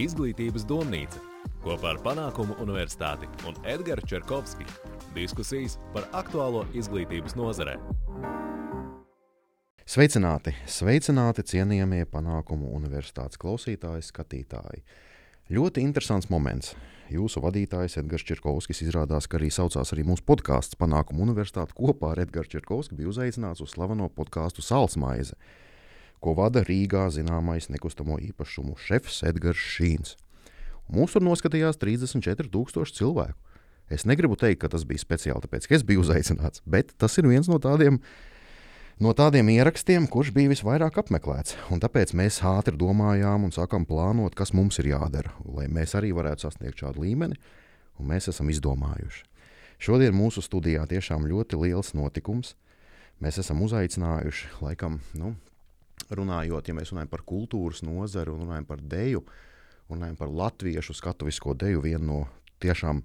Izglītības 0.00 0.62
domnīca 0.64 1.18
kopā 1.60 1.90
ar 1.90 1.98
Panākumu 2.00 2.54
Universitāti 2.64 3.26
un 3.44 3.58
Edgars 3.68 4.06
Čerkovski. 4.08 4.64
Diskusijas 5.12 5.74
par 5.92 6.06
aktuālo 6.16 6.62
izglītības 6.72 7.34
nozarē. 7.36 7.74
Sveicināti, 9.84 10.54
sveicināti 10.64 11.44
cienījamie 11.44 12.06
Panākumu 12.08 12.70
Universitātes 12.72 13.36
klausītāji, 13.36 14.06
skatītāji. 14.08 14.80
Ļoti 15.52 15.84
interesants 15.84 16.30
moments. 16.32 16.72
Jūsu 17.12 17.42
vadītājs 17.44 17.98
Edgars 18.00 18.24
Čerkovskis 18.24 18.80
izrādās, 18.86 19.28
ka 19.28 19.36
arī 19.36 19.50
saucās 19.52 19.92
arī 19.92 20.06
mūsu 20.08 20.24
podkāsts 20.24 20.80
Panākumu 20.80 21.26
Universitāte 21.26 21.76
kopā 21.76 22.14
ar 22.14 22.24
Edgars 22.24 22.48
Čerkovski 22.48 22.96
bija 22.96 23.12
uzaicināts 23.12 23.60
uz 23.60 23.76
slaveno 23.76 24.08
podkāstu 24.08 24.64
Salsmaize 24.64 25.36
ko 26.22 26.36
vada 26.38 26.62
Rīgā 26.66 27.08
zināmais 27.12 27.68
nekustamo 27.72 28.18
īpašumu 28.22 28.76
šefs 28.78 29.22
Edgars 29.26 29.62
Šīns. 29.74 30.16
Mūs 30.92 31.14
tur 31.14 31.24
noskatījās 31.24 31.80
34,000 31.82 32.98
cilvēku. 32.98 33.38
Es 33.92 34.06
negribu 34.08 34.38
teikt, 34.40 34.62
ka 34.62 34.70
tas 34.72 34.86
bija 34.88 35.02
speciāli 35.02 35.44
tāpēc, 35.44 35.66
ka 35.68 35.76
es 35.76 35.84
biju 35.86 36.04
uzaicināts, 36.04 36.62
bet 36.64 36.94
tas 37.00 37.18
ir 37.20 37.26
viens 37.28 37.48
no 37.50 37.58
tādiem, 37.60 37.98
no 39.02 39.12
tādiem 39.16 39.50
ierakstiem, 39.52 40.06
kurš 40.08 40.30
bija 40.36 40.52
visvairāk 40.52 40.96
apmeklēts. 41.02 41.58
Un 41.74 41.82
tāpēc 41.82 42.14
mēs 42.16 42.40
ātri 42.46 42.78
domājām 42.80 43.48
un 43.48 43.52
sākām 43.52 43.84
plānot, 43.88 44.36
kas 44.38 44.54
mums 44.56 44.80
ir 44.80 44.92
jādara, 44.94 45.34
lai 45.44 45.68
mēs 45.68 45.96
arī 45.98 46.14
varētu 46.16 46.46
sasniegt 46.46 46.80
šādu 46.80 47.04
līmeni, 47.04 47.36
un 48.00 48.08
mēs 48.14 48.30
esam 48.32 48.48
izdomājuši. 48.52 49.26
Šodien 49.82 50.14
mūsu 50.14 50.44
studijā 50.44 50.86
tiešām 50.86 51.26
ļoti 51.26 51.58
liels 51.58 51.92
notikums. 51.98 52.54
Mēs 53.22 53.40
esam 53.42 53.60
uzaicinājuši, 53.66 54.52
laikam, 54.62 55.00
nu, 55.18 55.34
runājot, 56.18 56.68
ja 56.68 56.76
mēs 56.76 56.92
runājam 56.92 57.10
par 57.12 57.24
kultūras 57.28 57.82
nozari 57.86 58.32
un 58.32 58.44
runājam 58.44 58.68
par 58.68 58.82
deju, 58.82 59.24
runājam 59.90 60.16
par 60.18 60.30
latviešu 60.42 60.94
skatuvisko 60.96 61.54
deju, 61.58 61.82
vienu 61.84 62.06
no 62.06 62.20
tiešām 62.62 63.02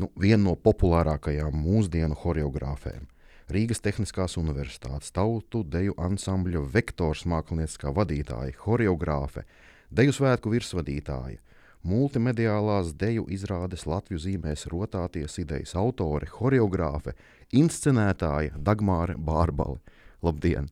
nu, 0.00 0.10
vienu 0.18 0.50
no 0.50 0.56
populārākajām 0.58 1.56
mūsdienu 1.56 2.18
choreogrāfiem. 2.18 3.06
Rīgas 3.50 3.82
Tehniskās 3.82 4.36
Universitātes 4.38 5.10
tautu 5.10 5.64
deju 5.66 5.96
ansambļa 5.98 6.62
vektors 6.70 7.24
mākslinieckā 7.26 7.90
vadītāja, 7.96 8.54
choreogrāfe, 8.62 9.42
deju 9.90 10.14
svētku 10.14 10.52
virsvadītāja, 10.54 11.40
multimediālās 11.82 12.92
deju 12.94 13.26
izrādes 13.32 13.88
Latvijas 13.90 14.28
zīmēs 14.28 14.68
rotāties 14.70 15.40
idejas 15.42 15.74
autore, 15.74 16.30
choreogrāfe, 16.30 17.16
inscenētāja 17.50 18.54
Dagmāra 18.54 19.18
Bārbale. 19.18 19.80
Labdien! 20.22 20.70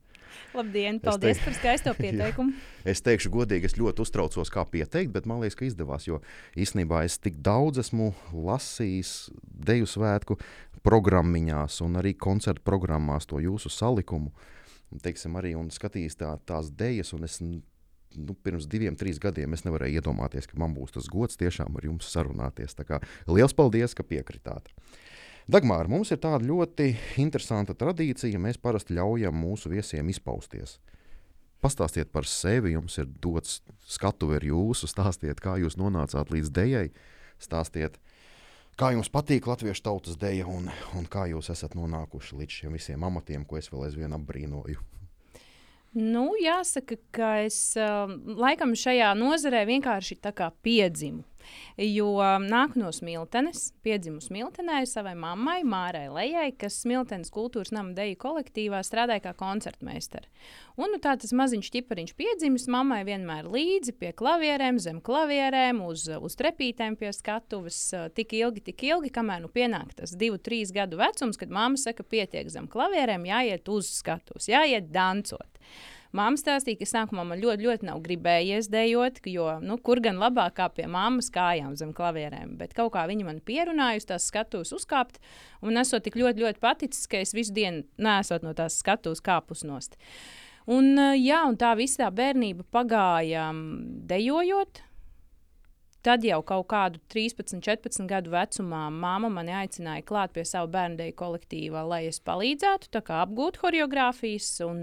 Labdien, 0.56 1.00
paldies 1.02 1.38
teik, 1.38 1.44
par 1.44 1.56
skaisto 1.58 1.94
pieteikumu. 2.02 2.54
Jā, 2.82 2.94
es 2.94 3.02
teikšu, 3.04 3.32
godīgi, 3.34 3.68
es 3.68 3.76
ļoti 3.78 4.04
uztraucos, 4.04 4.52
kā 4.52 4.64
pieteikt, 4.68 5.12
bet 5.14 5.28
man 5.28 5.42
liekas, 5.42 5.58
ka 5.58 5.66
izdevās. 5.68 6.08
Jo 6.08 6.20
īstenībā 6.58 7.02
es 7.06 7.18
tik 7.22 7.40
daudz 7.44 7.82
esmu 7.84 8.12
lasījis 8.32 9.14
deju 9.68 9.88
svētku 9.88 10.38
programmiņās 10.86 11.80
un 11.84 11.98
arī 12.00 12.14
koncertu 12.16 12.64
programmās 12.66 13.28
to 13.28 13.42
jūsu 13.42 13.72
salikumu. 13.72 14.32
Teiksim, 15.04 15.36
arī 15.36 15.52
un 15.58 15.68
skatījis 15.72 16.16
tā, 16.16 16.30
tās 16.48 16.70
dejas, 16.72 17.12
un 17.12 17.26
es 17.28 17.42
nu, 17.42 18.34
pirms 18.44 18.66
diviem, 18.70 18.96
trim 18.96 19.18
gadiem 19.20 19.52
es 19.52 19.66
nevarēju 19.66 20.00
iedomāties, 20.00 20.48
ka 20.48 20.56
man 20.60 20.72
būs 20.76 20.96
tas 20.96 21.10
gods 21.12 21.36
tiešām 21.40 21.76
ar 21.76 21.84
jums 21.90 22.08
sarunāties. 22.08 22.76
Lielas 23.28 23.56
paldies, 23.56 23.94
ka 23.94 24.06
piekritāt! 24.06 24.72
Dagmār, 25.48 25.88
mums 25.88 26.10
ir 26.12 26.18
tāda 26.20 26.44
ļoti 26.44 26.90
interesanta 27.22 27.72
tradīcija. 27.72 28.36
Mēs 28.36 28.58
parasti 28.60 28.92
ļaujam 28.98 29.32
mūsu 29.32 29.70
viesiem 29.72 30.10
izpausties. 30.12 30.74
Pastāstiet 31.64 32.10
par 32.12 32.28
sevi, 32.28 32.74
jums 32.74 32.98
ir 33.00 33.08
dots 33.08 33.62
skatu 33.88 34.28
ar 34.36 34.44
jūsu, 34.44 34.84
stāstiet, 34.92 35.40
kā 35.40 35.56
jūs 35.56 35.78
nonācāt 35.80 36.28
līdz 36.34 36.52
dejai, 36.52 36.84
stāstiet, 37.40 37.96
kā 38.76 38.92
jums 38.92 39.08
patīk 39.08 39.48
latviešu 39.48 39.86
tautas 39.88 40.20
deja 40.20 40.44
un, 40.52 40.68
un 41.00 41.08
kā 41.08 41.24
jūs 41.32 41.48
esat 41.56 41.78
nonākuši 41.80 42.42
līdz 42.42 42.60
šiem 42.60 42.76
visiem 42.76 43.08
amatiem, 43.08 43.48
ko 43.48 43.56
es 43.56 43.72
vēl 43.72 43.88
aizvien 43.88 44.12
apbrīnoju. 44.20 44.84
Nu, 45.96 46.28
jāsaka, 46.36 47.00
ka 47.10 47.32
es 47.46 47.56
uh, 47.80 48.04
laikam 48.36 48.76
šajā 48.76 49.14
nozarē 49.16 49.64
vienkārši 49.64 50.20
piedzimu. 50.60 51.24
Jo 51.78 52.08
um, 52.18 52.46
nāku 52.50 52.80
no 52.80 52.90
Smiltenes, 52.94 53.68
piedzimu 53.86 54.22
Smiltenē 54.22 54.80
savai 54.88 55.14
mammai, 55.18 55.60
Mārai 55.66 56.06
Lējai, 56.10 56.50
kas 56.58 56.80
Smiltenes 56.82 57.30
kultūras 57.34 57.70
nama 57.74 57.94
deju 57.96 58.18
kolektīvā 58.22 58.80
strādāja 58.86 59.28
kā 59.28 59.34
koncertmeistara. 59.38 60.26
Un 60.78 60.92
nu, 60.94 61.00
tā 61.02 61.16
tas 61.18 61.34
maziņš 61.34 61.70
ķipariņš 61.74 62.14
piedzimis 62.18 62.68
mammai 62.70 63.00
vienmēr 63.06 63.48
līdzi 63.50 63.94
pie 63.98 64.12
klavierēm, 64.18 64.78
zem 64.82 65.02
klavierēm, 65.04 65.82
uz, 65.86 66.06
uz 66.10 66.38
trepītēm 66.38 66.98
pie 66.98 67.12
skatuves. 67.14 67.80
Uh, 67.94 68.08
tik 68.14 68.34
ilgi, 68.38 68.64
tik 68.70 68.86
ilgi, 68.90 69.12
kamēr 69.14 69.44
nu 69.44 69.52
pienāk 69.52 69.94
tas 69.98 70.14
divu, 70.18 70.40
trīs 70.42 70.74
gadu 70.74 71.00
vecums, 71.00 71.38
kad 71.40 71.54
mamma 71.54 71.78
saka, 71.80 72.06
pietiek 72.06 72.50
zem 72.52 72.66
klavierēm, 72.70 73.26
jāiet 73.30 73.70
uz 73.74 73.90
skatuves, 74.00 74.50
jāiet 74.50 74.90
dancot. 74.94 75.46
Māma 76.16 76.40
stāstīja, 76.40 76.80
ka 76.80 76.88
sākumā 76.88 77.24
man 77.28 77.40
ļoti, 77.42 77.66
ļoti 77.66 77.88
nav 77.90 78.00
gribējies 78.04 78.70
dejot, 78.72 79.20
jo 79.28 79.50
nu, 79.60 79.76
kur 79.84 80.00
gan 80.04 80.16
labāk 80.20 80.56
kā 80.56 80.70
pie 80.72 80.86
mammas 80.88 81.28
kājām 81.34 81.76
zem 81.76 81.92
klavierēm. 81.96 82.56
Bet 82.60 82.72
kaut 82.76 82.94
kā 82.94 83.04
viņa 83.10 83.26
man 83.28 83.42
pierunāja 83.44 84.00
uz 84.00 84.08
tās 84.08 84.30
skatuves 84.30 84.72
uzkāpt, 84.72 85.20
un 85.60 85.76
esot 85.76 86.06
tik 86.06 86.16
ļoti, 86.16 86.46
ļoti 86.46 86.64
paticis, 86.64 87.04
ka 87.12 87.20
es 87.20 87.36
visu 87.36 87.52
dienu 87.56 87.84
nesot 88.00 88.46
no 88.46 88.54
tās 88.56 88.80
skatuves 88.80 89.20
kāpus 89.24 89.66
nost. 89.68 90.00
Un, 90.68 90.96
jā, 91.16 91.42
un 91.48 91.56
tā 91.60 91.74
visa 91.76 92.06
tā 92.06 92.10
bērnība 92.12 92.64
pagāja 92.72 93.50
dejojot, 94.08 94.82
Tad 96.08 96.22
jau 96.24 96.38
kaut 96.40 96.70
kādu 96.70 97.02
13, 97.12 97.58
14 97.60 98.06
gadu 98.08 98.30
vecumā 98.32 98.86
māma 98.88 99.28
mani 99.28 99.52
aicināja 99.52 100.06
klāt 100.08 100.32
pie 100.32 100.44
sava 100.48 100.70
bērnu 100.72 101.10
kolektīva, 101.18 101.82
lai 101.84 102.06
es 102.08 102.16
palīdzētu 102.24 103.02
apgūt 103.18 103.58
choreogrāfijas. 103.60 104.48
Un, 104.64 104.80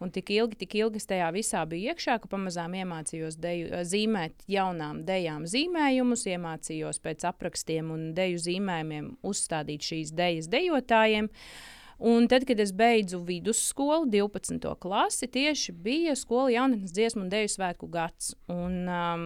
un 0.00 0.14
tik 0.14 0.32
ilgi, 0.38 0.56
tik 0.62 0.78
ilgi 0.80 1.02
es 1.02 1.10
tajā 1.10 1.28
visā 1.36 1.66
biju 1.68 1.92
iekšā, 1.92 2.16
ka 2.22 2.32
pamazām 2.32 2.78
iemācījos 2.80 3.36
deju, 3.36 3.84
zīmēt 3.92 4.48
jaunām 4.48 5.04
dejām 5.04 5.44
zīmējumus, 5.44 6.24
iemācījos 6.32 7.04
pēc 7.04 7.28
aprakstiem 7.28 7.92
un 7.92 8.12
deju 8.16 8.40
zīmējumiem 8.48 9.18
uzstādīt 9.28 9.84
šīs 9.92 10.16
dejas 10.16 10.48
dejotājiem. 10.48 11.28
Uh, 11.28 11.77
Un 11.98 12.28
tad, 12.30 12.44
kad 12.46 12.60
es 12.62 12.70
beidzu 12.70 13.18
vidusskolu, 13.26 14.06
12. 14.06 14.68
klasi, 14.78 15.26
tieši 15.34 15.72
bija 15.72 16.14
skola 16.14 16.52
jaunatnes 16.54 16.92
dziesmu 16.94 17.24
un 17.24 17.32
dēļu 17.32 17.50
svētku 17.50 17.88
gads. 17.90 18.36
Un, 18.54 18.76
um, 18.86 19.24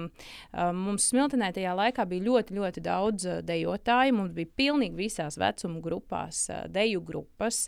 um, 0.56 0.80
mums 0.86 1.10
smiltenē 1.10 1.50
tajā 1.52 1.74
laikā 1.76 2.06
bija 2.08 2.24
ļoti, 2.30 2.56
ļoti 2.56 2.84
daudz 2.86 3.28
uh, 3.28 3.42
dejotāju. 3.44 4.16
Mums 4.16 4.32
bija 4.38 4.52
pilnīgi 4.56 4.96
visās 5.02 5.36
vecuma 5.40 5.84
grupās 5.84 6.46
uh, 6.48 6.64
deju 6.72 7.04
grupas, 7.04 7.66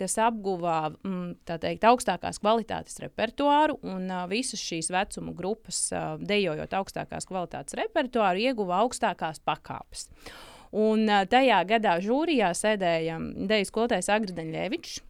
kas 0.00 0.16
apguva 0.24 0.78
mm, 0.94 1.36
teikt, 1.52 1.84
augstākās 1.84 2.40
kvalitātes 2.40 2.96
repertuāru. 3.04 3.76
Un 3.84 4.08
uh, 4.08 4.24
visas 4.32 4.64
šīs 4.64 4.88
vecuma 4.88 5.36
grupas, 5.36 5.84
uh, 5.92 6.16
dejojot 6.16 6.80
augstākās 6.80 7.28
kvalitātes 7.28 7.76
repertuāru, 7.76 8.48
ieguva 8.48 8.80
augstākās 8.86 9.44
pakāpes. 9.44 10.08
Un 10.76 11.08
tajā 11.30 11.62
gadā 11.68 11.96
žūrijā 12.04 12.52
sēdēja 12.56 13.16
Dejas 13.48 13.72
skolotājs 13.72 14.10
Agriņģevičs. 14.12 15.02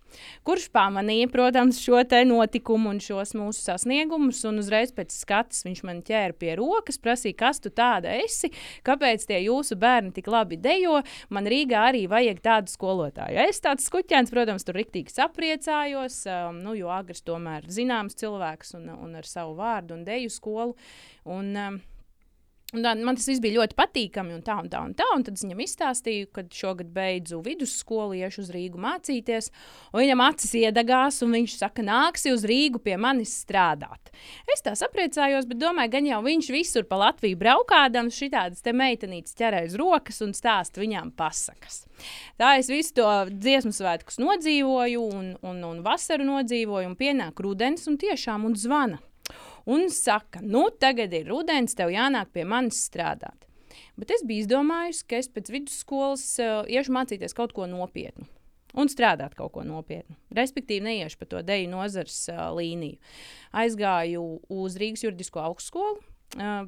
Kurš 0.47 0.69
pamanīja, 0.75 1.29
protams, 1.33 1.81
šo 1.83 2.01
notikumu 2.27 2.93
un 2.93 3.01
šos 3.03 3.35
mūsu 3.37 3.65
sasniegumus, 3.65 4.43
un 4.49 4.61
uzreiz 4.63 4.93
pēc 4.95 5.13
skatas 5.13 5.65
viņš 5.67 5.83
man 5.87 6.03
ķēra 6.07 6.37
pie 6.39 6.55
rokas, 6.59 6.99
prasīja, 7.03 7.37
kas 7.43 7.61
tu 7.61 7.73
tāda 7.75 8.15
esi, 8.23 8.53
kāpēc 8.87 9.27
tie 9.27 9.43
jūsu 9.45 9.77
bērni 9.81 10.15
tik 10.17 10.31
labi 10.31 10.57
dejo. 10.57 11.01
Man 11.29 11.49
Rīgā 11.51 11.89
arī 11.91 12.07
vajag 12.11 12.41
tādu 12.45 12.73
skolotāju. 12.73 13.43
Es 13.49 13.61
tāds 13.65 13.89
skuķēns, 13.91 14.33
protams, 14.33 14.65
tur 14.67 14.79
riktīgi 14.79 15.13
sapriecājos, 15.15 16.23
um, 16.31 16.63
nu, 16.63 16.77
jo 16.79 16.93
Agris 16.95 17.27
tomēr 17.27 17.67
zināms 17.67 18.17
cilvēks 18.23 18.77
un, 18.79 18.89
un 18.95 19.19
ar 19.19 19.29
savu 19.29 19.57
vārdu 19.59 19.99
un 19.99 20.07
deju 20.07 20.33
skolu. 20.33 20.79
Un, 21.27 21.53
um, 21.59 21.83
Un 22.75 22.83
tā, 22.83 22.97
man 22.99 23.15
tas 23.15 23.29
viss 23.31 23.39
bija 23.39 23.61
ļoti 23.61 23.77
patīkami, 23.79 24.33
un 24.35 24.41
tā, 24.43 24.57
un 24.59 24.67
tā, 24.67 24.81
un 24.83 24.95
tā. 24.99 25.07
Un 25.15 25.23
tad 25.23 25.37
es 25.39 25.45
viņam 25.45 25.61
izstāstīju, 25.63 26.27
ka 26.35 26.43
šogad 26.51 26.89
beidzu 26.91 27.39
vidusskolu, 27.45 28.17
iešu 28.19 28.43
uz 28.43 28.51
Rīgu 28.51 28.81
mācīties. 28.83 29.53
Viņam 29.95 30.25
acis 30.25 30.57
iedegās, 30.59 31.21
un 31.23 31.37
viņš 31.37 31.55
saka, 31.61 31.85
nāksi 31.87 32.35
uz 32.35 32.43
Rīgu 32.51 32.83
pie 32.83 32.99
manis 32.99 33.37
strādāt. 33.45 34.11
Es 34.51 34.67
tā 34.67 34.75
sapriecājos, 34.75 35.47
bet 35.47 35.63
domāju, 35.63 35.95
gan 35.95 36.11
jau 36.11 36.21
viņš 36.27 36.51
visur 36.57 36.91
pa 36.91 36.99
Latviju 37.05 37.39
braukādams, 37.39 38.19
šitādas 38.19 38.67
te 38.67 38.75
meitenītes 38.75 39.39
ķer 39.39 39.61
aiz 39.63 39.79
rokas 39.79 40.19
un 40.27 40.35
stāst 40.35 40.83
viņām 40.83 41.15
pasakas. 41.15 41.85
Tā 42.35 42.57
es 42.59 42.67
visu 42.73 42.99
to 42.99 43.11
dziesmu 43.31 43.71
svētkus 43.79 44.19
nodzīvoju, 44.19 45.07
un, 45.07 45.37
un, 45.47 45.63
un 45.71 45.85
vasaru 45.87 46.27
nodzīvoju, 46.27 46.91
un 46.91 46.99
pienāk 46.99 47.47
rudens, 47.47 47.87
un 47.87 48.01
tiešām 48.03 48.51
un 48.51 48.59
zvana 48.59 48.99
un 49.67 49.89
saka, 49.93 50.43
nu, 50.43 50.67
tagad 50.81 51.15
ir 51.17 51.29
rudens, 51.31 51.77
tev 51.79 51.93
jānāk 51.95 52.33
pie 52.35 52.47
manis 52.49 52.81
strādāt. 52.89 53.47
Bet 53.97 54.13
es 54.13 54.25
biju 54.27 54.45
izdomājusi, 54.45 55.05
ka 55.09 55.21
es 55.21 55.29
pēc 55.33 55.53
vidusskolas 55.53 56.25
uh, 56.41 56.65
iešu 56.69 56.95
mācīties 56.97 57.37
kaut 57.37 57.55
ko 57.57 57.69
nopietnu. 57.71 58.29
Un 58.77 58.91
strādāt 58.93 59.33
kaut 59.39 59.55
ko 59.55 59.63
nopietnu. 59.65 60.19
Respektīvi, 60.37 60.85
neiešu 60.85 61.21
pa 61.21 61.29
to 61.31 61.41
deju 61.45 61.71
nozares 61.73 62.27
uh, 62.33 62.51
līniju. 62.57 62.99
Aizgāju 63.57 64.27
uz 64.53 64.77
Rīgas 64.81 65.07
juridisko 65.07 65.41
augstskolu, 65.45 66.03
Uh, 66.35 66.67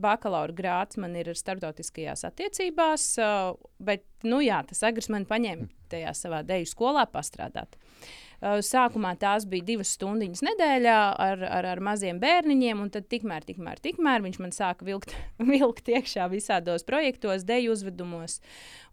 bakalaura 0.00 0.54
grāts 0.54 0.96
man 1.00 1.16
ir 1.18 1.32
starptautiskajās 1.34 2.22
attiecībās, 2.28 3.04
uh, 3.18 3.56
bet 3.82 4.04
nu, 4.22 4.38
jā, 4.40 4.60
tas 4.68 4.84
agrs 4.86 5.10
man 5.12 5.26
paņēma 5.28 5.66
tajā 5.90 6.12
savā 6.14 6.38
deju 6.46 6.68
skolā 6.70 7.02
pastrādāt. 7.10 7.74
Uh, 8.40 8.58
sākumā 8.64 9.12
tās 9.20 9.44
bija 9.44 9.66
divas 9.68 9.90
stundas 9.96 10.40
nedēļā 10.46 10.96
ar, 11.20 11.42
ar, 11.44 11.66
ar 11.74 11.82
maziem 11.84 12.16
bērniņiem, 12.22 12.80
un 12.80 12.88
tad 12.92 13.04
tikmēr, 13.12 13.44
tikmēr, 13.44 13.82
tikmēr 13.84 14.24
viņš 14.24 14.38
man 14.40 14.54
sāka 14.56 14.86
vilkt, 14.88 15.12
vilkt 15.52 15.90
iekšā 15.92 16.28
visādos 16.32 16.86
projektos, 16.88 17.44
deju 17.48 17.74
uzvedumos. 17.76 18.38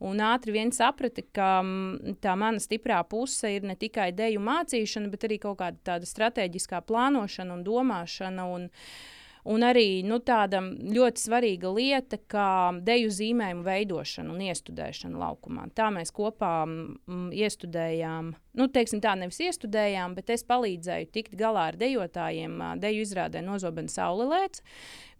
Un 0.04 0.20
ātri 0.20 0.58
vien 0.58 0.74
saprata, 0.76 1.24
ka 1.32 1.62
mm, 1.64 2.18
tā 2.24 2.36
mana 2.40 2.60
stiprā 2.60 3.00
puse 3.08 3.54
ir 3.56 3.64
ne 3.64 3.78
tikai 3.80 4.12
deju 4.16 4.44
mācīšana, 4.44 5.12
bet 5.14 5.24
arī 5.30 5.40
kaut 5.48 5.62
kāda 5.64 5.80
tāda 5.94 6.10
strateģiskā 6.10 6.84
plānošana 6.84 7.56
un 7.56 7.64
domāšana. 7.68 8.50
Un, 8.58 8.68
uh, 8.68 9.17
Un 9.48 9.64
arī 9.64 10.02
nu, 10.04 10.18
tāda 10.20 10.60
ļoti 10.60 11.22
svarīga 11.24 11.70
lieta, 11.72 12.20
kā 12.28 12.50
deju 12.84 13.12
zīmējumu 13.16 13.64
veidošana 13.64 14.34
un 14.34 14.42
iestudēšana 14.50 15.22
laukumā. 15.22 15.70
Tā 15.78 15.88
mēs 15.96 16.12
kopā 16.16 16.52
mm, 16.66 17.30
iestudējām, 17.32 18.34
nu, 18.60 18.68
teiksim, 18.76 19.00
tā 19.04 19.16
nevis 19.20 19.40
iestudējām, 19.48 20.18
bet 20.18 20.34
es 20.36 20.44
palīdzēju 20.48 21.12
tikt 21.16 21.38
galā 21.40 21.70
ar 21.72 21.80
dejotājiem. 21.80 22.60
Deju 22.84 23.06
izrādē 23.08 23.44
Nozobena 23.46 23.94
Saulelēts, 23.94 24.66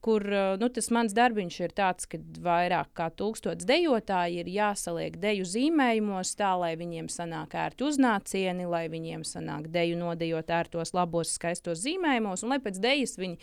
kur 0.02 0.24
nu, 0.62 0.70
tas 0.74 0.90
mans 0.94 1.16
darbiņš 1.18 1.58
ir 1.64 1.74
tāds, 1.78 2.08
ka 2.10 2.20
vairāk 2.44 2.92
kā 2.98 3.10
tūkstots 3.18 3.68
dejotāji 3.68 4.42
ir 4.44 4.52
jāsaliek 4.52 5.18
deju 5.22 5.48
zīmējumos, 5.48 6.36
tā 6.40 6.54
lai 6.60 6.74
viņiem 6.80 7.10
sanāk 7.12 7.58
ērti 7.58 7.88
uznācieni, 7.88 8.70
lai 8.70 8.86
viņiem 8.94 9.26
sanāk 9.28 9.68
deju 9.74 10.00
nodejot 10.00 10.54
ērtos, 10.60 10.94
labos, 10.98 11.34
skaistos 11.38 11.84
zīmējumos, 11.84 12.46
un 12.46 12.56
lai 12.56 12.62
pēc 12.64 12.80
dejas 12.84 13.18
viņi 13.20 13.38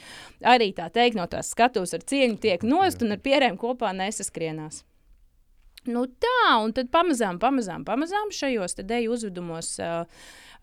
arī 0.55 0.73
tā 0.77 0.89
teikt 0.95 1.19
no 1.19 1.29
tās 1.31 1.53
skatuves 1.55 1.95
ar 1.97 2.07
cieņu 2.07 2.41
tiek 2.43 2.67
nost 2.67 3.05
un 3.05 3.17
ar 3.17 3.23
pierēm 3.25 3.61
kopā 3.61 3.93
nesaskrienās. 3.97 4.85
Nu 5.85 6.07
tā, 6.09 6.41
un 6.65 6.73
tad 6.73 6.89
pamazām, 6.93 7.37
pamazām, 7.43 7.85
pamazām 7.85 8.31
šajos 8.33 8.79
deju 8.89 9.13
uzvedumos 9.13 9.75
uh, 9.85 10.07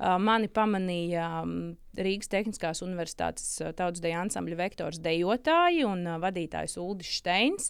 uh, 0.02 0.16
mani 0.18 0.50
pamanīja 0.50 1.28
um, 1.44 1.58
Rīgas 1.94 2.32
Tehniskās 2.32 2.82
Universitātes 2.82 3.52
uh, 3.62 3.70
tautas 3.78 4.02
deju 4.02 4.18
ansambļa 4.24 4.58
vektors 4.64 5.02
dejotāji 5.04 5.86
un 5.86 6.08
uh, 6.08 6.18
vadītājs 6.22 6.80
Uldis 6.82 7.12
Steins. 7.22 7.70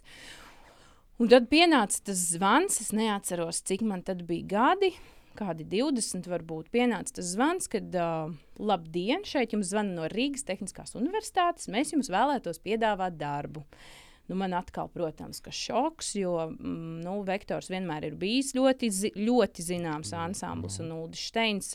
Un 1.19 1.29
tad 1.29 1.49
pienāca 1.51 1.99
tas 2.07 2.21
zvans, 2.31 2.79
es 2.81 2.93
neatceros, 2.95 3.59
cik 3.67 3.83
man 3.85 4.05
tad 4.07 4.23
bija 4.29 4.47
gadi. 4.55 4.93
Kādi 5.35 5.63
20, 5.67 6.27
varbūt 6.27 6.71
pienāca 6.71 7.17
tas 7.19 7.33
zvans, 7.35 7.67
kad 7.71 7.91
uh, 7.99 8.31
labdien, 8.59 9.27
šeit 9.27 9.51
jums 9.55 9.73
zvana 9.73 9.97
no 9.99 10.07
Rīgas 10.11 10.47
Tehniskās 10.47 10.95
Universitātes. 10.99 11.67
Mēs 11.71 11.91
jums 11.91 12.11
vēlētos 12.11 12.63
piedāvāt 12.63 13.19
darbu. 13.19 13.65
Uh, 13.67 13.99
Nu, 14.31 14.37
man 14.39 14.53
atkal, 14.55 14.87
protams, 14.87 15.41
ka 15.43 15.51
šoks, 15.51 16.13
jo 16.15 16.37
mm, 16.47 17.01
nu, 17.03 17.17
vektors 17.27 17.67
vienmēr 17.67 18.05
ir 18.07 18.13
bijis 18.15 18.53
ļoti, 18.55 18.89
zi 18.95 19.11
ļoti 19.17 19.65
zināms 19.65 20.13
mm, 20.13 20.21
ansamblis. 20.29 20.77
Un 20.79 20.93
Ulrichs 20.95 21.25
Steins, 21.33 21.73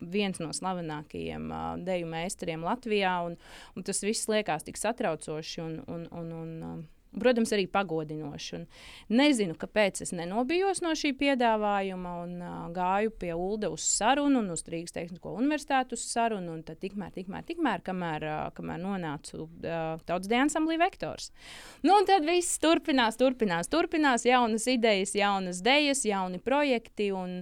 viens 0.00 0.40
no 0.40 0.48
slavenākajiem 0.56 1.52
deju 1.84 2.08
meistariem 2.08 2.64
Latvijā, 2.64 3.12
un, 3.28 3.36
un 3.76 3.84
tas 3.84 4.00
viss 4.06 4.30
liekas 4.32 4.64
tik 4.64 4.80
satraucoši. 4.80 5.60
Un, 5.66 5.82
un, 5.84 6.08
un, 6.16 6.32
un, 6.40 6.86
Protams, 7.08 7.50
arī 7.56 7.64
pagodinoši. 7.72 8.58
Un 8.58 8.66
nezinu, 9.16 9.54
kāpēc 9.58 10.02
es 10.04 10.12
nenobijos 10.12 10.82
no 10.84 10.92
šī 10.98 11.14
piedāvājuma 11.16 12.12
un 12.20 12.34
uh, 12.44 12.58
gāju 12.74 13.14
pie 13.16 13.32
Ulda 13.32 13.70
uz 13.72 13.86
sarunu 13.96 14.42
un 14.42 14.52
uz 14.52 14.62
Rīgas 14.68 14.92
Tehnisko 14.92 15.32
universitāti 15.40 15.96
uz 15.96 16.04
sarunu. 16.04 16.58
Tad 16.68 16.82
tikmēr, 16.84 17.14
tikmēr, 17.16 17.46
tikmēr 17.48 17.82
kamēr, 17.86 18.28
uh, 18.28 18.44
kamēr 18.56 18.84
nonācu 18.84 19.46
uh, 19.46 19.96
Tautas 20.04 20.28
Dienas 20.28 20.52
asamblī 20.52 20.76
vektors. 20.84 21.32
Nu, 21.80 21.96
un 21.96 22.06
tad 22.08 22.28
viss 22.28 22.60
turpinās, 22.60 23.16
turpinās, 23.16 23.72
turpinās, 23.72 24.28
jaunas 24.28 24.68
idejas, 24.68 25.16
jaunas 25.16 25.64
idejas, 25.64 26.04
jauni 26.04 26.44
projekti. 26.44 27.08
Un, 27.16 27.40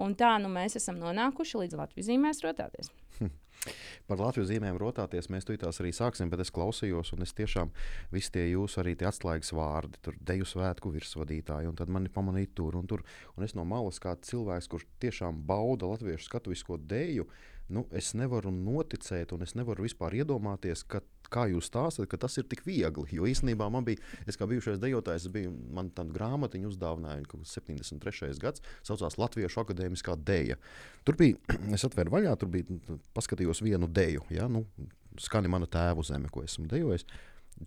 un 0.00 0.16
tā 0.16 0.36
nu, 0.40 0.48
mēs 0.48 0.80
esam 0.80 0.96
nonākuši 1.02 1.64
līdz 1.66 1.82
Latvijas 1.84 2.08
zīmēs 2.08 2.44
rotāties. 2.46 2.94
Par 4.08 4.20
Latvijas 4.20 4.50
zīmēm 4.50 4.76
rotāties 4.80 5.30
mēs 5.32 5.46
tūlītās 5.48 5.80
arī 5.80 5.92
sāksim, 5.96 6.28
bet 6.32 6.42
es 6.44 6.52
klausījos, 6.54 7.14
un 7.16 7.24
es 7.24 7.32
tiešām 7.36 7.70
visi 8.12 8.32
tie 8.34 8.44
jūsu 8.50 8.82
arī 8.82 8.92
tie 9.00 9.08
atslēgas 9.08 9.54
vārdi, 9.56 10.00
tur 10.04 10.18
deju 10.20 10.48
svētku 10.48 10.92
virsvadītāji, 10.92 11.70
un 11.70 11.78
tad 11.78 11.92
mani 11.92 12.12
pamanīja 12.12 12.52
tur 12.60 12.76
un 12.80 12.88
tur. 12.90 13.04
Un 13.38 13.46
es 13.46 13.56
no 13.56 13.64
malas 13.68 14.00
kā 14.02 14.16
cilvēks, 14.28 14.68
kurš 14.72 14.86
tiešām 15.04 15.40
bauda 15.48 15.88
latviešu 15.94 16.28
skatuvisko 16.28 16.78
deju, 16.92 17.28
nu, 17.72 17.84
es 17.94 18.12
nevaru 18.18 18.52
noticēt, 18.54 19.32
un 19.34 19.44
es 19.46 19.54
nevaru 19.58 19.86
vispār 19.86 20.16
iedomāties, 20.20 20.84
ka 20.88 21.00
kā 21.32 21.46
jūs 21.50 21.68
stāstāt, 21.70 22.08
ka 22.10 22.18
tas 22.20 22.36
ir 22.38 22.46
tik 22.50 22.64
viegli. 22.66 23.06
Jo 23.16 23.28
īstenībā 23.28 23.68
man 23.72 23.86
bija, 23.86 24.02
es 24.28 24.38
kā 24.38 24.48
bijušais 24.50 24.80
dejotājs, 24.82 25.28
biju, 25.34 25.52
man 25.74 25.90
tādu 25.94 26.14
grāmatiņu 26.16 26.70
uzdāvināja 26.70 27.24
kas 27.30 27.56
73. 27.58 28.34
gads, 28.42 28.64
saucās 28.86 29.18
Latviešu 29.20 29.64
akadēmiskā 29.64 30.16
deja. 30.20 30.58
Tur 31.06 31.18
bija, 31.20 31.40
es 31.76 31.86
atvēru 31.88 32.14
vaļā, 32.18 32.34
tur 32.40 32.52
bija, 32.54 32.80
paskatījos 33.16 33.64
vienu 33.64 33.90
deju, 33.90 34.26
ja, 34.34 34.48
nu, 34.50 34.66
skani 35.20 35.50
mana 35.50 35.70
tēvu 35.70 36.04
zeme, 36.06 36.32
ko 36.32 36.44
esmu 36.46 36.68
dejojis. 36.70 37.06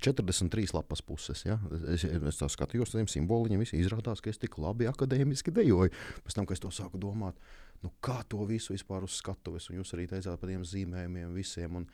43 0.03 0.73
lapas 0.75 1.01
puses. 1.01 1.45
Ja? 1.45 1.55
Es, 1.93 2.03
es 2.03 2.39
tā 2.39 2.49
skatījos, 2.51 2.91
tādiem 2.91 3.07
simboliņiem. 3.07 3.63
Izrādās, 3.79 4.19
ka 4.19 4.31
es 4.31 4.39
tik 4.41 4.57
labi 4.59 4.89
akadēmiski 4.89 5.53
dejoju. 5.55 5.93
Pēc 6.25 6.35
tam, 6.35 6.47
kad 6.47 6.57
es 6.57 6.63
to 6.63 6.71
sāku 6.75 6.99
domāt, 6.99 7.39
nu, 7.83 7.93
kā 8.03 8.19
to 8.29 8.43
visu 8.49 8.75
vispār 8.75 9.05
uz 9.07 9.17
skatuves, 9.21 9.69
un 9.69 9.79
jūs 9.79 9.93
arī 9.95 10.07
teicāt 10.09 10.39
par 10.39 10.51
tiem 10.51 10.65
zīmējumiem 10.67 11.33
visiem. 11.37 11.81
Un, 11.81 11.89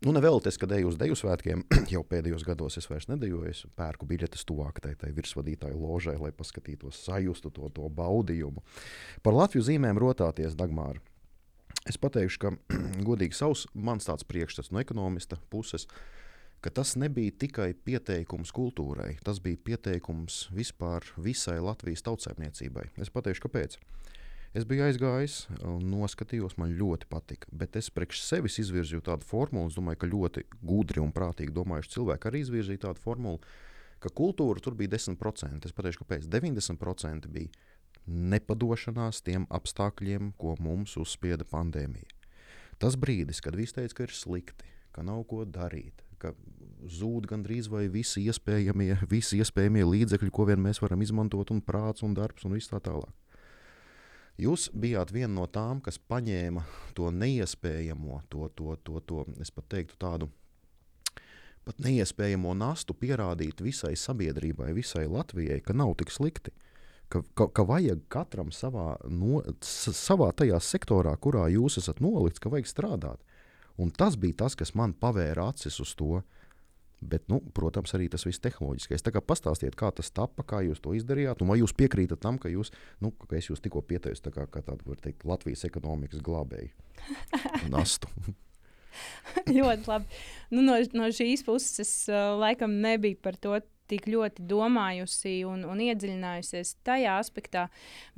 Nu, 0.00 0.14
nevēlaties, 0.16 0.56
kad 0.56 0.70
eju 0.72 0.88
uz 0.88 0.94
deju 0.96 1.12
svētkiem, 1.18 1.60
jau 1.92 2.00
pēdējos 2.08 2.44
gados 2.48 2.78
es 2.80 2.86
vairs 2.88 3.04
nedejoju. 3.10 3.50
Es 3.52 3.66
pērku 3.76 4.06
biļetes 4.08 4.46
tuvāk 4.48 4.78
tai, 4.80 4.94
tai 4.96 5.10
virsvadītāju 5.12 5.76
ložai, 5.76 6.14
lai 6.16 6.30
paskatītos, 6.32 7.02
sajustu 7.04 7.50
to, 7.52 7.68
to 7.76 7.88
baudījumu. 7.98 8.64
Par 9.20 9.36
Latviju 9.36 9.66
zīmēm 9.66 10.00
rotāties, 10.00 10.56
Dagmāra. 10.56 11.02
Es 11.84 12.00
pateikšu, 12.00 12.40
ka 12.40 12.54
godīgi 13.10 13.36
savs 13.36 13.66
mans 13.76 14.08
tāds 14.08 14.24
priekšstats 14.24 14.72
no 14.72 14.80
ekonomista 14.80 15.36
puses, 15.52 15.84
ka 16.64 16.72
tas 16.72 16.94
nebija 16.96 17.36
tikai 17.44 17.74
pieteikums 17.76 18.56
kultūrai, 18.56 19.18
tas 19.24 19.40
bija 19.44 19.60
pieteikums 19.68 20.46
vispār 20.56 21.04
visai 21.20 21.58
Latvijas 21.60 22.08
tautsēmniecībai. 22.08 22.88
Es 23.04 23.12
pateikšu, 23.12 23.44
kāpēc. 23.50 23.76
Es 24.50 24.64
biju 24.66 24.82
aizgājis 24.82 25.44
noskatījos, 25.62 26.56
man 26.58 26.72
ļoti 26.74 27.06
patika. 27.10 27.46
Bet 27.54 27.76
es 27.78 27.86
priekš 27.94 28.24
sevis 28.26 28.58
izvirzīju 28.58 29.04
tādu 29.06 29.26
formulu, 29.26 29.70
es 29.70 29.76
domāju, 29.78 30.00
ka 30.02 30.10
ļoti 30.10 30.42
gudri 30.66 31.02
un 31.02 31.12
prātīgi 31.14 31.54
domājuši 31.54 31.92
cilvēki 31.94 32.30
arī 32.30 32.40
izvirzīja 32.42 32.84
tādu 32.88 33.02
formulu, 33.04 33.38
ka 34.02 34.10
kultūra 34.10 34.62
tur 34.64 34.74
bija 34.74 34.96
10%. 34.96 35.68
Es 35.68 35.76
pateikšu, 35.76 36.02
kāpēc 36.02 36.26
90% 36.32 37.30
bija 37.30 37.52
nepadošanās 38.10 39.22
tiem 39.22 39.46
apstākļiem, 39.54 40.32
ko 40.40 40.56
mums 40.58 40.96
uzspieda 40.98 41.46
pandēmija. 41.46 42.10
Tas 42.82 42.98
brīdis, 42.98 43.42
kad 43.44 43.54
viss 43.54 43.76
teica, 43.76 44.00
ka 44.00 44.08
ir 44.08 44.16
slikti, 44.16 44.66
ka 44.90 45.06
nav 45.06 45.22
ko 45.30 45.44
darīt, 45.44 46.02
ka 46.18 46.34
zūd 46.90 47.30
gandrīz 47.30 47.70
vai 47.70 47.86
visi 47.92 48.24
iespējamie, 48.26 48.96
visi 49.14 49.38
iespējamie 49.38 49.86
līdzekļi, 49.86 50.34
ko 50.34 50.50
vien 50.50 50.64
mēs 50.64 50.82
varam 50.82 51.06
izmantot, 51.06 51.54
un 51.54 51.62
prāts 51.62 52.02
un 52.02 52.18
darbs 52.18 52.48
un 52.48 52.58
viss 52.58 52.72
tā 52.72 52.82
tālāk. 52.82 53.19
Jūs 54.40 54.70
bijāt 54.72 55.12
viena 55.12 55.32
no 55.34 55.44
tām, 55.50 55.82
kas 55.84 55.98
paņēma 56.10 56.62
to 56.96 57.10
neiespējamo, 57.12 58.22
to, 58.32 58.48
to, 58.56 58.76
to, 58.86 59.02
to 59.04 59.24
es 59.42 59.52
pat 59.52 59.66
teiktu, 59.74 59.98
tādu 60.00 60.30
pat 61.66 61.82
neiespējamo 61.84 62.54
nastu 62.56 62.96
pierādīt 62.96 63.60
visai 63.60 63.92
sabiedrībai, 64.00 64.72
visai 64.76 65.04
Latvijai, 65.10 65.60
ka 65.60 65.76
nav 65.76 65.92
tik 66.00 66.12
slikti. 66.14 66.54
Ka, 67.10 67.24
ka, 67.34 67.48
ka 67.50 67.66
vajag 67.66 68.04
katram 68.08 68.52
savā, 68.54 68.94
no, 69.10 69.42
savā 69.66 70.30
tajā 70.38 70.60
sektorā, 70.62 71.16
kurā 71.18 71.48
jūs 71.50 71.80
esat 71.82 71.98
nolikts, 72.00 72.40
ka 72.40 72.52
vajag 72.52 72.70
strādāt. 72.70 73.18
Un 73.82 73.90
tas 73.90 74.14
bija 74.20 74.44
tas, 74.44 74.54
kas 74.56 74.76
man 74.78 74.94
pavēra 74.94 75.48
acis 75.50 75.80
uz 75.82 75.96
to, 75.98 76.20
uh, 76.20 76.39
Bet, 77.00 77.24
nu, 77.32 77.38
protams, 77.56 77.94
arī 77.96 78.10
tas 78.12 78.26
viss 78.28 78.42
tehnoloģiskais. 78.44 79.00
Tā 79.00 79.12
kā 79.14 79.22
pastāstiet, 79.24 79.76
kā 79.78 79.88
tas 79.96 80.12
tappa, 80.12 80.44
kā 80.44 80.60
jūs 80.66 80.82
to 80.84 80.92
izdarījāt, 80.98 81.40
un 81.40 81.48
vai 81.48 81.56
jūs 81.62 81.72
piekrītat 81.76 82.20
tam, 82.20 82.36
ka 82.40 82.52
jūs, 82.52 82.68
nu, 83.00 83.14
ka 83.24 83.38
es 83.38 83.48
jūs 83.48 83.62
tikko 83.64 83.80
pieteicu 83.88 84.26
tā 84.26 84.32
kā, 84.34 84.44
kā 84.52 84.60
tādu, 84.66 84.96
teikt, 85.00 85.24
Latvijas 85.24 85.64
ekonomikas 85.68 86.20
glābēju 86.26 86.68
nastu. 87.74 88.12
ļoti 89.56 89.88
labi. 89.88 90.20
Nu, 90.52 90.64
no, 90.66 90.76
no 90.98 91.08
šīs 91.14 91.44
puses 91.46 91.80
es 91.86 91.92
uh, 92.12 92.34
laikam 92.36 92.76
nebiju 92.84 93.16
par 93.24 93.38
to 93.40 93.56
tik 93.90 94.04
ļoti 94.06 94.44
domājusi 94.50 95.40
un, 95.48 95.64
un 95.66 95.80
iedziļinājusies 95.82 96.76
tajā 96.86 97.16
aspektā. 97.18 97.64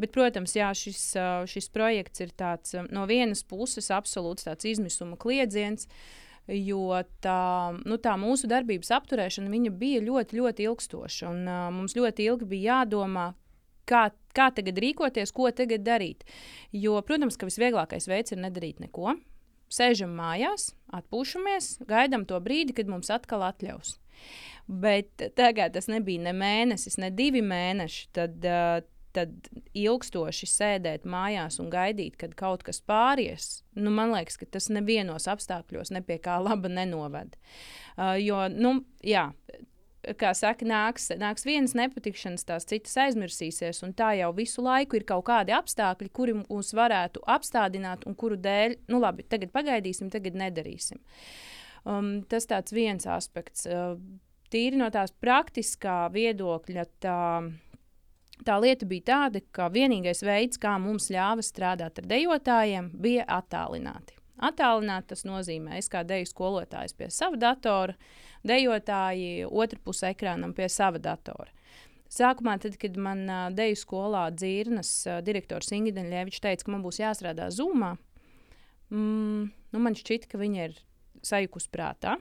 Bet, 0.00 0.10
protams, 0.12 0.56
jā, 0.58 0.72
šis, 0.76 1.04
šis 1.48 1.70
projekts 1.72 2.26
ir 2.26 2.34
tāds, 2.36 2.74
no 2.92 3.06
vienas 3.08 3.40
puses 3.46 3.88
absolūts 3.94 4.50
izmisuma 4.68 5.16
kliedziens. 5.22 5.86
Uh, 5.86 6.21
jo 6.48 7.02
tā, 7.22 7.42
nu, 7.86 7.98
tā 8.02 8.16
mūsu 8.18 8.48
darbības 8.50 8.90
apturēšana 8.98 9.70
bija 9.70 10.02
ļoti, 10.02 10.38
ļoti 10.40 10.66
ilgstoša. 10.68 11.30
Un, 11.30 11.44
uh, 11.46 11.68
mums 11.74 11.96
ļoti 11.96 12.26
ilgi 12.26 12.48
bija 12.48 12.80
jādomā, 12.82 13.32
kā, 13.88 14.08
kā 14.34 14.50
tagad 14.54 14.80
rīkoties, 14.82 15.32
ko 15.34 15.50
tagad 15.50 15.84
darīt. 15.86 16.24
Jo, 16.72 17.00
protams, 17.06 17.38
ka 17.38 17.48
visvieglākais 17.48 18.08
veids 18.10 18.34
ir 18.34 18.42
nedarīt 18.42 18.82
neko. 18.82 19.16
Sēžam 19.72 20.12
mājās, 20.18 20.72
atpūšamies, 20.92 21.78
gaidām 21.88 22.26
to 22.28 22.36
brīdi, 22.44 22.74
kad 22.76 22.90
mums 22.92 23.08
atkal 23.12 23.46
atļaus. 23.46 23.96
Bet 24.68 25.22
tagad 25.36 25.72
tas 25.74 25.88
nebija 25.90 26.22
ne 26.28 26.34
mēnesis, 26.36 26.98
ne 27.00 27.08
divi 27.10 27.40
mēneši. 27.44 28.08
Tad, 28.14 28.36
uh, 28.44 28.82
tad 29.16 29.50
ilgstoši 29.76 30.48
sēdēt 30.48 31.04
mājās 31.08 31.58
un 31.62 31.70
gaidīt, 31.72 32.16
kad 32.20 32.36
kaut 32.38 32.64
kas 32.66 32.82
pāries, 32.84 33.62
nu, 33.78 33.92
man 33.94 34.14
liekas, 34.14 34.38
ka 34.40 34.48
tas 34.58 34.70
nevienos 34.72 35.28
apstākļos 35.30 35.92
ne 35.94 36.02
pie 36.06 36.18
kā 36.22 36.38
laba 36.42 36.70
nenoved. 36.72 37.36
Uh, 37.96 38.16
jo, 38.20 38.44
nu, 38.52 38.78
jā, 39.06 39.28
kā 40.18 40.32
saka, 40.34 40.66
nāks, 40.66 41.08
nāks 41.18 41.46
vienas 41.46 41.76
nepatikšanas, 41.78 42.44
tās 42.48 42.66
citas 42.68 42.96
aizmirsīsies, 43.04 43.82
un 43.86 43.94
tā 43.96 44.12
jau 44.18 44.32
visu 44.36 44.64
laiku 44.64 44.98
ir 44.98 45.06
kaut 45.08 45.24
kādi 45.28 45.54
apstākļi, 45.54 46.10
kuri 46.14 46.36
mūs 46.40 46.72
varētu 46.76 47.22
apstādināt, 47.30 48.06
un 48.08 48.18
kuru 48.18 48.38
dēļ, 48.42 48.80
nu 48.92 49.02
labi, 49.02 49.26
tagad 49.28 49.54
pagaidīsim, 49.54 50.10
tagad 50.12 50.38
nedarīsim. 50.38 51.00
Um, 51.86 52.14
tas 52.30 52.46
tāds 52.50 52.74
viens 52.74 53.06
aspekts. 53.10 53.66
Uh, 53.66 53.96
tīri 54.52 54.78
no 54.78 54.90
tās 54.92 55.14
praktiskā 55.22 56.06
viedokļa, 56.14 56.86
tā, 57.02 57.20
tā 58.46 58.58
lieta 58.62 58.86
bija 58.88 59.06
tāda, 59.10 59.42
ka 59.54 59.68
vienīgais 59.72 60.22
veids, 60.26 60.60
kā 60.60 60.74
mums 60.80 61.10
ļāva 61.12 61.44
strādāt 61.44 62.00
ar 62.02 62.10
dejotājiem, 62.10 62.90
bija 63.02 63.26
attālināti. 63.38 64.18
Attālināti 64.42 65.12
tas 65.12 65.24
nozīmē, 65.28 65.76
es 65.78 65.90
kā 65.92 66.02
deju 66.06 66.26
skolotājs 66.26 66.96
pie 66.98 67.08
sava 67.14 67.38
datora, 67.38 67.94
dejotāji 68.46 69.46
otru 69.46 69.78
pusi 69.84 70.08
ekrānam 70.10 70.54
pie 70.56 70.66
sava 70.72 70.98
datora. 71.02 71.52
Sākumā, 72.12 72.58
tad, 72.60 72.74
kad 72.80 72.96
man 73.00 73.22
uh, 73.24 73.44
deju 73.54 73.78
skolā 73.80 74.26
dzirnas 74.34 74.90
uh, 75.08 75.20
direktors 75.24 75.70
Ingūna 75.72 76.04
Ļevičs 76.10 76.42
teica, 76.44 76.66
ka 76.66 76.74
man 76.74 76.82
būs 76.84 76.98
jāstrādā 77.00 77.46
zumā, 77.54 77.94
mm, 78.92 79.46
nu 79.72 79.80
man 79.80 79.96
šķita, 79.96 80.28
ka 80.28 80.40
viņa 80.42 80.66
ir 80.66 80.76
sajukus 81.24 81.70
prātā 81.72 82.18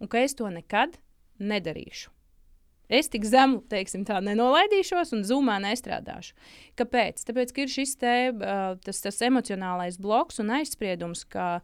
un 0.00 0.10
ka 0.10 0.24
es 0.24 0.34
to 0.34 0.48
nekad 0.50 0.98
nedarīšu. 1.38 2.10
Es 2.88 3.08
tik 3.08 3.24
zemu, 3.24 3.62
teiksim, 3.72 4.02
tā 4.04 4.18
nenolaidīšos 4.24 5.14
un 5.16 5.22
zumā 5.24 5.56
nestrādāšu. 5.64 6.34
Kāpēc? 6.76 7.22
Tāpēc, 7.24 7.54
ka 7.54 7.64
ir 7.64 7.72
šis 7.72 7.94
te, 8.00 8.16
tas, 8.84 9.00
tas 9.06 9.22
emocionālais 9.24 9.96
bloks 10.00 10.42
un 10.42 10.52
aizspriedums, 10.58 11.24
ka, 11.32 11.62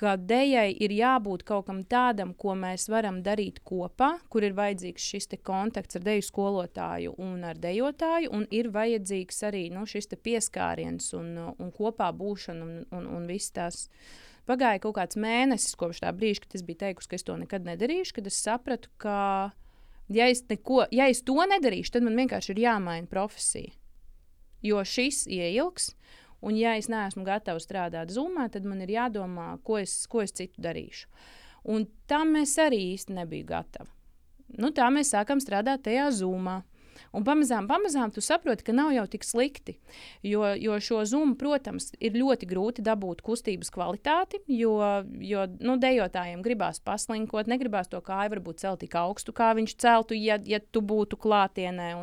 ka 0.00 0.14
dejai 0.16 0.70
ir 0.72 0.94
jābūt 0.96 1.44
kaut 1.44 1.66
kam 1.68 1.82
tādam, 1.84 2.32
ko 2.32 2.54
mēs 2.56 2.88
varam 2.88 3.20
darīt 3.26 3.60
kopā, 3.68 4.14
kur 4.32 4.46
ir 4.46 4.56
vajadzīgs 4.56 5.10
šis 5.12 5.28
kontakts 5.44 6.00
ar 6.00 6.08
deju 6.08 6.24
skolotāju 6.24 7.14
un 7.20 7.44
ar 7.44 7.60
dejotāju, 7.60 8.32
un 8.32 8.48
ir 8.48 8.72
vajadzīgs 8.72 9.44
arī 9.50 9.66
nu, 9.74 9.84
šis 9.84 10.08
pieskāriens 10.16 11.12
un, 11.20 11.36
un 11.52 11.72
kopā 11.76 12.08
būšana 12.16 12.64
un, 12.64 12.74
un, 12.96 13.14
un 13.18 13.28
viss 13.28 13.52
tas. 13.52 13.88
Pagāja 14.48 14.80
kaut 14.82 14.96
kāds 14.96 15.20
mēnesis 15.20 15.76
kopš 15.78 16.00
tā 16.02 16.10
brīža, 16.16 16.46
kad 16.46 16.56
es 16.56 16.62
biju 16.66 16.80
teikusi, 16.80 17.10
ka 17.10 17.18
es 17.20 17.26
to 17.28 17.36
nekad 17.38 17.68
nedarīšu, 17.68 18.16
kad 18.16 18.26
es 18.26 18.40
sapratu, 18.40 18.88
ka, 18.98 19.52
ja 20.10 20.26
es, 20.30 20.42
neko, 20.50 20.84
ja 20.94 21.08
es 21.10 21.22
to 21.26 21.38
nedarīšu, 21.38 21.94
tad 21.96 22.06
man 22.06 22.18
vienkārši 22.18 22.54
ir 22.54 22.64
jāmaina 22.66 23.08
profesija. 23.10 23.72
Jo 24.60 24.82
šis 24.84 25.24
ieilgs, 25.30 25.94
Un, 26.40 26.56
ja 26.56 26.72
es 26.80 26.88
neesmu 26.88 27.24
gatava 27.26 27.60
strādāt 27.60 28.12
zumā, 28.14 28.48
tad 28.52 28.64
man 28.64 28.80
ir 28.80 28.94
jādomā, 28.94 29.52
ko 29.64 29.76
es, 29.80 30.06
ko 30.08 30.22
es 30.24 30.32
citu 30.32 30.62
darīšu. 30.64 31.08
Un 31.68 31.84
tam 32.08 32.32
mēs 32.36 32.56
arī 32.62 32.80
īsti 32.94 33.16
nebijām 33.18 33.50
gatavi. 33.50 33.90
Nu, 34.60 34.72
tā 34.74 34.88
mēs 34.90 35.12
sākam 35.12 35.42
strādāt 35.42 35.84
tajā 35.84 36.08
zumā. 36.16 36.62
Un 37.16 37.24
pamazām, 37.26 37.68
pamazām 37.70 38.12
tu 38.14 38.22
saproti, 38.24 38.64
ka 38.66 38.74
nav 38.76 38.92
jau 38.94 39.06
tik 39.10 39.26
slikti. 39.26 39.76
Jo, 40.26 40.44
jo 40.60 40.78
šo 40.82 41.02
zūmu, 41.08 41.36
protams, 41.40 41.90
ir 42.00 42.18
ļoti 42.18 42.48
grūti 42.50 42.84
dabūt 42.86 43.22
kustības 43.26 43.72
kvalitāti, 43.74 44.42
jo, 44.54 44.76
jo 45.24 45.46
nu, 45.60 45.78
dejotājiem 45.80 46.44
gribās 46.44 46.82
paslinkot, 46.84 47.50
negribās 47.50 47.90
to 47.90 48.02
kāju 48.04 48.36
varbūt 48.36 48.62
celt 48.64 48.84
tik 48.84 48.94
augstu, 49.00 49.34
kā 49.36 49.52
viņš 49.58 49.76
celtu, 49.80 50.18
ja, 50.18 50.38
ja 50.46 50.60
tu 50.60 50.84
būtu 50.84 51.18
klātienē. 51.20 51.94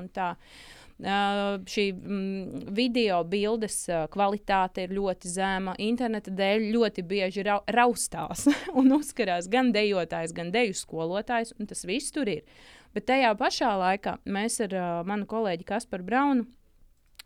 Uh, 0.98 1.60
šī 1.70 1.92
mm, 1.94 2.62
video 2.74 3.20
bildes 3.30 3.84
uh, 3.92 4.08
kvalitāte 4.10 4.88
ir 4.88 4.96
ļoti 4.98 5.30
zema. 5.30 5.76
Interneta 5.78 6.34
dēļ 6.34 6.72
ļoti 6.74 7.04
bieži 7.06 7.46
ra 7.46 7.60
raustās 7.70 8.48
un 8.80 8.96
uzkarās 8.98 9.46
gan 9.54 9.70
dejotājs, 9.76 10.34
gan 10.34 10.50
deju 10.56 10.74
skolotājs, 10.74 11.54
un 11.60 11.70
tas 11.70 11.86
viss 11.86 12.16
tur 12.16 12.32
ir. 12.34 12.42
Bet 12.98 13.06
tajā 13.12 13.30
pašā 13.38 13.76
laikā 13.78 14.16
mēs 14.26 14.56
ar 14.66 14.72
uh, 14.74 14.86
manu 15.06 15.28
kolēģi 15.30 15.68
Kasparu 15.70 16.06
Braunu 16.08 16.48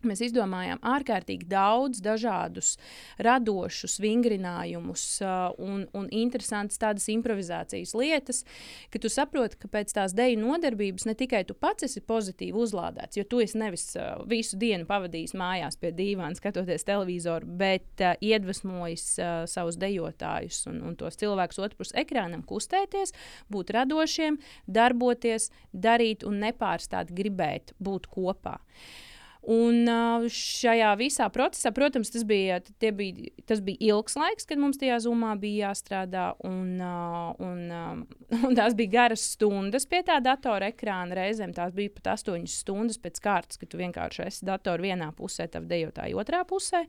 Mēs 0.06 0.22
izdomājām 0.26 0.80
ārkārtīgi 0.82 1.46
daudz 1.46 2.00
dažādus 2.02 2.74
radošus 3.22 4.00
vingrinājumus 4.02 5.04
uh, 5.22 5.52
un, 5.62 5.84
un 5.94 6.08
interesantas 6.10 6.80
tādas 6.82 7.06
improvizācijas 7.12 7.94
lietas, 7.94 8.42
ka 8.90 8.98
tu 9.02 9.10
saproti, 9.12 9.60
ka 9.62 9.70
pēc 9.70 9.94
tās 9.94 10.14
deju 10.18 10.40
nodarbības 10.40 11.06
ne 11.06 11.14
tikai 11.18 11.44
tu 11.46 11.54
pats 11.54 11.86
esi 11.86 12.02
pozitīvi 12.02 12.58
uzlādēts, 12.64 13.20
jo 13.20 13.26
tu 13.28 13.42
esi 13.44 13.60
nevis 13.60 13.84
uh, 13.94 14.24
visu 14.28 14.58
dienu 14.58 14.88
pavadījis 14.88 15.36
mājās 15.38 15.78
pie 15.78 15.92
dīvāna, 15.94 16.34
skatoties 16.38 16.86
televizoru, 16.88 17.46
bet 17.62 18.02
uh, 18.02 18.16
iedvesmojis 18.18 19.06
uh, 19.20 19.30
savus 19.50 19.78
dejotājus 19.78 20.64
un, 20.72 20.82
un 20.88 20.98
tos 20.98 21.20
cilvēkus 21.22 21.62
otrpus 21.62 21.94
ekrānam 22.02 22.42
kustēties, 22.48 23.14
būt 23.52 23.70
radošiem, 23.78 24.40
darboties, 24.66 25.52
darīt 25.70 26.26
un 26.26 26.42
nepārstāt 26.42 27.14
gribēt 27.14 27.76
būt 27.78 28.10
kopā. 28.10 28.58
Uh, 28.58 29.08
Un 29.42 29.88
šajā 30.30 30.92
visā 31.00 31.26
procesā, 31.34 31.72
protams, 31.74 32.12
tas 32.14 32.22
bija, 32.22 32.60
bija, 32.94 33.30
tas 33.48 33.58
bija 33.64 33.88
ilgs 33.90 34.14
laiks, 34.14 34.46
kad 34.46 34.60
mums 34.62 34.78
tajā 34.78 35.00
zumā 35.02 35.32
bija 35.40 35.72
jāstrādā. 35.72 36.28
Un, 36.46 36.78
un, 36.78 37.64
un 38.46 38.54
tās 38.58 38.76
bija 38.78 38.92
garas 38.92 39.24
stundas 39.34 39.88
pie 39.90 40.04
tā 40.06 40.20
datora 40.22 40.70
ekrāna. 40.70 41.18
Reizēm 41.18 41.56
tās 41.56 41.74
bija 41.74 41.90
pat 41.96 42.12
astoņas 42.14 42.60
stundas 42.62 43.02
pēc 43.02 43.18
kārtas, 43.24 43.58
kad 43.58 43.72
tu 43.72 43.82
vienkārši 43.82 44.28
esi 44.28 44.46
datoru 44.46 44.86
vienā 44.86 45.10
pusē, 45.18 45.48
tad 45.50 45.66
dejotāji 45.72 46.14
otrā 46.22 46.44
pusē. 46.46 46.86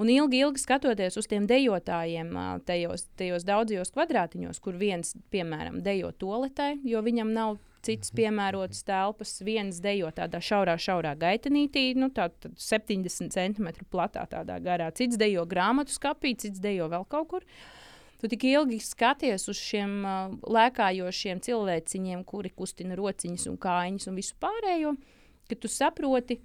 Un 0.00 0.08
ilgi, 0.10 0.40
ilgi 0.42 0.58
skatoties 0.64 1.20
uz 1.20 1.28
tiem 1.30 1.44
dejotājiem, 1.46 2.32
tajos, 2.66 3.04
tajos 3.20 3.44
daudzajos 3.46 3.92
kvadrātiņos, 3.94 4.58
kur 4.64 4.80
viens, 4.80 5.12
piemēram, 5.30 5.84
dejo 5.84 6.10
toaletē, 6.18 6.72
jo 6.82 7.04
viņam 7.04 7.30
nav 7.36 7.60
citas 7.84 8.12
piemērotas 8.16 8.82
telpas. 8.86 9.36
Viens 9.44 9.80
dejo 9.84 10.10
tādā 10.14 10.40
šaurā, 10.42 10.76
šaurā 10.80 11.14
gaitenītī, 11.20 11.86
nu, 12.00 12.10
tā, 12.14 12.30
70 12.60 13.34
cm 13.34 13.70
platā, 13.92 14.26
tādā 14.30 14.58
garā. 14.64 14.90
Cits 14.96 15.20
dejo 15.20 15.46
grāmatu 15.48 15.94
skapī, 15.94 16.34
cits 16.38 16.62
dejo 16.62 16.90
vēl 16.92 17.06
kaut 17.10 17.30
kur. 17.30 17.48
Tu 18.22 18.30
tik 18.32 18.46
ilgi 18.48 18.78
skaties 18.80 19.48
uz 19.52 19.58
šiem 19.60 19.96
uh, 20.08 20.36
lēkājošiem 20.48 21.42
cilvēciņiem, 21.44 22.22
kuri 22.24 22.54
kustina 22.56 22.96
rociņas 22.96 23.48
un 23.50 23.58
kājiņas 23.60 24.08
un 24.08 24.20
visu 24.20 24.36
pārējo, 24.40 24.94
ka 25.50 25.58
tu 25.60 25.68
saproti, 25.68 26.38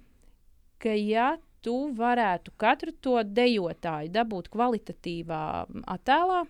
ka 0.82 0.92
ja 0.92 1.30
tu 1.64 1.76
varētu 1.96 2.52
katru 2.60 2.92
to 3.04 3.20
dejotāju 3.24 4.12
dabūt 4.12 4.48
kvalitatīvā 4.52 5.42
attēlā, 5.94 6.42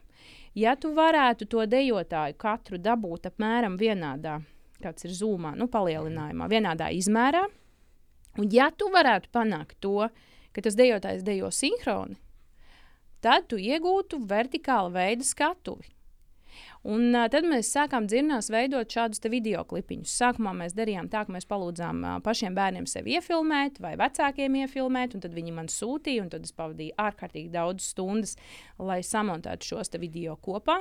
ja 0.58 0.76
tu 0.78 0.92
varētu 0.94 1.48
to 1.50 1.66
dejotāju 1.66 2.38
katru 2.38 2.78
dabūt 2.82 3.30
apmēram 3.30 3.78
vienādā, 3.80 4.40
kāds 4.82 5.06
ir 5.06 5.14
zūmā, 5.16 5.54
nu, 5.58 5.68
palielinājumā, 5.70 6.48
vienādā 6.50 6.90
izmērā, 6.96 7.44
un 8.40 8.50
ja 8.54 8.70
tu 8.70 8.90
varētu 8.92 9.32
panākt 9.34 9.78
to, 9.84 10.08
ka 10.54 10.64
tas 10.64 10.76
dejotājs 10.78 11.24
dejo 11.26 11.52
sinhroni, 11.54 12.18
tad 13.24 13.48
tu 13.52 13.60
iegūtu 13.60 14.22
vertikāla 14.28 14.92
veida 14.94 15.26
skatuvi. 15.26 15.90
Un, 16.80 17.10
uh, 17.12 17.26
tad 17.28 17.44
mēs 17.44 17.68
sākām 17.74 18.06
dzirnās 18.08 18.48
veidot 18.52 18.88
šādus 18.88 19.20
video 19.28 19.62
klipiņus. 19.68 20.14
Sākumā 20.16 20.54
mēs 20.56 20.72
darījām 20.78 21.10
tā, 21.12 21.26
ka 21.26 21.34
mēs 21.34 21.48
palūdzām 21.50 22.00
uh, 22.00 22.14
pašiem 22.24 22.56
bērniem 22.56 22.86
sevi 22.88 23.18
iefilmēt, 23.18 23.82
vai 23.84 23.92
vecākiem 24.00 24.56
iefilmēt, 24.62 25.14
un 25.14 25.24
tad 25.24 25.36
viņi 25.36 25.56
man 25.58 25.68
sūtīja, 25.68 26.24
un 26.24 26.30
tad 26.32 26.48
es 26.48 26.56
pavadīju 26.56 26.96
ārkārtīgi 27.04 27.52
daudz 27.52 27.90
stundas, 27.92 28.38
lai 28.80 29.02
samontētu 29.04 29.74
šos 29.74 29.92
video 30.00 30.38
kopā. 30.40 30.80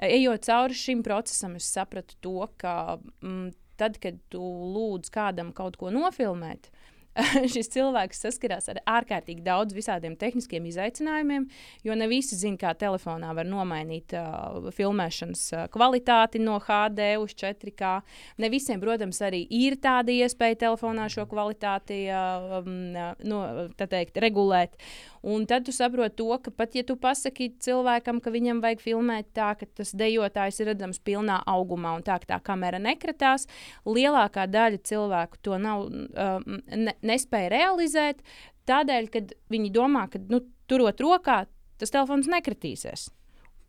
Ejot 0.00 0.46
cauri 0.46 0.76
šim 0.78 1.02
procesam, 1.04 1.56
es 1.58 1.68
sapratu 1.68 2.16
to, 2.24 2.46
ka 2.56 2.98
mm, 3.20 3.50
tad, 3.76 3.98
kad 4.00 4.16
tu 4.32 4.40
lūdz 4.40 5.12
kādam 5.12 5.52
kaut 5.56 5.76
ko 5.80 5.92
nofilmēt, 5.92 6.70
šis 7.52 7.68
cilvēks 7.74 8.22
saskarās 8.24 8.70
ar 8.72 8.80
ārkārtīgi 8.88 9.44
daudz 9.44 9.74
visādiem 9.76 10.14
tehniskiem 10.16 10.64
izaicinājumiem, 10.70 11.44
jo 11.84 11.96
ne 11.98 12.08
visi 12.08 12.38
zina, 12.40 12.56
kā 12.60 12.72
telefonā 12.78 13.34
var 13.36 13.48
nomainīt 13.48 14.14
uh, 14.16 14.70
filmēšanas 14.72 15.44
uh, 15.52 15.66
kvalitāti 15.72 16.40
no 16.40 16.56
HD 16.62 17.12
uz 17.20 17.36
4K. 17.36 17.92
Ne 18.40 18.52
visiem, 18.52 18.80
protams, 18.80 19.20
arī 19.24 19.44
ir 19.44 19.76
tāda 19.82 20.14
iespēja 20.14 20.62
telefonā 20.66 21.10
šo 21.12 21.26
kvalitāti 21.28 22.06
uh, 22.08 22.62
um, 22.62 22.96
no, 23.28 23.42
teikt, 23.76 24.16
regulēt. 24.22 24.80
Un 25.22 25.44
tad 25.46 25.66
tu 25.66 25.72
saproti 25.74 26.16
to, 26.18 26.28
ka 26.42 26.50
pat 26.50 26.74
ja 26.74 26.82
tu 26.86 26.96
pasaki 26.98 27.52
cilvēkam, 27.62 28.18
ka 28.22 28.32
viņam 28.34 28.62
vajag 28.64 28.82
filmēt 28.82 29.28
tā, 29.36 29.52
ka 29.58 29.68
tas 29.70 29.94
dejotājs 29.94 30.58
ir 30.60 30.72
redzams 30.72 30.98
pilnā 30.98 31.38
augumā 31.46 31.94
un 31.94 32.02
tā, 32.02 32.18
ka 32.22 32.34
tā 32.34 32.40
kamera 32.42 32.80
nekratās, 32.82 33.46
lielākā 33.86 34.48
daļa 34.50 34.82
cilvēku 34.90 35.38
to 35.46 35.58
nav, 35.62 35.86
um, 35.86 36.60
ne, 36.66 36.96
nespēja 37.06 37.52
realizēt. 37.54 38.26
Tādēļ, 38.66 39.10
kad 39.14 39.34
viņi 39.50 39.72
domā, 39.74 40.08
ka 40.10 40.18
nu, 40.30 40.42
turot 40.70 40.98
rokā, 41.02 41.44
tas 41.78 41.94
telefons 41.94 42.30
nekritīsies. 42.30 43.08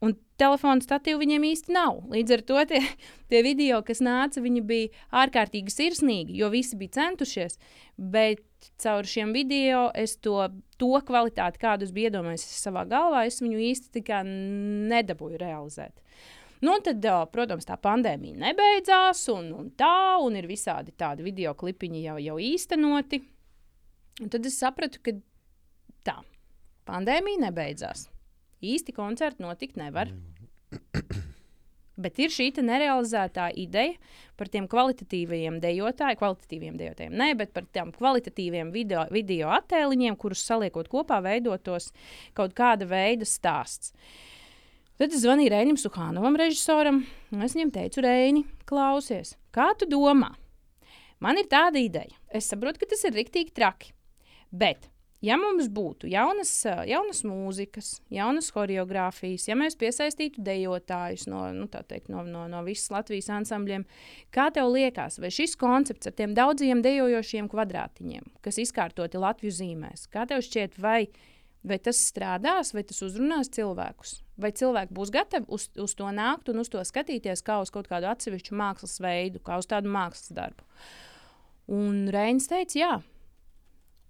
Un 0.03 0.15
telefona 0.39 0.83
statīvu 0.83 1.21
viņiem 1.21 1.45
īsti 1.47 1.73
nav. 1.75 2.01
Līdz 2.11 2.35
ar 2.35 2.43
to 2.47 2.63
tie, 2.71 2.81
tie 3.31 3.43
video, 3.45 3.79
kas 3.85 4.01
nāca, 4.03 4.43
viņi 4.43 4.63
bija 4.67 5.05
ārkārtīgi 5.23 5.71
sirsnīgi, 5.71 6.35
jo 6.41 6.49
visi 6.53 6.79
bija 6.79 6.97
centušies. 6.99 7.59
Bet 7.95 8.43
caur 8.83 9.07
šiem 9.07 9.33
video 9.35 9.87
es 9.95 10.17
to, 10.23 10.37
to 10.81 10.93
kvalitāti, 11.07 11.61
kādu 11.61 11.87
es 11.87 11.93
biju 11.95 12.11
iedomājies 12.11 12.45
savā 12.59 12.85
galvā, 12.89 13.25
es 13.29 13.41
viņu 13.43 13.59
īsti 13.71 14.03
nedabūju 14.91 15.39
realizēt. 15.41 15.95
Nu, 16.63 16.77
tad, 16.83 17.03
protams, 17.31 17.67
tā 17.67 17.75
pandēmija 17.75 18.39
nebeidzās, 18.39 19.25
un, 19.33 19.49
un 19.51 19.71
tā, 19.75 20.15
un 20.23 20.37
ir 20.39 20.47
visādi 20.47 20.93
tādi 20.95 21.25
video 21.25 21.51
klipiņi 21.59 22.05
jau, 22.05 22.15
jau 22.23 22.37
īstenoti. 22.39 23.19
Un 24.23 24.31
tad 24.31 24.47
es 24.47 24.55
sapratu, 24.63 25.01
ka 25.03 25.15
tā, 26.07 26.15
pandēmija 26.87 27.49
nebeidzās 27.49 28.07
īsti 28.63 28.95
koncerti 28.95 29.43
notikt 29.45 29.79
nevar. 29.79 30.11
Bet 32.03 32.17
ir 32.17 32.31
šī 32.33 32.47
nerealizētā 32.65 33.51
ideja 33.61 33.93
par 34.39 34.49
tiem 34.49 34.65
kvalitatīviem 34.69 35.59
dejotājiem, 35.61 36.17
kvalitatīviem 36.17 36.77
dejotājiem, 36.79 37.13
ne, 37.13 37.27
bet 37.37 37.51
par 37.53 37.67
tiem 37.69 37.91
kvalitatīviem 37.93 38.71
video, 38.73 39.03
video 39.13 39.51
attēliņiem, 39.53 40.17
kurus 40.17 40.41
saliekot 40.41 40.89
kopā, 40.89 41.19
veidotos 41.21 41.91
kaut 42.33 42.55
kāda 42.57 42.87
veida 42.89 43.27
stāsts. 43.29 43.93
Tad 44.97 45.13
es 45.13 45.21
zvanīju 45.21 45.53
Rēnam 45.53 45.77
Suhānovam, 45.77 46.33
režisoram, 46.41 47.03
un 47.29 47.45
es 47.45 47.53
viņam 47.53 47.75
teicu, 47.77 48.01
Rēni, 48.05 48.41
klausies, 48.69 49.35
kā 49.53 49.69
tu 49.77 49.85
domā? 49.89 50.31
Man 51.21 51.37
ir 51.39 51.45
tāda 51.49 51.77
ideja. 51.79 52.17
Es 52.33 52.49
saprotu, 52.49 52.81
ka 52.81 52.89
tas 52.91 53.05
ir 53.07 53.13
riktīgi 53.15 53.53
traki. 53.55 53.93
Bet 54.51 54.89
Ja 55.23 55.37
mums 55.39 55.69
būtu 55.71 56.09
jaunas, 56.11 56.51
jaunas 56.83 57.21
mūzikas, 57.23 57.93
jaunas 58.11 58.49
choreogrāfijas, 58.51 59.45
ja 59.47 59.55
mēs 59.55 59.77
piesaistītu 59.79 60.43
dejotājus 60.43 61.29
no, 61.31 61.45
nu, 61.55 61.69
teikt, 61.71 62.09
no, 62.11 62.25
no, 62.27 62.41
no 62.51 62.59
visas 62.65 62.91
Latvijas 62.91 63.29
ansambļiem, 63.31 63.85
kā 64.35 64.49
tev 64.51 64.73
liekas, 64.73 65.21
vai 65.23 65.31
šis 65.31 65.55
koncepts 65.59 66.11
ar 66.11 66.17
tiem 66.17 66.33
daudziem 66.35 66.81
dejojošiem 66.83 67.47
kvadrātiņiem, 67.53 68.33
kas 68.43 68.59
izkārtoti 68.65 69.21
Latvijas 69.23 69.61
zīmēs, 69.61 70.09
kā 70.11 70.25
tev 70.27 70.43
šķiet, 70.43 70.75
vai, 70.83 71.05
vai 71.63 71.79
tas 71.79 72.03
strādās, 72.09 72.73
vai 72.75 72.83
tas 72.91 72.99
uzrunās 73.07 73.53
cilvēkus? 73.55 74.17
Vai 74.43 74.51
cilvēki 74.51 74.97
būs 74.97 75.13
gatavi 75.13 75.47
uz, 75.55 75.69
uz 75.79 75.95
to 75.95 76.11
nākt 76.11 76.51
un 76.51 76.59
uz 76.65 76.73
to 76.73 76.83
skatīties 76.83 77.45
kā 77.47 77.61
uz 77.63 77.71
kaut 77.71 77.87
kādu 77.87 78.11
atsevišķu 78.11 78.59
mākslas 78.59 78.99
veidu, 78.99 79.39
kā 79.39 79.61
uz 79.61 79.71
tādu 79.71 79.93
mākslas 79.93 80.35
darbu? 80.35 80.67
Un 81.71 82.09
Reins 82.11 82.51
teica, 82.51 82.75
jā, 82.75 82.93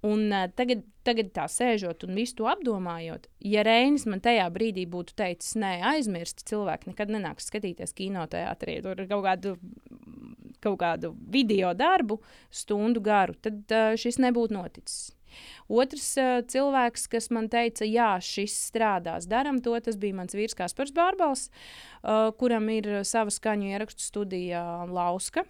Un, 0.04 0.26
uh, 0.36 0.50
tagad, 0.52 0.84
tagad 1.08 1.30
tā 1.36 1.46
sēžot 1.48 2.04
un 2.04 2.18
visu 2.20 2.36
to 2.42 2.48
apdomājot, 2.52 3.30
ja 3.48 3.64
Reinis 3.64 4.04
man 4.10 4.20
tajā 4.24 4.50
brīdī 4.52 4.84
būtu 4.92 5.16
teicis, 5.20 5.56
nē, 5.60 5.78
aizmirst, 5.94 6.44
cilvēki 6.50 6.92
nekad 6.92 7.14
nenāks 7.14 7.48
skatīties 7.48 7.96
kinoteātrī, 7.96 8.82
tur 8.84 9.00
ir 9.00 9.08
kaut 9.08 9.24
kādu, 9.24 9.56
kaut 10.64 10.80
kādu 10.84 11.14
video 11.32 11.72
darbu, 11.78 12.20
stundu 12.52 13.04
garu, 13.04 13.38
tad 13.40 13.64
uh, 13.72 13.94
šis 14.00 14.20
nebūtu 14.24 14.58
noticis. 14.58 15.14
Otrs 15.72 16.12
uh, 16.20 16.36
cilvēks, 16.52 17.08
kas 17.10 17.32
man 17.34 17.48
teica, 17.52 17.88
jā, 17.88 18.12
šis 18.20 18.60
strādās, 18.68 19.28
darām 19.32 19.64
to, 19.64 19.74
tas 19.88 19.98
bija 20.00 20.20
mans 20.20 20.36
vīrs 20.36 20.60
Kaspars 20.60 20.92
Bārbals, 20.96 21.48
uh, 21.48 22.30
kuram 22.38 22.68
ir 22.76 23.06
sava 23.08 23.32
skaņu 23.34 23.72
ierakstu 23.72 24.04
studija 24.04 24.64
Lauska. 24.92 25.48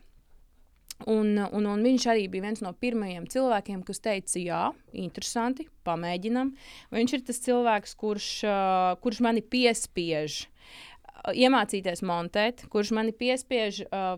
Un, 1.09 1.35
un, 1.35 1.65
un 1.67 1.83
viņš 1.83 2.05
arī 2.13 2.27
bija 2.31 2.45
viens 2.45 2.61
no 2.63 2.71
pirmajiem 2.79 3.25
cilvēkiem, 3.31 3.81
kas 3.83 3.99
teica, 4.03 4.37
jā, 4.39 4.61
interesanti, 4.95 5.67
pamēģinam. 5.87 6.53
Viņš 6.95 7.15
ir 7.17 7.23
tas 7.27 7.41
cilvēks, 7.43 7.95
kurš, 7.99 8.27
uh, 8.47 8.93
kurš 9.03 9.19
mani 9.25 9.43
piespiež 9.43 10.43
uh, 10.45 11.33
iemācīties 11.33 12.05
montēt, 12.07 12.63
kurš 12.71 12.93
mani 12.95 13.11
piespiež 13.19 13.83
uh, 13.89 14.15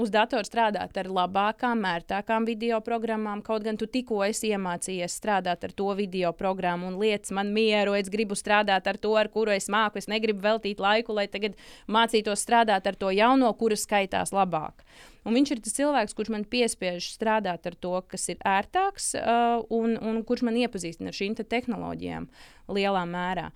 uz 0.00 0.10
datora 0.10 0.46
strādāt 0.46 0.96
ar 0.98 1.08
labākām, 1.12 1.80
mērtākām 1.84 2.46
video 2.48 2.80
programmām. 2.84 3.42
Kaut 3.44 3.64
gan 3.66 3.78
tu 3.78 3.86
tikko 3.86 4.22
esi 4.26 4.52
iemācījies 4.54 5.18
strādāt 5.20 5.64
ar 5.64 5.74
to 5.76 5.92
video 5.98 6.32
programmu 6.36 6.88
un 6.88 6.98
lietas 7.00 7.32
man 7.36 7.52
mieru, 7.54 7.94
es 7.98 8.10
gribu 8.12 8.36
strādāt 8.38 8.88
ar 8.88 8.98
to, 8.98 9.14
ar 9.20 9.30
kuru 9.32 9.54
es 9.54 9.68
māku. 9.72 10.00
Es 10.00 10.08
negribu 10.10 10.42
veltīt 10.44 10.80
laiku, 10.82 11.14
lai 11.18 11.28
tagad 11.30 11.58
mācītos 11.86 12.42
strādāt 12.44 12.88
ar 12.88 12.98
to 12.98 13.12
jauno, 13.14 13.52
kura 13.58 13.78
skaitās 13.78 14.34
labāk. 14.34 14.84
Un 15.26 15.34
viņš 15.36 15.50
ir 15.54 15.62
tas 15.64 15.74
cilvēks, 15.76 16.14
kurš 16.16 16.30
man 16.34 16.44
piespiež 16.48 17.10
strādāt 17.14 17.66
ar 17.68 17.74
to, 17.78 17.94
kas 18.08 18.28
ir 18.32 18.38
ērtāks, 18.46 19.10
uh, 19.18 19.64
un, 19.74 19.96
un 19.98 20.20
kurš 20.26 20.44
man 20.46 20.58
iepazīstina 20.60 21.10
ar 21.10 21.16
šīm 21.18 21.34
te 21.38 21.46
tehnoloģijām 21.48 22.28
lielā 22.72 23.02
mērā. 23.08 23.48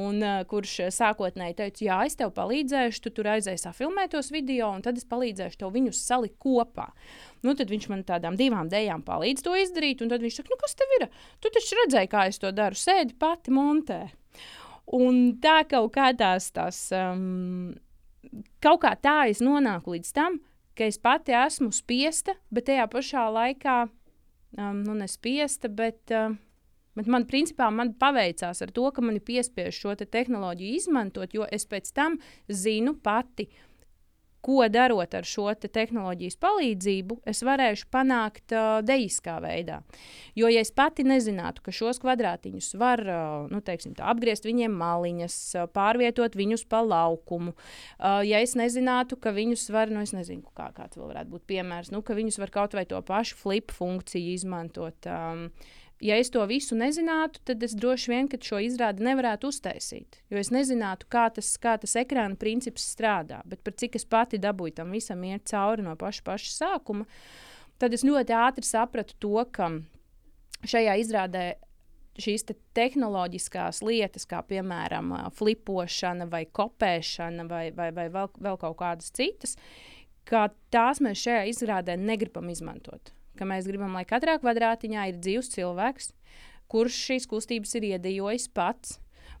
Un 0.00 0.22
uh, 0.24 0.40
kurš 0.50 0.76
sākotnēji 0.96 1.58
teica, 1.58 1.84
jā, 1.86 1.98
es 2.08 2.16
tev 2.18 2.32
palīdzēšu, 2.36 3.02
tu 3.04 3.12
tur 3.18 3.30
aizēsi 3.34 3.74
filmēt 3.76 4.14
tos 4.14 4.32
video, 4.34 4.70
un 4.74 4.84
tad 4.86 4.98
es 4.98 5.06
palīdzēšu 5.10 5.60
tev 5.60 5.74
viņus 5.76 6.02
salikt 6.06 6.38
kopā. 6.42 6.88
Nu, 7.46 7.54
tad 7.58 7.70
viņš 7.72 7.90
man 7.92 8.06
tādām 8.08 8.38
divām 8.40 8.70
dēļām 8.72 9.04
palīdz 9.06 9.44
to 9.46 9.54
izdarīt, 9.58 10.02
un 10.02 10.12
tad 10.12 10.24
viņš 10.24 10.40
saka, 10.40 10.54
nu, 10.54 10.60
kas 10.60 10.76
tev 10.78 10.96
ir? 10.98 11.06
Tu 11.42 11.52
taču 11.54 11.78
redzēji, 11.84 12.12
kā 12.12 12.26
es 12.30 12.40
to 12.42 12.52
daru, 12.54 12.78
sēdi 12.78 13.16
pati 13.20 13.54
montē. 13.54 14.02
Un 14.96 15.36
tā 15.42 15.60
kaut 15.70 15.92
kā 15.94 16.10
tās, 16.18 16.50
tās 16.54 16.88
um, 16.96 17.70
kaut 18.62 18.82
kā 18.82 18.96
tā 18.98 19.18
es 19.30 19.42
nonāku 19.44 19.94
līdz 19.94 20.14
tam, 20.16 20.40
ka 20.76 20.86
es 20.88 20.98
pati 20.98 21.34
esmu 21.36 21.72
spiesta, 21.74 22.36
bet 22.50 22.68
tajā 22.70 22.86
pašā 22.90 23.24
laikā, 23.34 23.78
um, 24.58 24.84
nu, 24.84 24.94
nespiesta, 24.98 25.68
bet, 25.68 26.02
uh, 26.14 26.34
bet 26.98 27.10
man 27.10 27.26
principā 27.30 27.70
man 27.74 27.94
paveicās 28.00 28.62
ar 28.62 28.74
to, 28.74 28.90
ka 28.94 29.04
man 29.04 29.18
ir 29.18 29.26
piespiež 29.26 29.76
šo 29.76 29.96
te 29.98 30.06
tehnoloģiju 30.06 30.82
izmantot, 30.82 31.34
jo 31.34 31.48
es 31.50 31.66
pēc 31.70 31.92
tam 31.96 32.20
zinu 32.48 32.96
pati, 33.02 33.48
uh, 33.50 33.69
ko 34.44 34.64
darot 34.72 35.14
ar 35.16 35.26
šo 35.28 35.48
te 35.60 35.68
tehnoloģijas 35.72 36.38
palīdzību, 36.40 37.20
es 37.28 37.42
varēšu 37.46 37.88
panākt 37.92 38.54
uh, 38.56 38.80
dejiskā 38.86 39.36
veidā. 39.44 39.80
Jo, 40.38 40.50
ja 40.52 40.62
es 40.64 40.72
pati 40.72 41.04
nezinātu, 41.06 41.64
ka 41.64 41.74
šos 41.74 42.00
kvadrātiņus 42.02 42.72
var 42.80 43.04
uh, 43.04 43.50
nu, 43.52 43.62
teiksim, 43.64 43.94
tā, 43.98 44.08
apgriezt 44.12 44.48
viņiem 44.48 44.76
maliņas, 44.80 45.38
uh, 45.56 45.68
pārvietot 45.72 46.38
viņus 46.38 46.64
pa 46.70 46.82
laukumu, 46.86 47.54
uh, 47.54 48.20
ja 48.26 48.40
es 48.44 48.56
nezinātu, 48.58 49.20
ka 49.20 49.34
viņus 49.36 49.68
var, 49.74 49.92
nu, 49.92 50.04
es 50.06 50.14
nezinu, 50.16 50.46
kā, 50.56 50.70
kāds 50.76 50.98
vēl 50.98 51.12
varētu 51.12 51.34
būt 51.34 51.46
piemērs, 51.50 51.92
nu, 51.94 52.04
ka 52.06 52.16
viņus 52.18 52.40
var 52.40 52.54
kaut 52.54 52.78
vai 52.78 52.86
to 52.88 53.00
pašu 53.04 53.38
flip 53.40 53.74
funkciju 53.76 54.34
izmantot. 54.38 55.10
Um, 55.10 55.50
ja 56.00 56.16
es 56.20 56.30
to 56.32 56.42
visu 56.48 56.76
nezinātu, 56.78 57.42
tad 57.44 57.62
es 57.64 57.74
droši 57.76 58.12
vien 58.12 58.28
šo 58.30 58.60
izrādi 58.64 59.04
nevarētu 59.04 59.50
uztaisīt. 59.52 60.20
Jo 60.32 60.40
es 60.40 60.50
nezinātu, 60.54 61.08
kā 61.12 61.28
tas, 61.34 61.52
kā 61.60 61.76
tas 61.80 61.96
ekrāna 62.00 62.38
princips 62.40 62.88
strādā. 62.94 63.42
Bet 63.44 63.62
par 63.64 63.76
cik 63.76 63.98
es 64.00 64.04
pati 64.04 64.40
dabūju 64.40 64.78
tam 64.80 64.96
visam 64.96 65.22
iet 65.24 65.48
cauri 65.50 65.84
no 65.84 65.96
paša, 66.00 66.24
paša 66.26 66.52
sākuma, 66.56 67.06
tad 67.78 67.94
es 67.96 68.04
ļoti 68.06 68.36
ātri 68.36 68.66
sapratu 68.66 69.16
to, 69.20 69.36
ka 69.52 69.70
šajā 70.64 70.96
izrādē 71.04 71.44
šīs 72.20 72.44
te 72.48 72.56
tehnoloģiskās 72.76 73.80
lietas, 73.86 74.26
kā 74.28 74.42
piemēram 74.44 75.14
flipošana, 75.36 76.26
vai 76.28 76.44
kopēšana, 76.46 77.46
vai, 77.48 77.70
vai, 77.76 77.88
vai 77.96 78.10
vēl, 78.12 78.28
vēl 78.40 78.60
kaut 78.60 78.76
kādas 78.82 79.12
citas, 79.16 79.56
ka 80.28 80.48
tās 80.72 81.00
mēs 81.00 81.22
šajā 81.22 81.46
izrādē 81.52 81.96
negribam 82.00 82.50
izmantot 82.52 83.14
ka 83.40 83.48
mēs 83.48 83.68
gribam, 83.68 83.96
lai 83.96 84.06
katrā 84.08 84.36
kvadrātiņā 84.42 85.10
ir 85.10 85.20
dzīves 85.20 85.52
cilvēks, 85.56 86.12
kurš 86.70 87.04
šīs 87.08 87.30
kustības 87.30 87.78
ir 87.78 87.94
iedejojis 87.94 88.50
pats. 88.54 88.98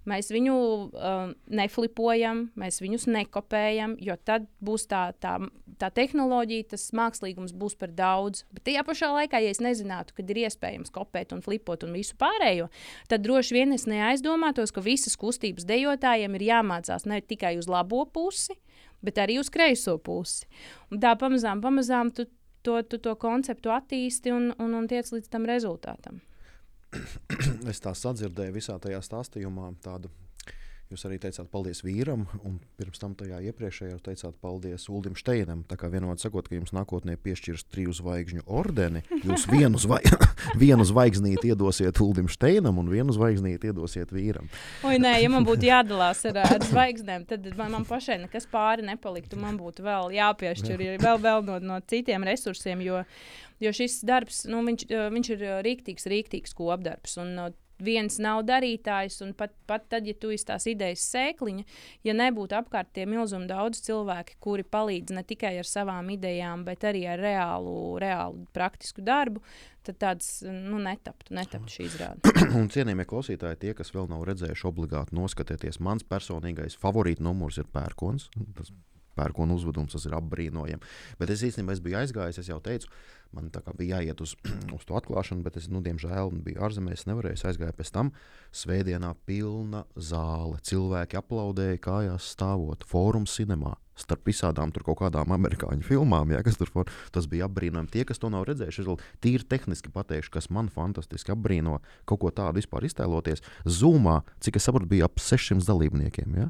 Mēs 0.08 0.30
viņu 0.32 0.54
uh, 0.56 1.32
neflipojam, 1.52 2.46
mēs 2.58 2.80
viņus 2.80 3.04
nekopējam, 3.12 3.98
jo 4.00 4.14
tad 4.24 4.46
būs 4.64 4.86
tā, 4.88 5.10
tā, 5.20 5.34
tā 5.76 5.90
tehnoloģija, 5.92 6.70
tas 6.72 6.86
mākslīgums 6.96 7.52
būs 7.52 7.76
par 7.76 7.92
daudz. 7.92 8.46
Bet 8.54 8.64
tajā 8.70 8.84
pašā 8.88 9.10
laikā, 9.12 9.42
ja 9.44 9.52
es 9.52 9.60
nezinātu, 9.60 10.16
kad 10.16 10.32
ir 10.32 10.40
iespējams 10.46 10.94
kopēt 10.94 11.34
un 11.36 11.44
flipot 11.44 11.84
un 11.84 11.92
visu 11.98 12.16
pārējo, 12.20 12.70
tad 13.12 13.26
droši 13.26 13.58
vien 13.58 13.76
es 13.76 13.84
neaizdomātos, 13.90 14.72
ka 14.72 14.84
visas 14.84 15.20
kustības 15.20 15.68
dejotājiem 15.68 16.40
ir 16.40 16.48
jāmācās 16.48 17.04
ne 17.04 17.20
tikai 17.20 17.58
uz 17.60 17.68
labo 17.68 18.06
pusi, 18.08 18.56
bet 19.04 19.20
arī 19.20 19.36
uz 19.42 19.52
kreiso 19.52 19.98
pusi. 20.00 20.48
Un 20.88 21.04
tā 21.04 21.12
pamazām, 21.20 21.60
pamazām 21.60 22.08
tu 22.16 22.24
to, 22.62 22.80
tu 22.82 22.98
to 22.98 23.14
konceptu 23.20 23.72
attīsti 23.74 24.32
un, 24.34 24.50
un, 24.58 24.74
un 24.78 24.88
tiec 24.90 25.10
līdz 25.12 25.30
tam 25.32 25.46
rezultātam. 25.48 26.20
es 27.70 27.80
tā 27.82 27.94
sadzirdēju 27.94 28.56
visā 28.56 28.78
tajā 28.82 29.00
stāstījumā 29.04 29.72
tādu 29.84 30.10
Jūs 30.90 31.04
arī 31.06 31.20
teicāt, 31.22 31.46
paldies 31.52 31.84
vīram, 31.86 32.24
un 32.42 32.56
pirms 32.74 32.98
tam 32.98 33.12
tajā 33.14 33.36
iepriekšējā 33.46 33.92
jūs 33.92 34.02
teicāt, 34.02 34.34
paldies 34.42 34.88
Ulim 34.90 35.14
Steinam. 35.14 35.60
Tā 35.70 35.76
kā 35.78 35.86
vienot 35.86 36.18
sakot, 36.18 36.48
ka 36.50 36.56
jums 36.56 36.72
nākotnē 36.74 37.14
piešķirs 37.22 37.62
triju 37.70 37.94
zvaigžņu 37.94 38.42
ordeni, 38.50 39.04
jūs 39.22 39.46
vienu, 39.46 39.78
zvai 39.78 40.00
vienu 40.64 40.82
zvaigznīti 40.88 41.52
iedosiet 41.52 42.02
Ulim 42.02 42.26
Steinam 42.26 42.82
un 42.82 42.90
vienu 42.90 43.14
zvaigznīti 43.14 43.70
iedosiet 43.70 44.10
vīram. 44.10 44.50
Oi, 44.82 44.98
nē, 44.98 45.14
ja 45.22 45.30
man 45.30 45.46
būtu 45.46 45.70
jādalās 45.70 46.24
ar, 46.26 46.42
ar 46.42 46.66
zvaigznēm, 46.66 47.28
tad 47.30 47.46
man, 47.54 47.70
man 47.78 47.86
pašai 47.86 48.18
nekas 48.24 48.50
pāri 48.50 48.88
nepaliktu. 48.90 49.38
Man 49.38 49.62
būtu 49.62 49.86
vēl 49.86 50.10
jāpiešķir 50.18 50.86
Jā. 50.88 50.98
vēl, 51.06 51.22
vēl 51.22 51.46
no, 51.46 51.62
no 51.70 51.78
citiem 51.86 52.26
resursiem, 52.26 52.82
jo, 52.82 53.04
jo 53.62 53.76
šis 53.78 54.00
darbs, 54.10 54.42
nu, 54.50 54.66
viņš, 54.66 54.90
viņš 54.90 55.34
ir 55.38 55.50
rīktīgs, 55.70 56.10
rīktīgs 56.10 56.58
kopdarbs. 56.58 57.14
Un, 57.22 57.36
viens 57.84 58.18
nav 58.22 58.42
darītājs, 58.48 59.20
un 59.24 59.32
pat, 59.38 59.54
pat 59.68 59.86
tad, 59.92 60.08
ja 60.08 60.14
tu 60.18 60.32
esi 60.34 60.46
tās 60.48 60.66
idejas 60.70 61.04
sēkliņa, 61.12 61.64
ja 62.06 62.14
nebūtu 62.16 62.56
apkārt 62.58 62.92
tie 62.96 63.06
milzīgi 63.08 63.50
daudz 63.50 63.82
cilvēki, 63.86 64.38
kuri 64.42 64.66
palīdz 64.66 65.16
ne 65.16 65.24
tikai 65.26 65.56
ar 65.60 65.68
savām 65.68 66.10
idejām, 66.14 66.64
bet 66.66 66.86
arī 66.88 67.06
ar 67.10 67.22
reālu, 67.22 67.74
reālu 68.02 68.46
praktisku 68.56 69.04
darbu, 69.06 69.42
tad 69.86 69.98
tāds 70.02 70.30
nu, 70.44 70.80
netaptu, 70.82 71.34
netaptu 71.36 71.78
šī 71.78 71.88
izrāde. 71.88 72.34
un 72.60 72.68
cienījamie 72.72 73.06
klausītāji, 73.08 73.60
tie, 73.64 73.74
kas 73.78 73.94
vēl 73.96 74.10
nav 74.12 74.26
redzējuši, 74.28 74.66
obligāti 74.68 75.16
noskatieties. 75.16 75.80
Mans 75.84 76.06
personīgais 76.06 76.78
favorīta 76.80 77.24
numurs 77.24 77.60
ir 77.62 77.68
pērkons. 77.72 78.28
Tas 78.58 78.72
pērkona 79.18 79.56
uzvedums, 79.56 79.94
tas 79.96 80.06
ir 80.08 80.16
apbrīnojami. 80.18 80.92
Bet 81.20 81.32
es 81.34 81.44
īstenībā 81.46 81.76
es 81.76 81.82
biju 81.84 82.00
aizgājis, 82.00 82.40
es 82.42 82.50
jau 82.50 82.60
teicu, 82.64 82.90
man 83.36 83.50
bija 83.78 84.00
jāiet 84.00 84.22
uz, 84.24 84.34
uz 84.76 84.86
to 84.86 84.96
atklāšanu, 84.98 85.44
bet 85.46 85.58
es, 85.60 85.68
nu, 85.72 85.82
diemžēl, 85.84 86.32
biju 86.44 86.64
ārzemēs, 86.66 87.06
nevarēju. 87.10 87.42
Aizgāju 87.50 87.76
pēc 87.78 87.92
tam. 87.94 88.12
Svētdienā 88.54 89.12
pilna 89.28 89.84
zāle. 89.96 90.60
Cilvēki 90.66 91.20
aplaudēja 91.20 91.80
kājās 91.82 92.32
stāvot, 92.34 92.84
fórums 92.88 93.36
cinemā. 93.38 93.76
Starp 94.00 94.24
visādām 94.24 94.70
tur 94.72 94.84
kaut 94.86 95.02
kādām 95.02 95.34
amerikāņu 95.34 95.84
filmām, 95.84 96.30
ja, 96.32 96.40
kas 96.44 96.56
tur 96.56 96.70
for, 96.72 96.92
tas 97.12 97.26
bija 97.28 97.44
apbrīnojami. 97.50 97.90
Tie, 97.92 98.06
kas 98.08 98.22
to 98.22 98.30
nav 98.32 98.46
redzējuši, 98.48 98.86
es 98.86 99.10
tīri 99.20 99.44
tehniski 99.44 99.92
pateikšu, 99.92 100.32
kas 100.38 100.48
man 100.48 100.70
fantastiski 100.72 101.34
apbrīno 101.34 101.82
kaut 102.08 102.22
ko 102.22 102.32
tādu 102.32 102.62
vispār 102.62 102.88
iztēloties. 102.88 103.44
Zumā, 103.68 104.22
cik 104.40 104.56
es 104.56 104.68
saprotu, 104.68 104.88
bija 104.88 105.10
ap 105.10 105.20
600 105.20 105.68
dalībniekiem. 105.68 106.38
Ja? 106.40 106.48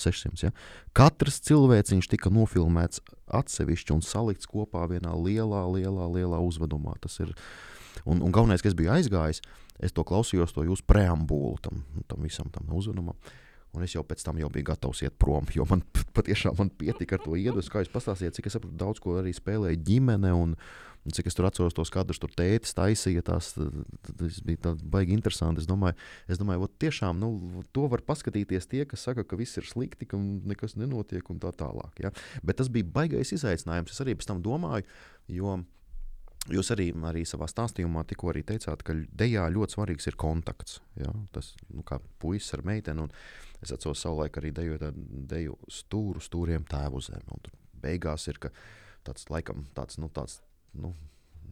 600. 0.00 0.44
Ja? 0.46 0.52
Katrs 0.96 1.40
cilvēciņš 1.48 2.10
tika 2.14 2.32
nofilmēts 2.34 3.02
atsevišķi 3.38 3.96
un 3.96 4.04
salikts 4.04 4.48
kopā 4.50 4.86
vienā 4.90 5.14
lielā, 5.18 5.64
lielā, 5.74 6.08
lielā 6.14 6.40
uzvedumā. 6.44 6.96
Tas 7.02 7.18
ir. 7.24 7.34
Un, 8.06 8.22
un 8.22 8.32
galvenais, 8.32 8.62
kas 8.62 8.76
bija 8.78 8.94
aizgājis, 8.94 9.42
es 9.82 9.92
to 9.92 10.04
klausījos, 10.06 10.54
to 10.54 10.62
jūsu 10.64 10.84
preambulu 10.86 11.56
tam, 11.62 11.82
tam 12.08 12.24
visam 12.24 12.48
tam 12.54 12.70
uzvedumam. 12.72 13.18
Un 13.76 13.84
es 13.84 13.92
jau 13.92 14.02
pēc 14.06 14.22
tam 14.24 14.38
jau 14.40 14.48
biju 14.52 14.70
gatavs 14.70 15.02
iet 15.04 15.16
prom, 15.20 15.48
jo 15.52 15.66
man 15.68 15.82
patiešām 16.16 16.56
man 16.58 16.70
pietika 16.72 17.18
ar 17.18 17.24
to 17.24 17.36
iedvesmu. 17.36 17.72
Kā 17.72 17.82
jūs 17.84 17.92
pastāstījāt, 17.92 18.38
cik 18.38 18.48
es 18.48 18.56
saprotu, 18.56 18.78
daudz 18.80 19.02
ko 19.04 19.18
arī 19.20 19.34
spēlēja 19.36 19.80
ģimene. 19.90 20.32
Un, 20.34 20.54
un 21.06 21.14
cik 21.14 21.30
es 21.30 21.36
tur 21.36 21.48
atceros 21.48 21.76
tos 21.76 21.92
kadrus, 21.94 22.20
tur 22.22 22.32
tētis 22.36 22.76
taisīja. 22.76 23.24
Tās, 23.26 23.52
tas 23.54 24.40
bija 24.46 24.74
baigi 24.82 25.16
interesanti. 25.16 25.62
Es 25.62 25.70
domāju, 25.70 25.96
es 26.30 26.40
domāju 26.40 26.68
tiešām 26.82 27.18
nu, 27.22 27.32
to 27.76 27.86
var 27.92 28.04
paskatīties 28.06 28.70
tie, 28.70 28.84
kas 28.88 29.06
saka, 29.08 29.26
ka 29.28 29.38
viss 29.40 29.60
ir 29.60 29.66
slikti, 29.68 30.08
ka 30.10 30.20
nekas 30.20 30.78
nenotiek 30.80 31.26
un 31.32 31.40
tā 31.42 31.54
tālāk. 31.56 32.04
Ja? 32.04 32.12
Bet 32.42 32.60
tas 32.62 32.70
bija 32.72 32.88
baigais 33.00 33.34
izaicinājums. 33.36 33.94
Es 33.94 34.04
arī 34.04 34.18
pēc 34.18 34.32
tam 34.32 34.44
domāju, 34.44 34.88
jo. 35.32 35.58
Jūs 36.48 36.70
arī, 36.72 36.86
arī 37.04 37.26
savā 37.28 37.44
stāstījumā 37.50 38.06
tikko 38.08 38.32
teicāt, 38.32 38.80
ka 38.86 38.94
dejā 39.20 39.42
ļoti 39.52 39.74
svarīgs 39.74 40.08
ir 40.08 40.16
kontakts. 40.16 40.78
Ja? 40.96 41.10
Tas 41.34 41.50
nu, 41.68 41.82
kā 41.84 41.98
puisis 42.22 42.54
ar 42.56 42.62
meiteni. 42.64 43.04
Un, 43.04 43.12
Es 43.62 43.72
atceros 43.74 44.02
savulaik 44.02 44.38
arī 44.38 44.52
deju, 44.54 44.78
deju 45.30 45.56
stūru 45.72 46.22
stūriem 46.22 46.66
tēvu 46.68 47.02
zemi. 47.02 47.40
Beigās 47.82 48.28
ir 48.30 48.38
tāds, 49.06 49.26
laikam, 49.32 49.66
tāds, 49.74 49.98
nu, 49.98 50.10
tāds, 50.14 50.38
nu, 50.76 50.92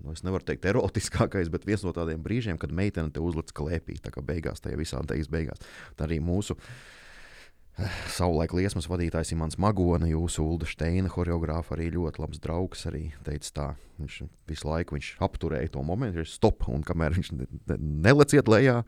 nu, 0.02 0.12
es 0.12 0.22
nevaru 0.26 0.46
teikt, 0.46 0.66
erotiskākais, 0.70 1.50
bet 1.52 1.66
viens 1.68 1.84
no 1.86 1.94
tādiem 1.96 2.22
brīžiem, 2.24 2.58
kad 2.60 2.74
meitene 2.74 3.12
te 3.12 3.22
uzliek 3.22 3.50
klēpī, 3.56 3.98
tā 4.02 4.12
kā 4.14 4.24
beigās, 4.24 4.62
tajā 4.64 4.78
visā 4.80 5.02
teijas 5.08 5.30
beigās. 5.32 5.62
Tā 5.98 6.06
arī 6.06 6.18
mūsu 6.24 6.56
eh, 6.56 7.96
savulaik 8.14 8.54
liesmas 8.56 8.88
vadītājs 8.90 9.34
Imants 9.36 9.58
Magona, 9.62 10.10
jūsu 10.10 10.44
Ulda 10.44 10.68
Steina 10.70 11.10
choreogrāfa, 11.12 11.74
arī 11.76 11.90
ļoti 11.96 12.22
labs 12.22 12.42
draugs, 12.44 12.86
arī 12.90 13.08
teica 13.26 13.52
tā. 13.58 13.70
Viņš 14.02 14.20
visu 14.50 14.68
laiku 14.68 14.98
viņš 14.98 15.10
apturēja 15.24 15.72
to 15.74 15.82
momentu, 15.86 16.20
viņš 16.20 16.38
stop, 16.38 16.68
un 16.72 16.86
kamēr 16.86 17.16
viņš 17.16 17.34
ne, 17.34 17.50
ne, 17.72 17.80
neleciet 18.06 18.50
lejā, 18.52 18.82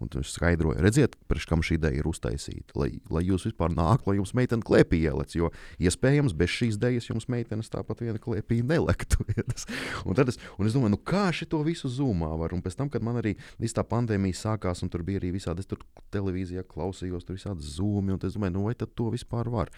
Un 0.00 0.08
viņš 0.08 0.30
skaidroja, 0.32 0.80
redziet, 0.80 1.16
priekš 1.28 1.46
kam 1.50 1.62
šī 1.64 1.76
ideja 1.76 2.00
ir 2.00 2.06
uztaisīta. 2.08 2.72
Lai, 2.80 2.88
lai 3.12 3.20
jūs 3.26 3.44
vispār 3.50 3.72
nāktu, 3.74 4.08
lai 4.08 4.16
jums 4.16 4.32
meitene 4.36 4.64
klēpī 4.64 5.02
ieliec, 5.04 5.34
jo 5.36 5.50
iespējams 5.76 6.32
bez 6.40 6.54
šīs 6.54 6.78
idejas 6.78 7.10
jums 7.10 7.28
meitenes 7.32 7.68
tāpat 7.72 8.00
viena 8.06 8.22
klēpī 8.22 8.62
nelektu. 8.64 9.20
un, 10.08 10.22
es, 10.24 10.40
un 10.56 10.70
es 10.70 10.76
domāju, 10.76 10.94
nu 10.96 11.00
kā 11.12 11.26
šito 11.36 11.60
visu 11.66 11.90
zūmā 11.92 12.32
var. 12.40 12.56
Un 12.56 12.64
pēc 12.64 12.78
tam, 12.80 12.88
kad 12.92 13.04
man 13.04 13.20
arī 13.20 13.36
tā 13.60 13.84
pandēmija 13.84 14.40
sākās, 14.40 14.80
un 14.84 14.92
tur 14.92 15.04
bija 15.04 15.20
arī 15.20 15.34
visādi, 15.36 15.60
es 15.60 15.68
tur 15.68 15.84
televīzijā 16.14 16.64
klausījos, 16.68 17.28
tur 17.28 17.36
visādi 17.36 17.68
zūmi, 17.68 18.16
un 18.16 18.24
es 18.24 18.38
domāju, 18.38 18.56
nu 18.56 18.66
vai 18.70 18.76
tad 18.78 18.96
to 18.96 19.12
vispār 19.12 19.52
var. 19.52 19.72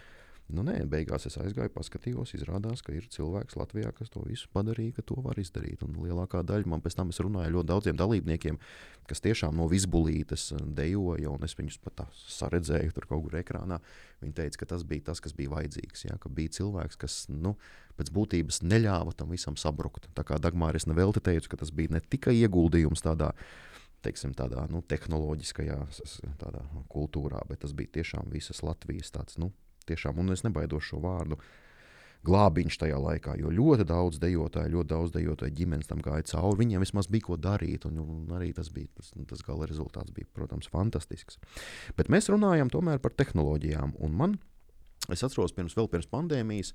Nu, 0.52 0.60
nē, 0.66 0.82
beigās 0.90 1.24
es 1.28 1.38
aizgāju, 1.40 1.70
paskatījos, 1.72 2.34
izrādās, 2.36 2.82
ka 2.84 2.92
ir 2.92 3.06
cilvēks 3.12 3.56
Latvijā, 3.56 3.88
kas 3.96 4.10
to 4.12 4.20
visu 4.26 4.50
padarīja, 4.52 4.98
ka 4.98 5.04
to 5.08 5.16
var 5.24 5.38
izdarīt. 5.40 5.80
Un 5.86 5.96
lielākā 6.04 6.42
daļa 6.44 6.68
man 6.68 6.82
pēc 6.84 6.98
tam 6.98 7.12
runāja 7.24 7.52
ļoti 7.54 7.70
daudziem 7.70 7.96
dalībniekiem, 7.96 8.58
kas 9.08 9.24
tiešām 9.24 9.56
no 9.56 9.70
visbulītes 9.72 10.50
eh, 10.52 10.60
dejoja, 10.76 11.32
un 11.32 11.48
es 11.48 11.56
viņus 11.56 11.80
pat 11.86 12.04
saredzēju 12.36 12.92
tur 12.92 13.08
kaut 13.08 13.24
kur 13.24 13.38
ekrānā. 13.40 13.80
Viņi 14.20 14.36
teica, 14.42 14.60
ka 14.60 14.70
tas 14.74 14.84
bija 14.88 15.08
tas, 15.08 15.24
kas 15.24 15.32
bija 15.38 15.54
vajadzīgs. 15.54 16.04
Ja, 16.10 16.18
ka 16.20 16.28
bija 16.28 16.52
cilvēks, 16.58 17.00
kas 17.00 17.18
nu, 17.32 17.56
pēc 17.96 18.12
būtības 18.12 18.60
neļāva 18.66 19.16
tam 19.16 19.32
visam 19.32 19.56
sabrukt. 19.56 20.10
Tā 20.12 20.26
kā 20.28 20.36
Dagmāris 20.42 20.88
nevelti 20.90 21.24
teica, 21.24 21.54
ka 21.54 21.62
tas 21.64 21.72
bija 21.72 21.96
ne 21.96 22.04
tikai 22.04 22.36
ieguldījums 22.42 23.04
tādā 23.08 23.32
teiksim, 24.02 24.36
tādā 24.36 24.66
nu, 24.68 24.82
tehnoloģiskajā 24.90 25.80
tādā 26.40 26.64
kultūrā, 26.92 27.40
bet 27.48 27.62
tas 27.64 27.72
bija 27.76 28.00
tiešām 28.00 28.32
visas 28.34 28.64
Latvijas 28.66 29.14
tāds 29.14 29.38
nu, 29.38 29.52
Tiešām, 29.88 30.22
un 30.22 30.34
es 30.34 30.44
nebaidos 30.46 30.86
šo 30.88 31.02
vārdu. 31.02 31.38
Glābiņš 32.22 32.76
tajā 32.78 32.98
laikā, 33.02 33.32
jo 33.40 33.50
ļoti 33.50 33.82
daudz 33.88 34.20
dejotāju, 34.22 34.76
ļoti 34.76 34.90
daudz 34.92 35.14
dejotāju 35.16 35.56
ģimenes 35.58 35.88
tam 35.90 35.98
gāja 36.04 36.22
cauri. 36.30 36.60
Viņiem 36.60 36.84
vismaz 36.84 37.08
bija 37.10 37.26
ko 37.26 37.38
darīt, 37.40 37.88
un, 37.88 37.98
un 37.98 38.36
arī 38.36 38.52
tas 38.54 38.70
bija 38.70 38.86
tas, 38.94 39.10
tas 39.32 39.42
gala 39.42 39.66
rezultāts, 39.66 40.14
bija, 40.14 40.30
protams, 40.30 40.70
fantastisks. 40.70 41.40
Bet 41.98 42.12
mēs 42.14 42.30
runājam 42.30 42.70
tomēr 42.70 43.02
par 43.02 43.16
tehnoloģijām. 43.18 43.96
Un 44.06 44.14
man, 44.20 44.36
es 45.10 45.26
atceros, 45.26 45.56
pirms, 45.56 45.74
pirms 45.74 46.06
pandēmijas 46.14 46.70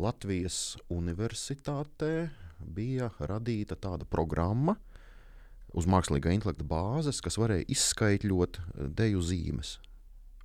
Latvijas 0.00 0.78
Universitātē 0.88 2.30
bija 2.64 3.10
radīta 3.20 3.76
tāda 3.76 4.08
programma, 4.08 4.78
uz 5.76 5.86
mākslīgā 5.90 6.32
intelekta 6.34 6.66
bāzes, 6.66 7.20
kas 7.22 7.38
varēja 7.40 7.68
izskaidrot 7.70 8.60
deju 8.96 9.22
zīmes. 9.28 9.76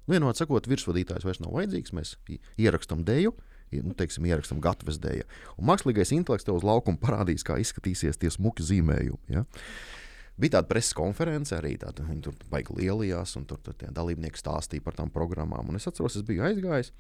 Vienot 0.10 0.38
sakot, 0.38 0.68
virsvadītājs 0.70 1.26
vairs 1.26 1.42
nav 1.42 1.54
vajadzīgs. 1.56 1.94
Mēs 1.98 2.16
ierakstām 2.62 3.02
deju, 3.08 3.34
nu, 3.74 3.96
teiksim, 3.98 4.28
ierakstām 4.30 4.62
gatavas 4.64 5.00
dēļa. 5.02 5.26
Un 5.58 5.70
mākslīgais 5.72 6.14
intelekts 6.16 6.46
tev 6.48 6.60
uz 6.60 6.66
laukuma 6.68 7.02
parādīs, 7.02 7.46
kā 7.46 7.58
izskatīsies 7.62 8.22
tie 8.22 8.30
smuki 8.34 8.66
zīmējumi. 8.66 9.34
Ja? 9.34 9.46
Bija 10.38 10.58
tāda 10.58 10.70
preses 10.70 10.94
konference, 10.96 11.56
arī 11.56 11.74
tāda, 11.80 12.06
viņi 12.06 12.26
tur 12.28 12.38
baigi 12.52 12.76
lielījās, 12.76 13.38
un 13.40 13.48
tur, 13.50 13.62
tur 13.64 13.78
dalībnieki 13.80 14.42
stāstīja 14.42 14.84
par 14.84 14.98
tām 14.98 15.12
programmām. 15.14 15.72
Un 15.72 15.80
es 15.80 15.88
atceros, 15.90 16.18
es 16.20 16.26
biju 16.28 16.44
aizgājis, 16.46 16.92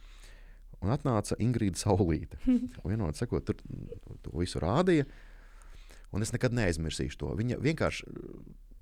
un 0.81 0.93
atnāca 0.95 1.37
Ingrīda 1.43 1.81
Saulīte. 1.81 2.39
Vienot 2.87 3.19
sakot, 3.19 3.45
tur 3.45 3.59
to 4.23 4.35
visu 4.39 4.63
rādīja, 4.63 5.05
un 6.15 6.23
es 6.23 6.31
nekad 6.33 6.55
neaizmirsīšu 6.55 7.19
to. 7.21 7.33
Viņa 7.37 7.59
vienkārši, 7.61 8.07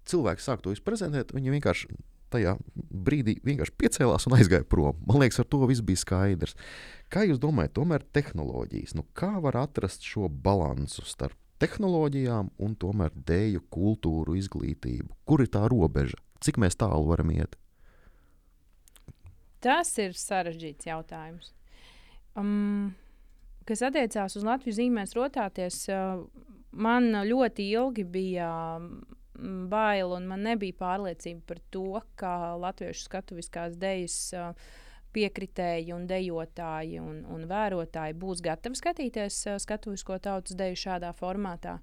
cilvēks 0.09 0.47
sāk 0.47 0.61
to 0.63 0.73
izprezentēt, 0.75 1.33
viņa 1.35 1.57
vienkārši 1.57 1.89
tajā 2.33 2.55
brīdī 2.75 3.37
vienkārši 3.45 3.75
piecēlās 3.79 4.27
un 4.27 4.35
aizgāja 4.37 4.65
prom. 4.69 4.97
Man 5.07 5.21
liekas, 5.21 5.39
ar 5.43 5.47
to 5.49 5.61
viss 5.69 5.85
bija 5.85 6.01
skaidrs. 6.01 6.57
Kā 7.13 7.25
jūs 7.27 7.41
domājat, 7.41 7.75
tomēr 7.77 8.05
tehnoloģijas, 8.15 8.95
nu 8.97 9.05
kā 9.17 9.35
var 9.43 9.59
atrast 9.61 10.05
šo 10.07 10.27
balansu 10.27 11.05
starp 11.07 11.37
tehnoloģijām 11.63 12.51
un 12.65 12.77
tomēr 12.79 13.13
dēļu 13.27 13.63
kultūru, 13.73 14.37
izglītību? 14.39 15.13
Kur 15.29 15.45
ir 15.45 15.51
tā 15.53 15.63
robeža? 15.71 16.19
Cik 16.43 16.59
tālu 16.75 17.07
varam 17.07 17.31
iet? 17.31 17.55
Tas 19.63 19.93
ir 20.01 20.11
sarežģīts 20.19 20.89
jautājums. 20.89 21.53
Um, 22.35 22.91
kas 23.63 23.85
attiecās 23.85 24.35
uz 24.35 24.43
Latvijas 24.43 24.81
zīmēs 24.81 25.15
rotāties, 25.15 25.85
uh, 25.87 26.25
man 26.71 27.13
ļoti 27.29 27.69
ilgi 27.71 28.03
bija. 28.03 28.49
Uh, 28.81 29.19
bail, 29.69 30.13
un 30.15 30.27
man 30.29 30.45
nebija 30.45 30.77
pārliecība 30.79 31.41
par 31.47 31.61
to, 31.73 32.01
ka 32.19 32.53
latviešu 32.61 33.07
skatuviskās 33.07 33.77
dejas 33.81 34.17
piekritēji 35.13 35.93
un 35.93 36.07
dejotāji 36.09 37.01
un, 37.01 37.23
un 37.29 37.47
vērotāji 37.49 38.17
būs 38.17 38.41
gatavi 38.45 38.79
skatīties 38.79 39.43
skatuvisko 39.61 40.17
tautas 40.23 40.57
deju 40.57 40.79
šādā 40.85 41.13
formātā. 41.17 41.79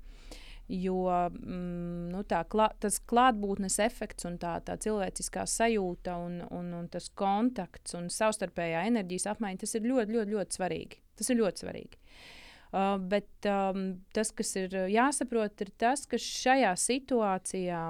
Jo 0.70 1.02
mm, 1.10 2.10
nu, 2.12 2.22
tā, 2.30 2.44
klā, 2.46 2.68
tas 2.78 3.00
klātbūtnes 3.10 3.80
efekts 3.82 4.26
un 4.28 4.36
tā, 4.38 4.52
tā 4.62 4.76
cilvēciskā 4.78 5.42
sajūta 5.50 6.14
un, 6.22 6.36
un, 6.54 6.68
un 6.78 6.86
tas 6.90 7.08
kontakts 7.18 7.96
un 7.98 8.06
savstarpējā 8.14 8.84
enerģijas 8.92 9.32
apmaiņa, 9.32 9.64
tas 9.64 9.74
ir 9.74 9.88
ļoti, 9.90 10.14
ļoti, 10.14 10.36
ļoti 10.36 10.58
svarīgi. 10.60 11.00
Tas 11.18 11.32
ir 11.34 11.40
ļoti 11.42 11.64
svarīgi. 11.64 11.98
Uh, 11.98 12.39
bet 12.70 13.48
um, 13.50 13.82
tas, 14.14 14.30
kas 14.30 14.54
ir 14.60 14.76
jāsaprot, 14.92 15.64
ir 15.64 15.72
tas, 15.80 16.04
ka 16.06 16.20
šajā 16.22 16.70
situācijā 16.78 17.82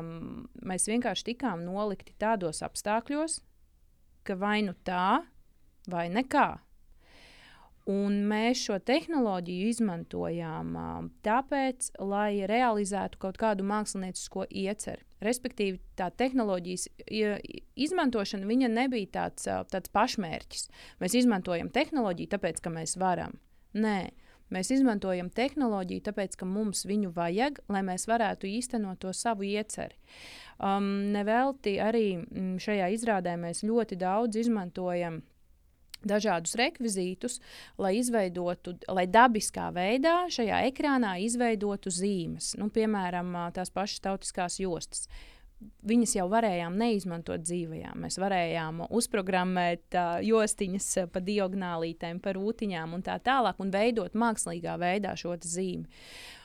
mēs 0.65 0.89
vienkārši 0.89 1.33
tikām 1.35 1.67
nolikti 1.67 2.17
tādos 2.21 2.63
apstākļos, 2.65 3.43
ka 4.25 4.37
vai 4.41 4.61
nu 4.65 4.73
tā, 4.89 5.21
vai 5.91 6.09
nekā. 6.13 6.49
Un 7.91 8.21
mēs 8.29 8.61
šo 8.69 8.77
tehnoloģiju 8.87 9.69
izmantojām 9.73 10.75
uh, 10.79 10.97
tāpēc, 11.27 11.91
lai 12.01 12.47
realizētu 12.49 13.19
kaut 13.21 13.41
kādu 13.41 13.65
māksliniecisko 13.67 14.47
ieceru. 14.49 15.03
Respektīvi, 15.25 15.81
tā 15.99 16.09
tehnoloģijas 16.17 16.87
izmantošana 17.77 18.69
nebija 18.73 19.13
tāds, 19.17 19.49
uh, 19.49 19.65
tāds 19.69 19.93
pašmērķis. 19.93 20.69
Mēs 21.01 21.17
izmantojam 21.25 21.73
tehnoloģiju, 21.73 22.33
tāpēc, 22.37 22.61
ka 22.65 22.73
mēs 22.73 22.97
varam. 23.01 23.41
Nē, 23.75 24.11
mēs 24.55 24.73
izmantojam 24.75 25.31
tehnoloģiju, 25.35 26.05
tāpēc, 26.11 26.37
ka 26.41 26.49
mums 26.49 26.85
viņu 26.89 27.13
vajag, 27.17 27.63
lai 27.71 27.83
mēs 27.87 28.07
varētu 28.11 28.51
īstenot 28.51 29.01
to 29.03 29.15
savu 29.17 29.47
ieceri. 29.49 29.99
Um, 30.61 31.13
nevelti 31.15 31.79
arī 31.81 32.21
mm, 32.21 32.57
šajā 32.61 32.91
izrādē 32.97 33.37
mēs 33.41 33.65
ļoti 33.65 33.97
daudz 34.01 34.43
izmantojam 34.43 35.23
dažādus 36.07 36.55
rekvizītus, 36.57 37.39
lai 37.81 37.97
izveidotu, 37.99 38.75
lai 38.89 39.07
dabiskā 39.11 39.69
veidā 39.77 40.25
šajā 40.33 40.63
ekrānā 40.71 41.17
izveidotu 41.25 41.93
zīmes, 41.93 42.55
nu, 42.61 42.71
piemēram, 42.73 43.35
tās 43.57 43.73
pašas 43.75 44.05
tautiskās 44.07 44.61
jostas. 44.63 45.09
Viņas 45.61 46.15
jau 46.17 46.27
varējām 46.33 46.77
neizmantot 46.81 47.43
dzīvajām. 47.45 48.01
Mēs 48.05 48.17
varējām 48.21 48.83
uzprogrammēt 48.89 49.97
uh, 49.97 50.19
jostiņas 50.25 50.89
pa 51.13 51.23
diagonālītēm, 51.25 52.21
pa 52.25 52.35
rūtiņām 52.37 52.97
un 52.97 53.05
tā 53.05 53.19
tālāk, 53.25 53.61
un 53.61 53.73
veidot 53.73 54.17
mākslīgā 54.17 54.79
veidā 54.81 55.13
šo 55.21 55.37
zīmi. 55.41 55.89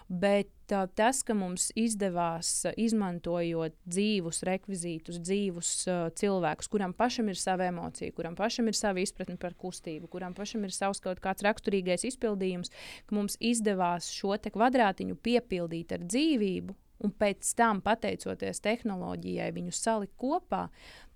Bet 0.05 0.71
uh, 0.75 0.85
tas, 0.93 1.23
ka 1.25 1.33
mums 1.33 1.71
izdevās, 1.79 2.49
uh, 2.67 2.75
izmantojot 2.77 3.73
dzīvus 3.89 4.43
rekvizītus, 4.45 5.17
dzīvus 5.23 5.71
uh, 5.89 6.05
cilvēkus, 6.13 6.69
kuram 6.69 6.93
pašam 6.93 7.31
ir 7.31 7.39
sava 7.41 7.65
emocija, 7.71 8.13
kuram 8.13 8.37
pašam 8.37 8.69
ir 8.69 8.77
sava 8.77 9.01
izpratne 9.01 9.39
par 9.41 9.57
kustību, 9.57 10.11
kuram 10.11 10.35
pašam 10.37 10.67
ir 10.67 10.75
savs 10.75 11.01
kaut 11.01 11.23
kāds 11.23 11.45
raksturīgais 11.47 12.05
izpildījums, 12.11 12.73
ka 13.07 13.17
mums 13.17 13.39
izdevās 13.41 14.11
šo 14.13 14.37
kvadrātiņu 14.37 15.17
piepildīt 15.25 15.95
ar 15.97 16.05
dzīvību. 16.05 16.77
Un 17.03 17.11
pēc 17.11 17.49
tam, 17.59 17.81
pateicoties 17.83 18.61
tehnoloģijai, 18.63 19.49
viņu 19.55 19.73
salikt 19.75 20.15
kopā, 20.21 20.69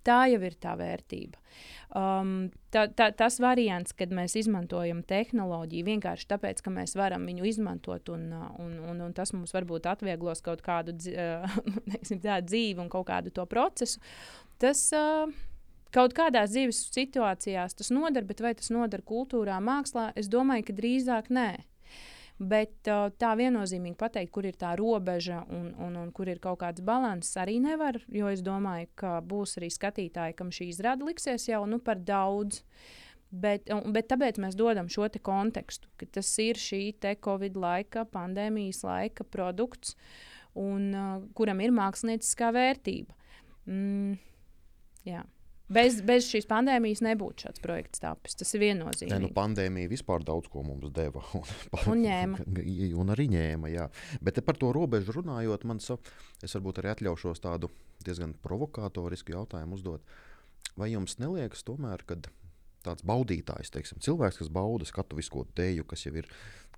Tā 0.06 0.24
jau 0.32 0.40
ir 0.48 0.56
tā 0.62 0.74
vērtība. 0.80 1.40
Um, 2.00 2.48
tā, 2.72 2.86
tā, 2.96 3.10
tas 3.18 3.36
variants, 3.44 3.92
kad 3.98 4.14
mēs 4.16 4.38
izmantojam 4.40 5.02
tehnoloģiju 5.08 5.88
vienkārši 5.90 6.28
tāpēc, 6.30 6.62
ka 6.64 6.72
mēs 6.72 6.96
varam 6.96 7.26
viņu 7.28 7.48
izmantot, 7.50 8.12
un, 8.14 8.30
uh, 8.32 8.48
un, 8.64 8.78
un, 8.92 9.02
un 9.10 9.16
tas 9.18 9.34
mums 9.36 9.52
varbūt 9.56 9.90
atvieglos 9.92 10.44
kaut 10.46 10.64
kādu 10.64 10.96
neksim, 10.96 12.22
dzīvi 12.50 12.80
un 12.80 12.92
kaut 12.92 13.10
kādu 13.10 13.34
to 13.36 13.44
procesu, 13.50 14.00
tas 14.62 14.86
uh, 14.96 15.28
kaut 15.96 16.16
kādās 16.16 16.54
dzīves 16.54 16.86
situācijās 16.96 17.76
tas 17.82 17.92
noder, 17.92 18.24
bet 18.30 18.46
vai 18.46 18.54
tas 18.56 18.72
noder 18.72 19.04
kultūrā, 19.04 19.60
mākslā, 19.60 20.14
es 20.20 20.32
domāju, 20.32 20.70
ka 20.70 20.80
drīzāk 20.80 21.34
nē. 21.34 21.50
Bet 22.40 22.88
uh, 22.88 23.10
tā 23.20 23.34
viennozīmīgi 23.36 23.98
pateikt, 24.00 24.32
kur 24.32 24.46
ir 24.48 24.56
tā 24.56 24.72
robeža 24.80 25.42
un, 25.52 25.74
un, 25.84 25.98
un 26.00 26.12
kur 26.16 26.30
ir 26.32 26.40
kaut 26.40 26.62
kāds 26.62 26.84
līdzsvars, 26.88 27.34
arī 27.42 27.58
nevar. 27.60 28.00
Jo 28.16 28.30
es 28.32 28.40
domāju, 28.46 28.88
ka 29.00 29.18
būs 29.28 29.58
arī 29.60 29.68
skatītāji, 29.76 30.38
kam 30.40 30.54
šī 30.56 30.70
izrāde 30.72 31.04
liksies 31.08 31.50
jau 31.50 31.66
nu, 31.68 31.82
par 31.84 32.00
daudz. 32.00 32.64
Bet, 33.30 33.68
bet 33.94 34.08
tāpēc 34.10 34.40
mēs 34.42 34.56
dodam 34.58 34.88
šo 34.90 35.06
kontekstu, 35.22 35.92
ka 36.00 36.08
tas 36.18 36.32
ir 36.42 36.58
šī 36.58 36.96
Covid 37.22 37.60
laika, 37.60 38.08
pandēmijas 38.10 38.82
laika 38.88 39.28
produkts, 39.28 39.98
un, 40.56 40.88
uh, 40.96 41.20
kuram 41.36 41.60
ir 41.62 41.76
mākslinieckā 41.76 42.54
vērtība. 42.56 43.14
Mm, 43.68 44.16
jā. 45.06 45.28
Bez, 45.70 46.00
bez 46.06 46.26
šīs 46.26 46.48
pandēmijas 46.50 47.04
nebūtu 47.06 47.46
šāds 47.46 47.62
projekts 47.62 48.02
tapis. 48.02 48.34
Tas 48.40 48.56
ir 48.58 48.64
viennozīmīgi. 48.64 49.14
Ne, 49.14 49.28
nu, 49.28 49.30
pandēmija 49.36 49.92
vispār 49.92 50.26
daudz 50.26 50.50
ko 50.50 50.64
mums 50.66 50.90
deva. 50.96 51.22
Un, 51.36 51.92
un 51.94 52.02
ņēma. 52.06 52.48
un 53.02 53.14
arī 53.14 53.28
ņēma, 53.36 53.70
jā. 53.74 53.86
Bet 54.26 54.42
par 54.48 54.58
to 54.58 54.72
robežu 54.76 55.14
runājot, 55.20 55.68
man 55.70 55.82
sa, 55.84 56.00
es 56.42 56.58
varbūt 56.58 56.82
arī 56.82 56.94
atļaušos 56.96 57.44
tādu 57.46 57.70
diezgan 58.06 58.34
provokatorisku 58.44 59.36
jautājumu 59.36 59.78
uzdot. 59.78 60.18
Vai 60.80 60.92
jums 60.94 61.18
neliekas 61.22 61.62
tomēr, 61.68 62.02
ka 62.08 62.18
tāds 62.90 63.06
baudītājs, 63.08 63.72
teiksim, 63.74 64.02
cilvēks, 64.04 64.40
kas 64.42 64.50
bauda 64.54 64.88
skatuvisko 64.88 65.46
deju, 65.58 65.86
kas 65.90 66.06
jau, 66.06 66.14
ir, 66.20 66.30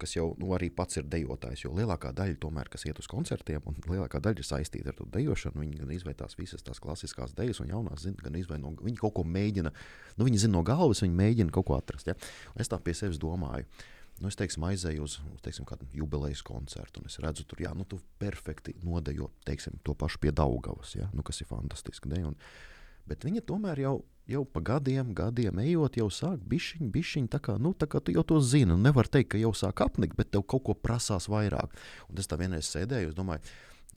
kas 0.02 0.16
jau 0.18 0.28
nu, 0.42 0.52
arī 0.58 0.70
pats 0.76 1.00
ir 1.00 1.08
dejotājs. 1.12 1.64
Jo 1.66 1.74
lielākā 1.78 2.12
daļa, 2.18 2.40
tomēr, 2.44 2.70
kas 2.72 2.86
iet 2.90 3.00
uz 3.02 3.10
koncertiem, 3.12 3.64
un 3.70 3.80
lielākā 3.88 4.22
daļa 4.24 4.44
ir 4.44 4.48
saistīta 4.48 4.92
ar 4.92 5.00
to 5.00 5.08
dejošanu, 5.14 5.64
viņi 5.64 5.80
gan 5.84 5.96
izvēlās 5.96 6.38
visas 6.40 6.66
tās 6.68 6.84
klasiskās 6.84 7.36
dejas, 7.38 7.64
un 7.64 7.72
jaunās 7.72 8.06
zina, 8.06 8.20
gan 8.22 8.38
izvēlās, 8.40 8.64
no, 8.66 8.76
viņi 8.82 9.02
kaut 9.02 9.16
ko 9.18 9.26
mēģina, 9.28 9.74
nu, 10.18 10.28
viņi 10.28 10.46
zina 10.46 10.58
no 10.58 10.66
galvas, 10.68 11.04
viņi 11.06 11.18
mēģina 11.24 11.56
kaut 11.56 11.70
ko 11.72 11.80
atrast. 11.80 12.12
Ja? 12.12 12.18
Un 12.56 12.64
es 12.66 12.72
tā 12.72 12.80
pie 12.84 12.96
sevis 12.98 13.22
domāju. 13.22 13.68
Nu, 14.22 14.30
es 14.30 14.38
teiksim, 14.38 14.62
aizēju 14.68 15.06
uz 15.06 15.16
teiksim, 15.42 15.66
kādu 15.66 15.88
jubilejas 15.98 16.44
koncertu, 16.46 17.02
un 17.02 17.10
es 17.10 17.18
redzu, 17.24 17.42
tur 17.50 17.64
jā, 17.64 17.72
nu, 17.74 17.88
tu 17.90 17.98
perfekti 18.22 18.76
nodejo 18.86 19.32
teiksim, 19.48 19.80
to 19.88 19.96
pašu 19.98 20.22
pie 20.22 20.34
Daugavas, 20.36 20.94
ja? 20.94 21.08
nu, 21.16 21.26
kas 21.26 21.42
ir 21.42 21.50
fantastiski. 21.50 22.12
Ne? 22.12 22.22
Un, 22.30 22.38
bet 23.12 23.28
viņa 23.28 23.44
tomēr 23.52 23.84
jau 23.84 24.00
jau 24.32 24.44
pa 24.48 24.62
gadiem, 24.64 25.14
gadiem 25.18 25.60
ejot, 25.64 25.98
jau 26.00 26.08
sāk 26.14 26.44
bišķiņ, 26.48 26.92
bišķiņ, 26.94 27.26
tā 27.34 27.42
kā, 27.44 27.58
nu, 27.60 27.74
tā 27.76 27.88
kā 27.92 28.00
tu 28.00 28.14
jau 28.16 28.24
to 28.28 28.40
zini. 28.44 28.78
Nevar 28.80 29.10
teikt, 29.12 29.34
ka 29.34 29.42
jau 29.42 29.52
sāk 29.58 29.84
apnikt, 29.84 30.16
bet 30.16 30.32
tev 30.32 30.46
kaut 30.48 30.64
ko 30.68 30.76
prasās 30.78 31.28
vairāk. 31.32 31.74
Un 32.08 32.22
es 32.22 32.30
tā 32.32 32.40
vienreiz 32.40 32.70
sēdēju, 32.72 33.12
es 33.12 33.18
domāju, 33.18 33.44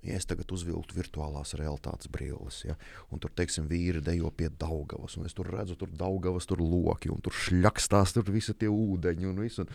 ja 0.05 0.19
es 0.19 0.27
tagad 0.29 0.51
uzvilktu 0.53 0.97
virtuālās 0.99 1.55
realitātes 1.59 2.11
brilles, 2.13 2.61
ja, 2.67 2.77
un 3.13 3.21
tur, 3.23 3.33
teiksim, 3.37 3.67
vīri 3.71 4.03
dejo 4.05 4.31
pie 4.37 4.51
Daugavas, 4.61 5.17
un 5.19 5.29
es 5.29 5.37
tur 5.37 5.49
redzu, 5.53 5.77
tur 5.81 5.93
Daugavas, 5.97 6.47
tur 6.49 6.61
loki, 6.61 7.11
un 7.13 7.23
tur 7.25 7.35
šļakstās, 7.37 8.15
tur 8.17 8.29
visi 8.35 8.55
tie 8.59 8.69
ūdeņi, 8.71 9.29
un 9.31 9.41
viss, 9.41 9.63
un, 9.63 9.71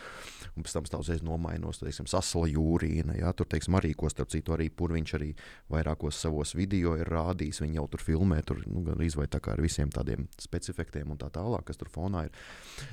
un 0.54 0.66
pēc 0.66 0.76
tam 0.78 0.90
stāvzēs 0.90 1.24
nomainos, 1.26 1.82
teiksim, 1.82 2.10
sasla 2.10 2.46
jūrīna, 2.52 3.18
ja, 3.20 3.34
tur, 3.34 3.50
teiksim, 3.50 3.78
arī, 3.80 3.96
ko 3.98 4.12
starp 4.12 4.32
citu 4.34 4.54
arī 4.56 4.70
Purviņš 4.70 5.16
arī 5.18 5.32
vairākos 5.74 6.22
savos 6.22 6.54
video 6.58 6.96
ir 7.00 7.10
rādījis, 7.10 7.64
viņi 7.66 7.82
jau 7.82 7.88
tur 7.96 8.06
filmē, 8.06 8.42
tur, 8.46 8.62
nu, 8.70 8.84
gan 8.86 9.02
izvai 9.06 9.28
tā 9.32 9.42
kā 9.44 9.56
ar 9.56 9.64
visiem 9.66 9.90
tādiem 9.94 10.30
specifektiem 10.40 11.10
un 11.10 11.20
tā 11.22 11.32
tālāk, 11.34 11.66
kas 11.70 11.82
tur 11.82 11.90
fonā 11.94 12.28
ir. 12.28 12.38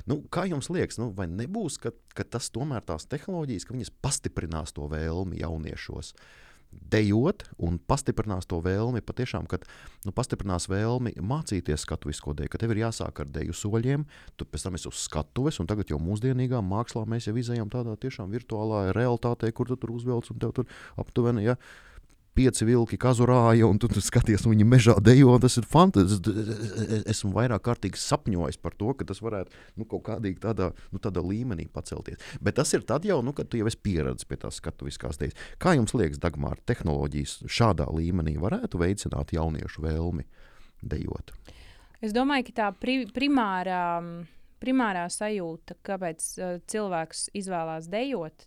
Nu, 0.08 0.22
kā 0.32 0.46
jums 0.48 0.70
liekas, 0.72 1.00
nu, 1.02 1.12
vai 1.16 1.28
nebūs, 1.30 1.78
ka, 1.82 1.92
ka 2.16 2.24
tas 2.36 2.48
tomēr 2.54 2.84
tās 2.86 3.08
tehnoloģijas, 3.10 3.68
ka 3.68 3.76
viņas 3.76 3.94
pastiprinās 4.04 4.74
to 4.76 4.88
vēlmi 4.90 5.42
jauniešos? 5.42 6.14
Uh, 6.16 6.45
dejot 6.70 7.44
un 7.62 7.78
pastiprinās 7.78 8.46
to 8.48 8.60
vēlmi, 8.62 9.02
patiešām, 9.04 9.46
kad 9.50 9.64
nu, 10.06 10.12
pastiprinās 10.14 10.68
vēlmi 10.70 11.16
mācīties 11.18 11.86
skatuvisko 11.86 12.34
dēļ, 12.36 12.50
ka 12.52 12.60
tev 12.62 12.74
ir 12.74 12.82
jāsāk 12.84 13.22
ar 13.22 13.32
deju 13.32 13.56
soļiem, 13.56 14.06
tu 14.38 14.46
pēc 14.48 14.66
tam 14.66 14.78
esi 14.78 14.90
uz 14.90 15.00
skatuves, 15.06 15.60
un 15.62 15.70
tagad 15.70 15.90
jau 15.90 15.98
mūsdienīgā 16.02 16.62
mākslā 16.62 17.06
mēs 17.10 17.30
jau 17.30 17.36
izējām 17.38 17.72
tādā 17.72 17.96
tiešām 18.02 18.30
virtuālā 18.34 18.90
realitātē, 18.96 19.50
kur 19.56 19.70
tu 19.70 19.78
tur 19.80 19.96
uzvelc 19.96 20.30
un 20.32 20.42
tev 20.42 20.54
tur 20.60 20.70
aptuveni. 21.00 21.46
Ja, 21.48 21.58
pieci 22.36 22.66
vilki 22.68 22.98
kazurāja, 23.00 23.66
un 23.68 23.80
tu, 23.80 23.88
tu 23.90 24.02
skaties, 24.04 24.44
viņi 24.46 24.66
mežā 24.68 24.96
dejo. 25.02 25.36
Tas 25.42 25.58
ir 25.60 25.66
fantastiski. 25.68 26.34
Es, 26.36 27.04
esmu 27.16 27.32
vairāk 27.36 27.64
kārtīgi 27.66 28.00
sapņojis 28.00 28.60
par 28.62 28.76
to, 28.78 28.92
ka 28.98 29.08
tas 29.08 29.22
varētu 29.24 29.54
nu, 29.80 29.88
kaut 29.88 30.04
kādīgi 30.10 30.40
tādā, 30.44 30.70
nu, 30.92 31.02
tādā 31.02 31.24
līmenī 31.24 31.68
pacelties. 31.72 32.20
Bet 32.44 32.58
tas 32.60 32.72
ir 32.76 32.86
tad 32.88 33.08
jau, 33.08 33.18
nu, 33.24 33.34
kad 33.36 33.50
tu 33.50 33.60
jau 33.60 33.68
esi 33.70 33.80
pieredzējis 33.88 34.28
pie 34.28 34.40
tās 34.44 34.60
skatuviskās 34.60 35.20
dēļas. 35.20 35.44
Kā 35.62 35.76
jums 35.76 35.96
liekas, 35.96 36.20
Dagmār, 36.22 36.60
tehnoloģijas 36.68 37.38
šādā 37.50 37.88
līmenī 37.92 38.36
varētu 38.42 38.80
veicināt 38.82 39.34
jauniešu 39.36 39.84
vēlmi 39.86 40.26
dejot? 40.84 41.32
Es 42.04 42.12
domāju, 42.12 42.50
ka 42.50 42.56
tā 42.60 42.66
pri 42.76 43.06
primārā, 43.12 43.84
primārā 44.62 45.06
sajūta, 45.12 45.78
kāpēc 45.86 46.28
uh, 46.36 46.58
cilvēks 46.68 47.30
izvēlās 47.40 47.88
dejot, 47.92 48.46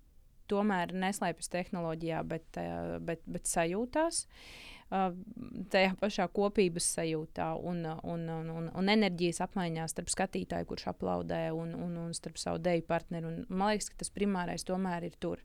tomēr 0.49 0.95
neslēpjas 0.97 1.53
tehnoloģijā, 1.53 2.23
bet, 2.27 2.49
eh, 2.61 2.97
bet, 3.03 3.23
bet 3.29 3.47
sajūtās. 3.49 4.25
Uh, 4.25 4.69
tajā 4.89 5.91
pašā 5.99 6.25
kopības 6.33 6.87
sajūtā 6.95 7.51
un, 7.61 7.83
un, 7.85 8.23
un, 8.33 8.69
un, 8.73 8.89
enerģijas 8.89 9.43
apmaiņā 9.45 9.85
starp 9.91 10.09
skatītāju, 10.09 10.65
kurš 10.71 10.87
aplaudē, 10.93 11.43
un, 11.53 11.75
un, 11.77 11.93
un 12.07 12.15
starp 12.17 12.39
savu 12.41 12.61
deju 12.65 12.87
partneri. 12.89 13.29
Un, 13.29 13.43
man 13.49 13.75
liekas, 13.75 13.91
ka 13.91 14.01
tas 14.01 14.13
primārais 14.13 14.65
tomēr 14.65 15.05
ir 15.05 15.17
tur. 15.21 15.43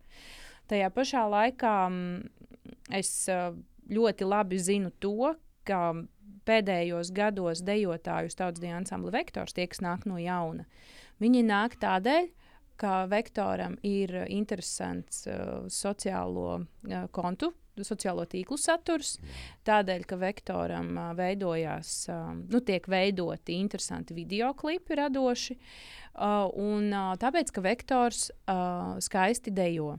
Tajā 0.71 0.89
pašā 0.97 1.27
laikā 1.29 1.75
es 2.97 3.13
ļoti 3.93 4.29
labi 4.31 4.61
zinu 4.65 4.95
to, 5.05 5.35
ka 5.69 5.93
pēdējos 6.49 7.13
gados 7.17 7.61
dejotājus 7.65 8.37
tautas 8.39 8.63
dienas 8.63 8.85
ansambla 8.85 9.13
vektors, 9.19 9.53
tie, 9.57 9.69
kas 9.69 9.85
nāk 9.85 10.09
no 10.09 10.17
jauna, 10.21 10.65
viņi 11.21 11.45
nāk 11.45 11.77
tādēļ, 11.81 12.31
ka 12.81 13.05
vektoram 13.11 13.77
ir 13.87 14.25
interesants 14.33 15.25
uh, 15.31 15.67
sociālo 15.71 16.47
uh, 16.59 17.05
kontu, 17.15 17.53
sociālo 17.83 18.27
tīklu 18.31 18.59
saturs. 18.61 19.17
Tādēļ, 19.67 20.07
ka 20.09 20.19
vektoram 20.21 20.91
uh, 20.95 21.11
veidojās, 21.19 21.93
uh, 22.13 22.33
nu, 22.35 22.63
tiek 22.67 22.87
veidoti 22.91 23.59
interesanti 23.59 24.17
video 24.17 24.53
klipi 24.59 24.99
radoši, 25.01 25.59
uh, 25.59 26.49
un 26.61 26.91
uh, 26.93 27.13
tāpēc, 27.21 27.53
ka 27.55 27.65
vektors 27.65 28.29
uh, 28.31 28.97
skaisti 29.03 29.55
dejo. 29.55 29.95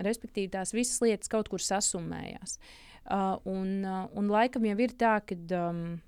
Respektīvi, 0.00 0.52
tās 0.54 0.72
visas 0.72 1.02
lietas 1.04 1.28
kaut 1.28 1.50
kur 1.52 1.60
sasumējās. 1.60 2.56
Uh, 3.10 3.34
un, 3.48 3.80
uh, 3.84 4.06
un 4.16 4.30
laikam 4.32 4.64
jau 4.68 4.76
ir 4.80 4.94
tā, 4.96 5.18
ka, 5.26 5.36
um, 5.58 5.98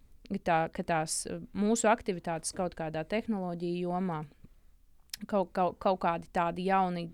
tā, 0.45 0.63
ka 0.73 0.85
tās 0.87 1.25
mūsu 1.57 1.91
aktivitātes 1.91 2.55
kaut 2.57 2.77
kādā 2.79 3.03
tehnoloģiju 3.09 3.91
jomā 3.91 4.23
kaut, 5.29 5.53
kaut, 5.57 5.79
kaut 5.83 6.01
kādi 6.03 6.31
tādi 6.35 6.69
jauni. 6.69 7.09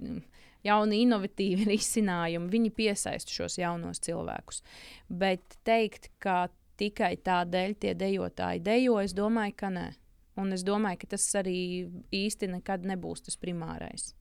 Jauni, 0.67 1.03
inovatīvi 1.07 1.69
risinājumi, 1.73 2.51
viņi 2.53 2.75
piesaista 2.75 3.33
šos 3.33 3.59
jaunos 3.61 4.03
cilvēkus. 4.05 4.63
Bet 5.09 5.61
teikt, 5.65 6.11
ka 6.23 6.49
tikai 6.79 7.17
tādēļ 7.25 7.75
tie 7.83 7.95
dejotāji 7.99 8.63
dejo, 8.67 8.99
es 9.03 9.15
domāju, 9.17 9.57
ka 9.59 9.73
nē. 9.75 9.89
Un 10.39 10.55
es 10.55 10.63
domāju, 10.67 11.01
ka 11.03 11.15
tas 11.17 11.25
arī 11.39 11.59
īsti 12.15 12.51
nekad 12.53 12.85
nebūs 12.87 13.25
tas 13.27 13.39
primārais. 13.41 14.13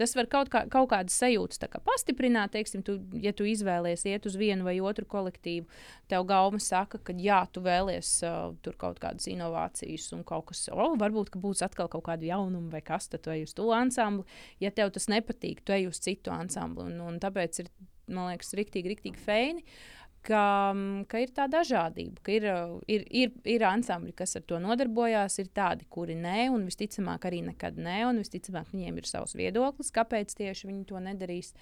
Tas 0.00 0.14
var 0.16 0.28
kaut, 0.32 0.48
kā, 0.52 0.62
kaut 0.72 0.88
kādas 0.94 1.18
sajūtas 1.20 1.60
kā 1.68 1.80
pastiprināt, 1.84 2.54
teiksim, 2.54 2.80
tu, 2.86 2.96
ja 3.20 3.34
tu 3.36 3.44
izvēlies 3.48 4.06
iet 4.08 4.24
uz 4.28 4.38
vienu 4.40 4.64
vai 4.64 4.78
otru 4.80 5.04
kolektīvu. 5.10 5.68
Tev 6.08 6.24
gauma 6.30 6.60
saka, 6.62 7.02
ka 7.04 7.12
jā, 7.20 7.42
tu 7.52 7.60
vēlies 7.64 8.14
uh, 8.24 8.54
tur 8.64 8.78
kaut 8.80 9.02
kādas 9.02 9.28
inovācijas 9.28 10.08
un 10.16 10.24
kaut 10.24 10.48
kas, 10.48 10.64
oh, 10.72 10.96
varbūt 11.00 11.34
ka 11.34 11.42
būs 11.42 11.60
atkal 11.66 11.92
kaut 11.92 12.06
kāda 12.08 12.30
jaunuma 12.32 12.72
vai 12.72 12.82
kas, 12.84 13.10
tad 13.12 13.28
ej 13.28 13.44
uz 13.50 13.54
to 13.58 13.68
ansambli. 13.76 14.24
Ja 14.64 14.72
tev 14.72 14.94
tas 14.96 15.10
nepatīk, 15.12 15.60
tu 15.60 15.76
ej 15.76 15.90
uz 15.92 16.00
citu 16.00 16.32
ansambli. 16.32 16.88
Un, 16.88 17.00
un 17.04 17.20
tāpēc 17.20 17.60
ir, 17.64 17.72
man 18.08 18.32
liekas, 18.32 18.56
riktīgi, 18.56 18.96
riktīgi 18.96 19.28
feini. 19.28 19.66
Uh, 19.68 19.99
ka, 20.26 20.72
mm, 20.74 21.04
ka 21.10 21.20
ir 21.22 21.32
tā 21.36 21.46
dažādība, 21.50 22.22
ka 22.24 22.34
ir, 22.34 22.46
ir, 22.90 23.06
ir, 23.22 23.32
ir 23.48 23.64
ansambļi, 23.68 24.14
kas 24.18 24.36
ar 24.38 24.44
to 24.48 24.60
nodarbojās, 24.62 25.38
ir 25.42 25.50
tādi, 25.56 25.86
kuri 25.92 26.16
nē, 26.18 26.50
un 26.54 26.66
visticamāk 26.68 27.26
arī 27.30 27.42
nekad 27.50 27.80
nē, 27.80 28.02
un 28.08 28.20
visticamāk 28.22 28.72
viņiem 28.74 29.00
ir 29.00 29.08
savs 29.08 29.36
viedoklis, 29.38 29.92
kāpēc 29.96 30.34
tieši 30.38 30.70
viņi 30.70 30.86
to 30.90 31.00
nedarīs. 31.04 31.54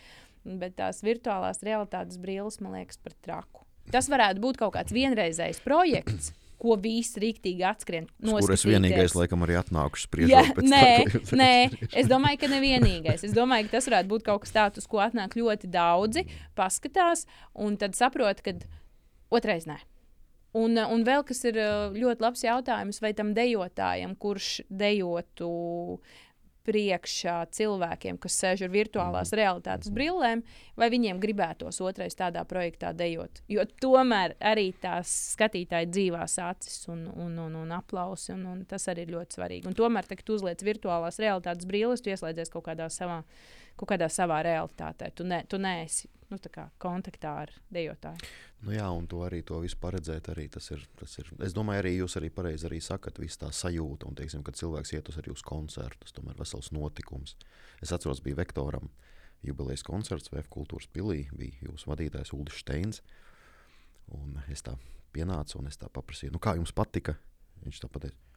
Bet 0.49 0.79
tās 0.79 1.03
virtuālās 1.05 1.63
realitātes 1.67 2.21
brilles 2.23 2.61
man 2.65 2.79
liekas 2.79 3.01
par 3.03 3.15
traku. 3.25 3.65
Tas 3.93 4.09
varētu 4.11 4.43
būt 4.45 4.61
kaut 4.61 4.75
kāds 4.77 4.95
vienreizējs 4.95 5.63
projekts 5.65 6.33
ko 6.59 6.77
visi 6.83 7.23
rīktīgi 7.23 7.67
atskrien. 7.67 8.09
Kur 8.23 8.55
es 8.55 8.65
vienīgais, 8.67 9.15
laikam, 9.19 9.45
arī 9.47 9.59
atnākuši 9.61 10.09
spriest. 10.09 10.33
Ja, 10.33 10.43
nē, 10.59 10.87
tā, 11.13 11.39
nē, 11.39 11.53
es 11.93 12.09
domāju, 12.11 12.43
ka 12.43 12.51
nevienīgais. 12.51 13.23
Es 13.29 13.37
domāju, 13.37 13.69
ka 13.69 13.79
tas 13.79 13.91
varētu 13.91 14.13
būt 14.15 14.27
kaut 14.27 14.43
kas 14.45 14.55
tāds, 14.57 14.83
uz 14.83 14.89
ko 14.91 15.03
atnāk 15.05 15.39
ļoti 15.39 15.71
daudzi, 15.71 16.27
paskatās 16.59 17.27
un 17.55 17.79
tad 17.81 17.95
saprot, 17.99 18.43
ka 18.43 18.57
otrais 19.35 19.69
nē. 19.71 19.79
Un, 20.59 20.79
un 20.81 21.03
vēl 21.05 21.23
kas 21.29 21.45
ir 21.47 21.59
ļoti 21.95 22.25
labs 22.25 22.43
jautājums, 22.47 23.03
vai 23.05 23.13
tam 23.15 23.35
dejotājam, 23.37 24.17
kurš 24.19 24.63
dejotu 24.71 25.51
priekšā 26.69 27.37
cilvēkiem, 27.57 28.19
kas 28.21 28.37
sēž 28.43 28.67
ar 28.67 28.73
virtuālās 28.75 29.33
mhm. 29.33 29.41
realitātes 29.41 29.93
brillēm, 29.95 30.43
vai 30.79 30.91
viņiem 30.93 31.21
gribētos 31.23 31.81
otrais 31.85 32.19
tādā 32.19 32.45
projektā 32.49 32.93
dejot. 32.97 33.43
Jo 33.49 33.65
tomēr 33.81 34.37
arī 34.45 34.69
tās 34.83 35.13
skatītāji 35.35 35.91
dzīvās 35.95 36.37
acis 36.45 36.85
un, 36.93 37.07
un, 37.15 37.39
un, 37.47 37.57
un 37.63 37.73
aplausi, 37.77 38.35
un, 38.37 38.45
un 38.53 38.67
tas 38.69 38.89
arī 38.93 39.07
ir 39.07 39.17
ļoti 39.17 39.39
svarīgi. 39.39 39.71
Un 39.71 39.79
tomēr, 39.79 40.09
kad 40.11 40.35
uzliec 40.37 40.63
virtuālās 40.67 41.21
realitātes 41.23 41.69
brilles, 41.69 42.05
tu 42.05 42.13
ieslēdzies 42.13 42.53
kaut 42.53 42.69
kādā 42.69 42.91
savā, 42.93 43.23
kaut 43.81 43.95
kādā 43.95 44.11
savā 44.13 44.43
realitātē. 44.47 45.13
Tu, 45.17 45.27
ne, 45.29 45.43
tu 45.49 45.61
neesi 45.63 46.11
nu, 46.33 46.39
kontaktā 46.83 47.33
ar 47.45 47.53
dejotāju. 47.73 48.31
Nu 48.67 48.75
jā, 48.75 48.87
un 48.91 49.07
to 49.11 49.23
arī 49.27 49.41
to 49.47 49.61
visu 49.63 49.79
paredzēt. 49.81 50.31
Arī 50.33 50.49
tas 50.53 50.71
ir, 50.75 50.83
tas 50.99 51.15
ir, 51.21 51.31
es 51.47 51.55
domāju, 51.57 51.83
arī 51.83 51.95
jūs 51.97 52.19
arī 52.21 52.31
pareizi 52.35 52.69
arī 52.69 52.81
sakat, 52.85 53.21
visu 53.23 53.43
tā 53.45 53.53
sajūta. 53.55 54.09
Un, 54.09 54.19
teiksim, 54.19 54.43
kad 54.47 54.59
cilvēks 54.59 54.95
iet 54.97 55.09
uz 55.13 55.21
uz 55.33 55.45
koncertu, 55.47 56.05
tas 56.05 56.17
tomēr 56.17 56.37
ir 56.37 56.43
vesels 56.43 56.73
notikums. 56.75 57.37
Es 57.83 57.95
atceros, 57.95 58.23
bija 58.25 58.41
Vektoram 58.43 58.91
jubilejas 59.47 59.85
koncerts 59.87 60.33
VF 60.33 60.51
kultūras 60.51 60.89
pilī, 60.91 61.29
bija 61.37 61.69
jūsu 61.69 61.93
vadītājs 61.93 62.35
Ulrichs 62.35 62.65
Steins. 62.65 63.03
Un 64.15 64.41
es 64.51 64.65
tā 64.67 64.75
pienācu 65.15 65.61
un 65.61 65.69
es 65.71 65.79
tā 65.81 65.91
paprasīju, 65.93 66.35
nu, 66.35 66.43
kā 66.43 66.57
jums 66.59 66.75
patika? 66.75 67.17
Viņš 67.65 67.83
tā 67.83 67.91
pateica, 67.91 68.28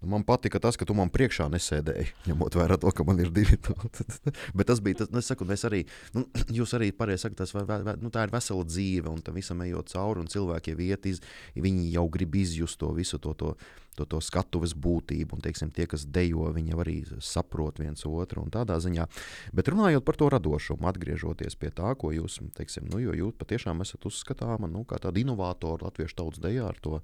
Nu, 0.00 0.08
man 0.12 0.22
patika 0.22 0.60
tas, 0.62 0.76
ka 0.78 0.86
tu 0.86 0.94
man 0.94 1.10
priekšā 1.10 1.48
nesēdēji, 1.50 2.12
ņemot 2.28 2.54
vērā 2.60 2.76
to, 2.78 2.92
ka 2.94 3.02
man 3.06 3.18
ir 3.18 3.32
divi 3.34 3.56
tādi. 3.58 4.04
Bet 4.56 4.68
tas 4.70 4.78
bija 4.84 5.00
tas, 5.00 5.10
nu, 5.10 5.22
saku, 5.24 5.46
arī, 5.66 5.82
nu, 6.14 6.22
jūs 6.60 6.74
arī 6.78 6.92
pareizi 6.94 7.26
sakat, 7.26 7.40
tas 7.42 7.54
var, 7.56 7.82
nu, 7.98 8.12
ir 8.12 8.32
vesela 8.34 8.66
dzīve, 8.68 9.10
un 9.10 9.24
tam 9.26 9.34
visam 9.34 9.64
ejot 9.66 9.90
cauri, 9.90 10.22
un 10.22 10.30
cilvēki 10.30 10.74
jau 10.74 10.84
iet, 10.86 11.08
iz, 11.10 11.18
viņi 11.58 11.90
jau 11.96 12.06
grib 12.14 12.38
izjust 12.38 12.78
to 12.78 12.92
visu 12.94 13.18
to, 13.18 13.32
to, 13.34 13.54
to, 13.98 14.06
to 14.06 14.20
skatuves 14.22 14.76
būtību, 14.78 15.34
un 15.34 15.42
teiksim, 15.42 15.72
tie, 15.74 15.88
kas 15.90 16.04
dejo, 16.06 16.46
viņi 16.54 16.76
arī 16.78 16.98
saprot 17.24 17.80
viens 17.82 18.06
otru 18.06 18.44
un 18.44 18.52
tādā 18.54 18.76
ziņā. 18.78 19.08
Bet 19.50 19.70
runājot 19.72 20.06
par 20.06 20.20
to 20.20 20.28
radošumu, 20.30 20.86
atgriežoties 20.92 21.58
pie 21.58 21.72
tā, 21.74 21.90
ko 21.98 22.12
jūs, 22.14 22.38
teiksim, 22.54 22.86
nu, 22.92 23.02
jo 23.02 23.16
jūs 23.18 23.34
patiešām 23.40 23.82
esat 23.82 24.06
uzskatāma 24.06 24.70
nu, 24.70 24.84
kā 24.86 25.00
tāda 25.02 25.18
inovātora 25.24 25.90
latviešu 25.90 26.20
tautas 26.22 26.44
dejā 26.44 26.70
ar 26.70 26.78
to, 26.84 27.00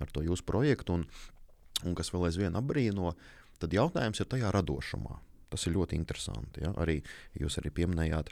ar 0.00 0.14
to 0.16 0.24
jūsu 0.24 0.48
projektu. 0.48 0.96
Un, 0.96 1.06
un 1.86 1.96
kas 1.98 2.12
vēl 2.14 2.28
aizvien 2.28 2.56
apbrīno, 2.58 3.14
tad 3.60 3.74
jautājums 3.76 4.22
ir 4.22 4.28
tajā 4.30 4.52
radošumā. 4.54 5.18
Tas 5.50 5.66
ir 5.66 5.74
ļoti 5.74 5.98
interesanti. 5.98 6.62
Ja? 6.64 6.72
Arī 6.78 7.00
jūs 7.38 7.58
arī 7.58 7.72
pieminējāt 7.74 8.30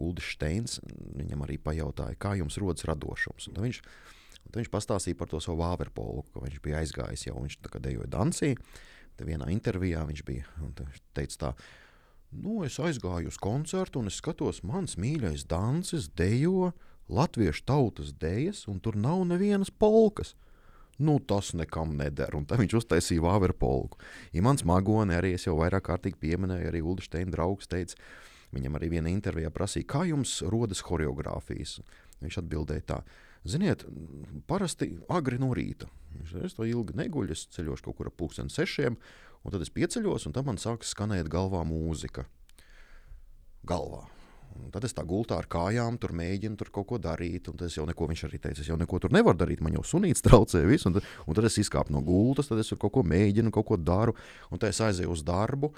Ulrichs 0.00 0.36
Steins. 0.36 0.78
Viņam 1.16 1.44
arī 1.46 1.58
pajautāja, 1.62 2.18
kā 2.20 2.34
jums 2.38 2.58
rodas 2.60 2.86
radošums. 2.88 3.48
Un 3.52 3.60
viņš, 3.64 3.80
un 4.44 4.58
viņš 4.60 4.72
pastāstīja 4.72 5.18
par 5.20 5.30
to 5.32 5.40
savu 5.42 5.60
vāverpolu, 5.62 6.24
ka 6.32 6.44
viņš 6.44 6.60
bija 6.64 6.82
aizgājis 6.82 7.28
jau, 7.28 7.38
viņš 7.40 7.60
dejoja 7.78 8.10
Dansī. 8.12 8.54
Te 9.16 9.26
vienā 9.28 9.50
intervijā 9.52 10.04
viņš 10.08 10.24
bija 10.24 10.46
viņš 10.60 11.00
teica 11.16 11.40
tā, 11.40 11.50
nu, 12.32 12.62
es 12.64 12.78
aizgāju 12.80 13.32
uz 13.32 13.40
koncertu 13.40 14.00
un 14.00 14.08
es 14.08 14.20
skatos, 14.20 14.62
mans 14.64 14.96
mīļais 15.00 15.44
danses 15.50 16.08
dejo 16.16 16.70
latviešu 17.10 17.66
tautas 17.66 18.14
dejas, 18.16 18.62
un 18.70 18.78
tur 18.80 18.96
nav 18.96 19.24
nevienas 19.28 19.68
polkas 19.70 20.36
nu, 21.02 21.18
tas 21.18 21.52
nekam 21.58 21.96
neder. 21.98 22.34
Un 22.36 22.46
tad 22.48 22.60
viņš 22.62 22.76
uztaisīja 22.82 23.24
Vāverpolku. 23.24 24.00
Imants 24.36 24.66
Magoni 24.68 25.16
arī 25.16 25.34
es 25.36 25.46
jau 25.48 25.56
vairāk 25.60 25.88
kārtīgi 25.88 26.20
pieminēju, 26.20 26.68
arī 26.70 26.82
Ulrichs 26.84 27.10
Steina 27.10 27.34
draugs 27.34 27.70
teica, 27.70 27.98
viņam 28.54 28.76
arī 28.78 28.92
viena 28.96 29.12
intervijā 29.12 29.50
prasīja, 29.54 29.88
kā 29.90 30.04
jums 30.10 30.40
rodas 30.52 30.84
choreogrāfijas. 30.86 31.78
Viņš 32.20 32.40
atbildēja 32.42 32.86
tā. 32.92 33.00
Ziniet, 33.48 33.86
parasti 34.50 34.90
agri 35.08 35.40
no 35.40 35.54
rīta. 35.56 35.88
Es 36.44 36.58
to 36.58 36.66
ilgi 36.68 36.98
neguļu, 36.98 37.32
es 37.32 37.46
ceļošu 37.56 37.86
kaut 37.86 37.96
kur 37.96 38.10
ap 38.10 38.18
pulksten 38.20 38.52
sešiem, 38.52 38.98
un 39.40 39.54
tad 39.54 39.64
es 39.64 39.72
pieceļos, 39.72 40.28
un 40.28 40.36
tam 40.36 40.50
man 40.50 40.60
sākas 40.60 40.92
skanēt 40.92 41.32
galvā 41.32 41.64
mūzika. 41.64 42.26
Galvā. 43.64 44.04
Un 44.58 44.72
tad 44.74 44.84
es 44.86 44.94
tā 44.96 45.04
gultā 45.06 45.36
ar 45.38 45.46
kājām 45.50 45.98
tur 46.00 46.14
mēģinu 46.16 46.58
tur 46.58 46.70
kaut 46.74 46.88
ko 46.90 46.98
darīt. 47.02 47.48
Un 47.50 47.58
tas 47.60 47.76
jau 47.76 47.86
neko 47.88 48.08
viņš 48.10 48.24
arī 48.26 48.40
teica. 48.42 48.62
Es 48.62 48.70
jau 48.70 48.78
neko 48.78 48.98
tur 49.02 49.14
nevaru 49.14 49.38
darīt. 49.38 49.62
Man 49.62 49.76
jau 49.78 49.84
sunīts 49.86 50.24
traucē 50.26 50.64
visu. 50.66 50.90
Un 50.90 50.98
tad, 50.98 51.06
un 51.26 51.38
tad 51.38 51.46
es 51.50 51.58
izkāpu 51.62 51.94
no 51.94 52.02
gultas, 52.06 52.50
tad 52.50 52.62
es 52.62 52.72
tur 52.72 52.80
kaut 52.82 52.94
ko 52.98 53.04
mēģinu, 53.06 53.52
kaut 53.54 53.68
ko 53.70 53.78
daru. 53.78 54.16
Un 54.50 54.62
tad 54.62 54.74
es 54.74 54.82
aizēju 54.82 55.14
uz 55.14 55.22
darbu. 55.26 55.72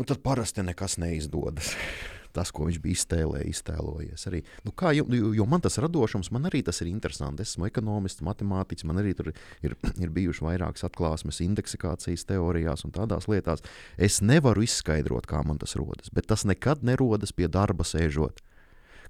Un 0.00 0.08
tad 0.08 0.22
parasti 0.24 0.64
nekas 0.64 0.96
neizdodas. 1.02 1.74
tas, 2.34 2.52
ko 2.54 2.66
viņš 2.68 2.78
bija 2.82 2.98
iztēlē, 2.98 3.42
iztēlojies. 3.50 4.26
Arī, 4.30 4.42
nu 4.66 4.74
kā, 4.76 4.92
jo, 4.96 5.06
jo 5.36 5.46
man 5.50 5.62
tas 5.64 5.78
radošums, 5.82 6.30
man 6.34 6.48
arī 6.50 6.62
tas 6.66 6.80
ir 6.84 6.90
interesanti. 6.90 7.44
Es 7.44 7.54
esmu 7.54 7.68
ekonomists, 7.68 8.24
matemātiķis, 8.26 8.86
man 8.88 9.02
arī 9.02 9.14
tur 9.18 9.32
ir, 9.32 9.76
ir 10.04 10.12
bijušas 10.14 10.44
vairākas 10.46 10.86
atklāsmes 10.88 11.42
indeksikācijas 11.46 12.26
teorijās 12.28 12.86
un 12.86 12.94
tādās 12.96 13.28
lietās. 13.30 13.64
Es 13.98 14.20
nevaru 14.24 14.64
izskaidrot, 14.66 15.28
kā 15.30 15.42
man 15.46 15.60
tas 15.62 15.76
rodas, 15.78 16.12
bet 16.14 16.30
tas 16.30 16.46
nekad 16.48 16.86
nerodas 16.86 17.34
pie 17.36 17.50
darba 17.50 17.86
sēžot. 17.86 18.44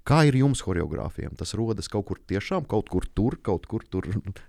Kā 0.07 0.23
ir 0.25 0.33
jums, 0.39 0.63
choreogrāfiem? 0.65 1.35
Tas 1.37 1.53
rodas 1.53 1.85
kaut 1.91 2.07
kur 2.09 2.17
tiešām, 2.17 2.65
kaut 2.65 2.87
kur 2.89 3.05
tur, 3.05 3.37
kaut 3.37 3.67
kur 3.69 3.85
tur 3.85 4.07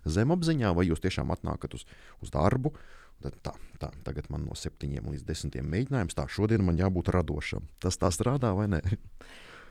zemapziņā, 0.08 0.72
vai 0.72 0.86
jūs 0.88 1.02
tiešām 1.04 1.28
atnākat 1.34 1.76
uz, 1.76 1.84
uz 2.24 2.32
darbu, 2.32 2.72
uh, 2.72 3.01
Tā, 3.22 3.54
tā, 3.80 3.90
tagad 4.06 4.28
man 4.32 4.46
no 4.48 4.56
septiņiem 4.58 5.10
līdz 5.12 5.26
desmitiem 5.28 5.68
mēģinājums, 5.72 6.18
tā 6.18 6.26
šodien 6.30 6.64
man 6.66 6.80
jābūt 6.80 7.12
radošam. 7.14 7.66
Tas 7.82 8.00
tā 8.00 8.10
strādā 8.14 8.52
vai 8.58 8.68
nē? 8.72 8.82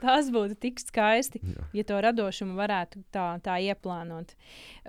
Tas 0.02 0.32
būtu 0.34 0.56
tik 0.58 0.80
skaisti, 0.82 1.44
jā. 1.46 1.66
ja 1.78 1.84
to 1.86 2.00
radošumu 2.02 2.56
varētu 2.58 3.04
tā, 3.14 3.36
tā 3.46 3.60
ieplānot. 3.62 4.34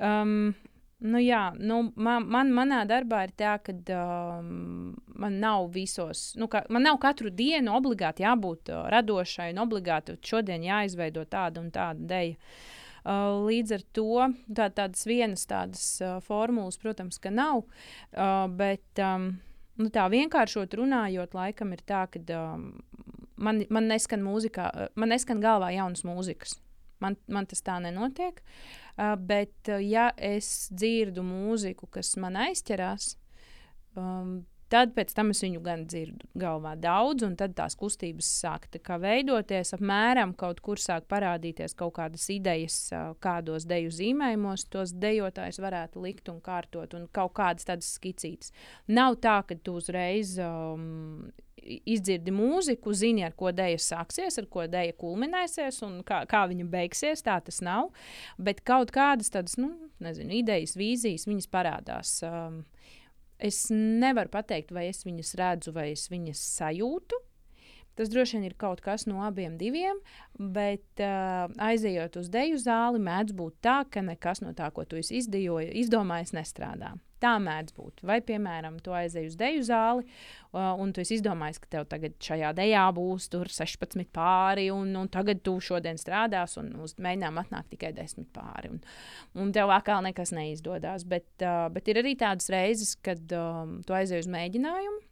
Um, 0.00 0.54
Nu, 1.02 1.18
jā, 1.18 1.48
nu, 1.58 1.80
man, 1.98 2.28
man, 2.30 2.52
manā 2.54 2.82
darbā 2.86 3.24
ir 3.26 3.32
tā, 3.34 3.56
ka 3.64 3.72
um, 3.74 4.92
man 5.18 5.40
nav 5.42 5.66
visos, 5.74 6.28
nu, 6.38 6.46
ka, 6.50 6.62
man 6.70 6.86
nav 6.86 7.00
katru 7.02 7.32
dienu 7.34 7.74
obligāti 7.74 8.22
jābūt 8.22 8.70
uh, 8.70 8.84
radošai 8.92 9.48
un 9.50 9.64
obligāti 9.64 10.14
šodien 10.22 10.62
jāizveido 10.62 11.24
tāda 11.26 11.58
un 11.58 11.72
tāda 11.74 11.98
ideja. 12.06 12.36
Uh, 13.02 13.42
līdz 13.48 13.74
ar 13.74 13.84
to 13.96 14.08
tā, 14.54 14.68
tādas 14.70 15.06
vienas 15.08 15.46
tādas 15.50 15.86
uh, 16.04 16.20
formulas, 16.22 16.78
protams, 16.78 17.18
ka 17.22 17.32
nav. 17.34 17.64
Uh, 18.12 18.46
bet 18.46 19.02
um, 19.02 19.32
nu, 19.80 19.88
tā 19.90 20.06
vienkāršot 20.12 20.76
runājot, 20.78 21.34
laikam 21.34 21.74
ir 21.74 21.82
tā, 21.88 22.04
ka 22.12 22.22
um, 22.38 22.68
man, 23.42 23.64
man, 23.72 23.88
neskan 23.90 24.22
mūzikā, 24.22 24.68
man 24.94 25.14
neskan 25.14 25.42
galvā 25.42 25.72
jaunas 25.74 26.06
mūzikas. 26.06 26.58
Man, 27.02 27.16
man 27.26 27.48
tas 27.50 27.64
tā 27.66 27.80
nenotiek. 27.82 28.38
Uh, 28.94 29.16
bet, 29.18 29.56
uh, 29.66 29.82
ja 29.82 30.12
es 30.14 30.68
dzirdu 30.70 31.24
mūziku, 31.26 31.90
kas 31.90 32.14
man 32.22 32.38
aizķerās, 32.38 33.16
um, 33.98 34.42
Tad 34.72 34.94
pēc 34.96 35.10
tam 35.12 35.34
es 35.34 35.42
viņu 35.44 35.60
gan 35.64 35.82
dzirdu 35.84 36.28
galvā 36.38 36.72
daudz, 36.80 37.26
un 37.26 37.34
tad 37.36 37.52
tās 37.58 37.76
kustības 37.76 38.28
sāk 38.40 38.70
tā 38.72 38.96
veidoties. 39.02 39.74
Apmēram 39.76 40.32
kaut 40.38 40.62
kur 40.64 40.80
sāk 40.80 41.04
parādīties 41.12 41.76
kaut 41.76 41.92
kādas 41.98 42.24
idejas, 42.32 42.78
kādos 43.20 43.66
deju 43.68 43.92
zīmējumos 43.92 44.64
tos 44.72 44.94
dejotājus 44.96 45.60
varētu 45.60 46.06
likt 46.06 46.32
un 46.32 46.40
kārtot, 46.40 46.96
un 46.96 47.04
kaut 47.12 47.34
kādas 47.36 47.68
tādas 47.68 47.92
skicītas. 47.98 48.54
Nav 48.88 49.18
tā, 49.20 49.42
ka 49.44 49.58
tu 49.60 49.76
uzreiz 49.76 50.38
um, 50.40 51.28
izdzirdi 51.62 52.32
mūziku, 52.34 52.94
zini, 52.96 53.26
ar 53.26 53.36
ko 53.36 53.52
dēļa 53.54 53.80
sāksies, 53.82 54.38
ar 54.40 54.48
ko 54.52 54.64
dēļa 54.70 54.96
kulminēsies 54.98 55.82
un 55.86 56.00
kā, 56.06 56.22
kā 56.30 56.46
viņa 56.50 56.68
beigsies. 56.72 57.24
Tā 57.26 57.38
tas 57.44 57.60
nav. 57.64 57.92
Bet 58.40 58.64
kaut 58.66 58.94
kādas 58.94 59.32
tādas, 59.34 59.58
nu, 59.60 59.74
nezinu, 60.02 60.32
idejas, 60.40 60.78
vīzijas, 60.80 61.28
viņas 61.28 61.52
parādās. 61.52 62.16
Um, 62.26 62.62
es 63.42 63.66
nevaru 63.72 64.30
pateikt, 64.32 64.72
vai 64.74 64.88
es 64.90 65.02
viņas 65.06 65.34
redzu, 65.40 65.74
vai 65.76 65.90
es 65.92 66.06
viņas 66.12 66.42
sajūtu. 66.60 67.20
Tas 67.98 68.08
droši 68.08 68.38
vien 68.38 68.48
ir 68.48 68.54
kaut 68.56 68.80
kas 68.80 69.04
no 69.04 69.20
abiem 69.26 69.58
diviem, 69.60 69.98
bet 70.40 71.02
uh, 71.04 71.50
aizejot 71.60 72.16
uz 72.22 72.30
deju 72.32 72.56
zāli, 72.62 73.02
mēdz 73.04 73.34
būt 73.36 73.58
tā, 73.64 73.82
ka 73.84 74.00
nekas 74.06 74.40
no 74.40 74.54
tā, 74.56 74.70
ko 74.72 74.86
tu 74.88 74.96
izdomāji, 74.96 76.32
nestrādā. 76.38 76.94
Tā 77.22 77.36
mēdz 77.38 77.74
būt. 77.76 78.02
Vai, 78.08 78.18
piemēram, 78.26 78.80
tu 78.82 78.94
aizej 78.96 79.28
uz 79.28 79.36
deju 79.38 79.62
zāli, 79.68 80.02
uh, 80.50 80.72
un 80.82 80.90
tu 80.94 81.04
izdomāji, 81.04 81.60
ka 81.62 81.70
tev 81.76 81.86
tagad 81.92 82.16
šajā 82.22 82.50
dejā 82.58 82.88
būs 82.96 83.28
16 83.30 84.08
pāri, 84.14 84.66
un, 84.74 84.90
un 84.98 85.10
tagad 85.12 85.44
tu 85.46 85.54
šodien 85.62 86.00
strādās, 86.00 86.56
un 86.58 86.72
uz 86.82 86.96
mēģinājumu 86.98 87.44
atnāk 87.44 87.70
tikai 87.76 87.92
10 87.94 88.26
pāri. 88.34 88.72
Un, 88.74 88.82
un 89.38 89.54
tev 89.54 89.70
atkal 89.70 90.02
nekas 90.02 90.34
neizdodas. 90.34 91.06
Bet, 91.06 91.30
uh, 91.46 91.68
bet 91.70 91.92
ir 91.92 92.02
arī 92.02 92.16
tādas 92.18 92.50
reizes, 92.50 92.96
kad 93.06 93.38
um, 93.38 93.78
tu 93.86 93.94
aizej 93.94 94.24
uz 94.26 94.30
mēģinājumu 94.32 95.11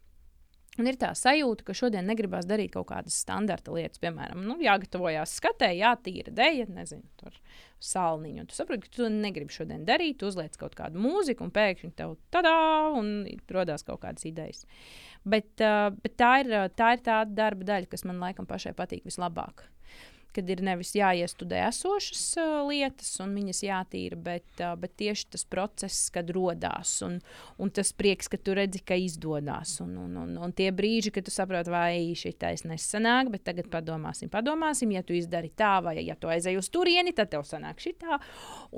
Un 0.80 0.88
ir 0.88 0.96
tā 1.00 1.10
sajūta, 1.16 1.64
ka 1.66 1.76
šodien 1.76 2.06
negribas 2.08 2.46
darīt 2.48 2.72
kaut 2.74 2.88
kādas 2.88 3.18
standarta 3.20 3.74
lietas, 3.74 4.00
piemēram, 4.02 4.40
nu, 4.46 4.56
jāgatavojas 4.64 5.34
skatē, 5.36 5.70
jātīra 5.76 6.32
dēļa, 6.36 6.68
nezinu, 6.72 7.04
tur 7.20 7.36
salniņu. 7.84 8.44
Un 8.44 8.48
tu 8.48 8.56
saproti, 8.56 8.88
ka 8.88 8.94
tu 8.96 9.10
negribi 9.12 9.54
šodien 9.54 9.84
darīt, 9.88 10.24
uzliec 10.26 10.56
kaut 10.60 10.76
kādu 10.78 11.00
mūziku, 11.00 11.44
un 11.46 11.52
pēkšņi 11.54 11.92
tev 12.00 12.16
tādā 12.32 12.54
un 12.96 13.12
radās 13.52 13.84
kaut 13.84 14.00
kādas 14.04 14.24
idejas. 14.28 14.64
Bet, 15.28 15.52
uh, 15.60 15.90
bet 16.00 16.16
tā, 16.20 16.32
ir, 16.44 16.54
tā 16.76 16.94
ir 16.96 17.04
tā 17.04 17.20
darba 17.28 17.68
daļa, 17.74 17.90
kas 17.92 18.06
man 18.08 18.22
laikam 18.24 18.48
pašai 18.48 18.72
patīk 18.78 19.04
vislabāk 19.08 19.66
kad 20.34 20.50
ir 20.50 20.62
nevis 20.64 20.92
jāiestudē 20.94 21.62
esošas 21.68 22.22
uh, 22.40 22.60
lietas 22.68 23.10
un 23.22 23.32
viņas 23.36 23.62
jātīra, 23.66 24.18
bet, 24.20 24.48
uh, 24.60 24.74
bet 24.80 24.94
tieši 25.00 25.28
tas 25.34 25.44
process, 25.50 26.10
kad 26.14 26.30
radās 26.34 26.96
un, 27.06 27.18
un 27.60 27.72
tas 27.74 27.92
prieks, 27.96 28.30
ka 28.30 28.38
tu 28.38 28.54
redzi, 28.56 28.82
ka 28.86 28.98
izdodas. 28.98 29.76
Un, 29.84 29.96
un, 30.04 30.16
un, 30.22 30.36
un 30.46 30.54
tie 30.56 30.70
brīži, 30.74 31.12
kad 31.14 31.26
tu 31.26 31.34
saproti, 31.34 31.72
vai 31.72 32.14
šī 32.18 32.34
taisa 32.40 32.70
nesanāk, 32.70 33.32
bet 33.34 33.46
tagad 33.48 33.70
padomāsim, 33.72 34.30
padomāsim, 34.32 34.94
ja 34.94 35.04
tu 35.06 35.16
izdari 35.16 35.52
tā, 35.56 35.78
vai 35.84 35.98
ja 36.00 36.16
tu 36.18 36.30
aizej 36.30 36.60
uz 36.60 36.70
turieni, 36.72 37.14
tad 37.16 37.32
tev 37.34 37.46
sanāk 37.48 37.82
šī 37.82 37.96
tā. 38.00 38.20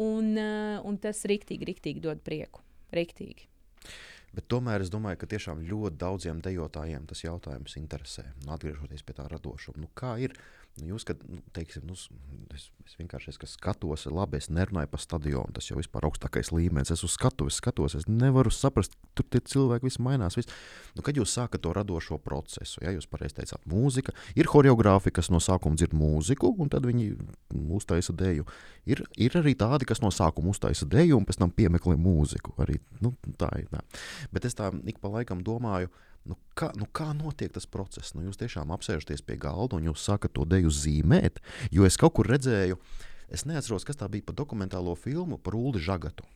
Un, 0.00 0.34
uh, 0.36 0.78
un 0.88 1.00
tas 1.02 1.24
riktīgi, 1.28 1.68
riktīgi 1.72 2.04
dod 2.04 2.24
prieku. 2.24 2.64
Riktīgi. 2.92 3.48
Bet 4.32 4.46
tomēr 4.48 4.80
es 4.80 4.88
domāju, 4.88 5.18
ka 5.20 5.28
tiešām 5.28 5.60
ļoti 5.68 5.98
daudziem 6.00 6.38
dejotājiem 6.40 7.04
tas 7.10 7.20
jautājums 7.20 7.76
interesē. 7.76 8.30
Nu, 8.46 8.54
atgriežoties 8.54 9.04
pie 9.04 9.16
tā 9.18 9.26
radošuma, 9.28 9.82
nu, 9.82 9.90
kā 9.92 10.14
ir? 10.24 10.32
Uh, 10.32 10.61
Nu, 10.80 10.86
jūs, 10.88 11.04
kad, 11.04 11.20
nu, 11.28 11.42
teiksim, 11.52 11.84
nu, 11.84 11.92
es, 12.56 12.62
es 12.86 12.94
vienkārši 12.96 13.34
es, 13.34 13.38
skatos, 13.52 14.06
labi, 14.08 14.38
es 14.40 14.48
nerunāju 14.48 14.88
par 14.88 15.02
stadionu. 15.04 15.52
Tas 15.52 15.66
jau 15.68 15.76
ir 15.76 16.06
augstākais 16.08 16.48
līmenis. 16.54 16.94
Es 16.94 17.02
uz 17.04 17.12
skatuves 17.12 17.58
skatos, 17.60 17.96
es 17.98 18.06
nevaru 18.08 18.48
saprast, 18.52 18.96
tur 19.12 19.26
tie 19.28 19.42
cilvēki 19.52 19.84
viss 19.84 20.00
mainās. 20.00 20.38
Viss. 20.40 20.48
Nu, 20.96 21.04
kad 21.04 21.18
jūs 21.20 21.34
sākat 21.36 21.60
to 21.64 21.74
radošo 21.76 22.16
procesu, 22.24 22.80
ja 22.84 22.94
jūs 22.94 23.04
pareizi 23.10 23.36
teicāt, 23.42 23.60
mūzika, 23.68 24.14
ir 24.32 24.48
choreogrāfi, 24.48 25.12
kas 25.12 25.28
no 25.32 25.42
sākuma 25.44 25.76
dzird 25.76 25.92
mūziku, 25.92 26.54
un 26.56 26.72
tad 26.72 26.88
viņi 26.88 27.10
uztaisa 27.76 28.16
dēļu. 28.16 28.48
Ir, 28.88 29.04
ir 29.20 29.36
arī 29.42 29.52
tādi, 29.60 29.88
kas 29.88 30.00
no 30.00 30.08
sākuma 30.08 30.54
uztaisa 30.56 30.88
dēļu, 30.88 31.20
un 31.20 31.28
pēc 31.28 31.42
tam 31.42 31.52
piemeklē 31.52 31.98
mūziku. 32.00 32.56
Arī, 32.64 32.78
nu, 33.04 33.12
tā 33.36 33.52
ir. 33.60 33.68
Tā. 33.72 33.84
Bet 34.32 34.48
es 34.48 34.56
tā 34.56 34.72
ik 34.88 35.04
pa 35.04 35.12
laikam 35.12 35.44
domāju, 35.44 35.92
Nu, 36.28 36.36
kā, 36.58 36.70
nu, 36.78 36.86
kā 36.94 37.08
notiek 37.18 37.50
tas 37.54 37.66
process? 37.66 38.14
Nu, 38.14 38.22
jūs 38.26 38.38
tiešām 38.38 38.70
apsēžaties 38.74 39.24
pie 39.26 39.38
galda 39.40 39.78
un 39.78 39.88
jūs 39.90 40.04
sākat 40.06 40.34
to 40.36 40.46
deju 40.46 40.70
zīmēt. 40.70 41.40
Jo 41.74 41.86
es 41.88 41.98
kaut 41.98 42.14
kur 42.18 42.30
redzēju, 42.30 42.78
es 43.32 43.46
neatceros, 43.48 43.86
kas 43.88 43.98
tā 43.98 44.06
bija 44.12 44.28
par 44.28 44.38
dokumentālo 44.38 44.94
filmu 44.98 45.40
par 45.42 45.58
Ulu 45.58 45.82
Žagatu. 45.82 46.26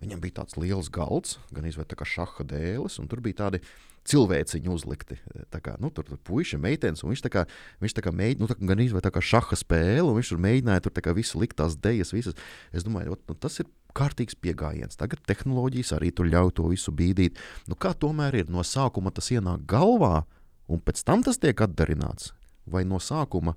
Viņam 0.00 0.20
bija 0.20 0.38
tāds 0.40 0.56
liels 0.56 0.88
galds, 0.92 1.36
gan 1.52 1.66
izvēlēts 1.68 1.96
kā 2.00 2.06
šaha 2.08 2.44
dēlis, 2.48 2.96
un 3.02 3.08
tur 3.08 3.20
bija 3.24 3.42
tādi 3.42 3.60
cilvēciņi 4.08 4.70
uzlikti. 4.72 5.18
Kā, 5.60 5.74
nu, 5.80 5.90
tur 5.92 6.06
bija 6.08 6.22
puikas, 6.24 6.56
meitenes, 6.60 7.02
un 7.04 7.12
viņš 7.12 7.24
tā 7.26 7.32
kā, 7.32 7.44
viņš 7.84 7.96
tā 7.98 8.04
kā 8.06 8.12
mēģināja, 8.16 8.40
nu, 8.40 8.48
tā, 8.48 8.56
gan 8.70 8.80
izvēlēts 8.80 9.08
tā 9.10 9.12
kā 9.12 9.24
šaha 9.32 9.60
spēle, 9.60 10.06
un 10.08 10.16
viņš 10.16 10.32
tur 10.32 10.40
mēģināja 10.40 10.86
tur 10.86 11.12
visu 11.16 11.42
likt 11.42 11.58
tās 11.60 11.76
dejas, 11.76 12.14
visas. 12.16 12.38
Es 12.72 12.86
domāju, 12.86 13.18
ot, 13.18 13.26
nu, 13.28 13.36
tas 13.36 13.60
ir 13.60 13.68
kārtīgs 13.96 14.38
pieejams. 14.40 14.98
Tagad 15.00 15.24
tehnoloģijas 15.28 15.94
arī 15.96 16.12
tur 16.14 16.30
ļauj 16.30 16.54
to 16.58 16.68
visu 16.70 16.94
bīdīt. 16.94 17.40
Nu, 17.70 17.78
kā 17.78 17.94
tomēr 17.94 18.42
ir 18.42 18.52
no 18.52 18.64
sākuma 18.66 19.12
tas 19.14 19.30
ienāk 19.34 19.66
galvā, 19.70 20.24
un 20.70 20.82
pēc 20.84 21.04
tam 21.06 21.24
tas 21.26 21.40
tiek 21.42 21.60
atdarināts? 21.66 22.32
Vai 22.70 22.84
no 22.86 23.00
sākuma 23.02 23.56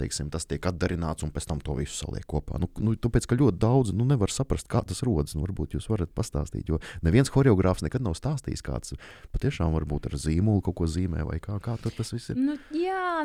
teiksim, 0.00 0.30
tas 0.32 0.46
tiek 0.48 0.64
atdarināts 0.66 1.24
un 1.24 1.32
pēc 1.32 1.46
tam 1.48 1.60
to 1.64 1.76
visu 1.78 1.94
saliek 1.94 2.24
kopā? 2.28 2.58
Nu, 2.60 2.68
nu, 2.82 2.94
tāpēc, 2.98 3.26
ka 3.28 3.38
ļoti 3.38 3.60
daudz 3.62 3.92
nu, 3.96 4.06
nevar 4.08 4.32
saprast, 4.32 4.68
kā 4.70 4.82
tas 4.86 5.02
rodas. 5.06 5.36
Nu, 5.36 5.44
varbūt 5.46 5.76
jūs 5.76 5.88
varat 5.92 6.12
pastāstīt, 6.16 6.70
jo 6.70 6.80
neviens 7.06 7.30
choreogrāfs 7.32 7.84
nekad 7.86 8.04
nav 8.04 8.16
stāstījis, 8.18 8.64
kāds 8.66 8.96
patiešām 9.34 9.74
varbūt 9.76 10.10
ar 10.10 10.18
zīmolu 10.20 10.64
kaut 10.66 10.80
ko 10.80 10.88
zīmē 10.90 11.26
vai 11.28 11.38
kā, 11.44 11.58
kā 11.62 11.76
tas 11.84 12.14
viss 12.14 12.32
ir. 12.32 12.40
Nu, 12.40 12.56
jā, 12.76 13.22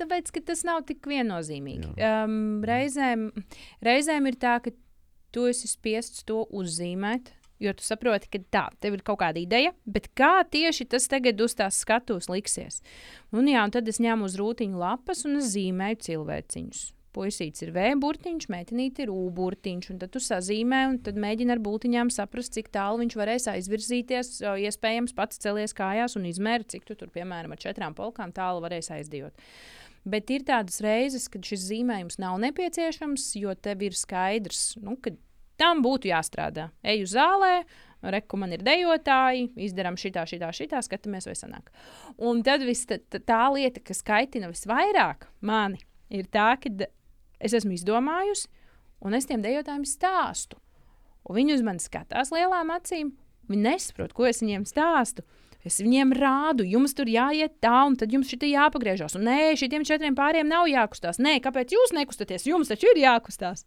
tāpēc, 0.00 0.32
ka 0.36 0.44
tas 0.52 0.64
nav 0.68 0.84
tik 0.88 1.08
viennozīmīgi. 1.10 1.96
Um, 1.96 2.38
reizēm, 2.68 3.30
reizēm 3.84 4.30
ir 4.30 4.40
tā, 4.40 4.58
ka 4.64 4.74
tu 5.34 5.46
esi 5.50 5.70
spiests 5.70 6.24
to 6.28 6.44
uzzīmēt. 6.50 7.34
Jo 7.60 7.74
tu 7.76 7.84
saproti, 7.84 8.30
ka 8.32 8.38
tā, 8.48 8.62
tev 8.80 8.94
ir 8.96 9.02
kaut 9.04 9.18
kāda 9.20 9.36
ideja, 9.36 9.74
bet 9.84 10.08
kā 10.16 10.38
tieši 10.48 10.86
tas 10.94 11.04
tagad 11.12 11.42
uz 11.44 11.52
tās 11.58 11.82
skatuves 11.82 12.30
liksies. 12.32 12.80
Un, 13.36 13.50
jā, 13.52 13.60
un 13.60 13.74
tad 13.74 13.90
es 13.92 14.00
ņēmu 14.00 14.24
uz 14.30 14.38
rūtiņu 14.40 14.80
lapas 14.80 15.26
un 15.28 15.42
zīmēju 15.44 16.00
cilvēciņus. 16.06 16.86
Puisīts 17.10 17.64
ir 17.64 17.72
V 17.74 17.88
burtiņš, 17.98 18.46
meitenīte 18.52 19.02
ir 19.02 19.10
U 19.10 19.24
burtiņš, 19.34 19.88
un 19.90 19.98
tad 19.98 20.12
tu 20.14 20.22
sazīmē, 20.22 20.84
un 20.92 20.98
tad 21.02 21.18
mēģini 21.18 21.56
ar 21.56 21.60
būtiņām 21.64 22.12
saprast, 22.14 22.54
cik 22.54 22.70
tālu 22.72 23.02
viņš 23.02 23.16
varēs 23.18 23.48
aizvirzīties. 23.50 24.30
Iespējams, 24.46 25.16
pats 25.18 25.42
celies 25.42 25.74
kājās 25.74 26.14
un 26.16 26.28
izmēri, 26.30 26.68
cik 26.70 26.86
tu 26.86 26.94
tur, 26.96 27.10
piemēram, 27.10 27.56
ar 27.56 27.60
četrām 27.60 27.98
polkām 27.98 28.30
tālu 28.32 28.62
varēs 28.62 28.92
aizdot. 28.94 29.34
Bet 30.08 30.30
ir 30.32 30.46
tādas 30.48 30.80
reizes, 30.80 31.26
kad 31.28 31.44
šis 31.44 31.66
zīmējums 31.68 32.16
nav 32.22 32.38
nepieciešams, 32.40 33.34
jo 33.36 33.52
tev 33.60 33.82
ir 33.84 33.96
skaidrs, 33.96 34.78
nu, 34.80 34.96
ka 34.96 35.12
tam 35.60 35.82
būtu 35.84 36.08
jāstrādā. 36.08 36.70
Eju 36.80 37.08
zālē, 37.10 37.64
reku 38.14 38.38
man 38.40 38.54
ir 38.56 38.64
dejotāji, 38.64 39.50
izdarām 39.60 39.98
šitā, 40.00 40.24
šitā, 40.28 40.48
šitā, 40.56 40.80
skatāmies, 40.84 41.28
vai 41.28 41.36
sanāk. 41.36 41.68
Un 42.16 42.40
tad 42.46 42.64
vis, 42.64 42.86
tā, 42.88 43.00
tā 43.20 43.42
lieta, 43.52 43.82
kas 43.84 44.00
kaitina 44.06 44.48
visvairāk 44.52 45.28
mani, 45.44 45.82
ir 46.08 46.30
tā, 46.32 46.54
ka 46.62 46.72
es 47.40 47.56
esmu 47.56 47.76
izdomājusi, 47.76 48.48
un 49.04 49.16
es 49.16 49.28
tiem 49.28 49.44
dejotājiem 49.44 49.84
stāstu. 49.88 50.56
Un 51.28 51.36
viņi 51.36 51.58
uz 51.58 51.64
mani 51.66 51.84
skatās 51.84 52.32
lielām 52.32 52.72
acīm, 52.72 53.12
viņi 53.50 53.66
nesaprot, 53.68 54.16
ko 54.16 54.28
es 54.30 54.40
viņiem 54.40 54.64
stāstu. 54.68 55.26
Es 55.66 55.76
viņiem 55.82 56.14
rādu, 56.16 56.64
jums 56.64 56.94
tur 56.96 57.08
jāiet 57.10 57.58
tā, 57.60 57.82
un 57.84 57.96
tad 58.00 58.12
jums 58.14 58.30
šī 58.32 58.54
jāpagriežas. 58.54 59.18
Un 59.18 59.26
nē, 59.28 59.52
šiem 59.60 59.84
četriem 59.84 60.16
pāriem 60.16 60.48
nav 60.48 60.64
jākustās. 60.70 61.20
Nē, 61.20 61.36
kāpēc 61.44 61.74
jūs 61.76 61.92
nekustaties? 61.92 62.46
Jums 62.48 62.72
taču 62.72 62.88
ir 62.94 63.02
jākustās. 63.02 63.66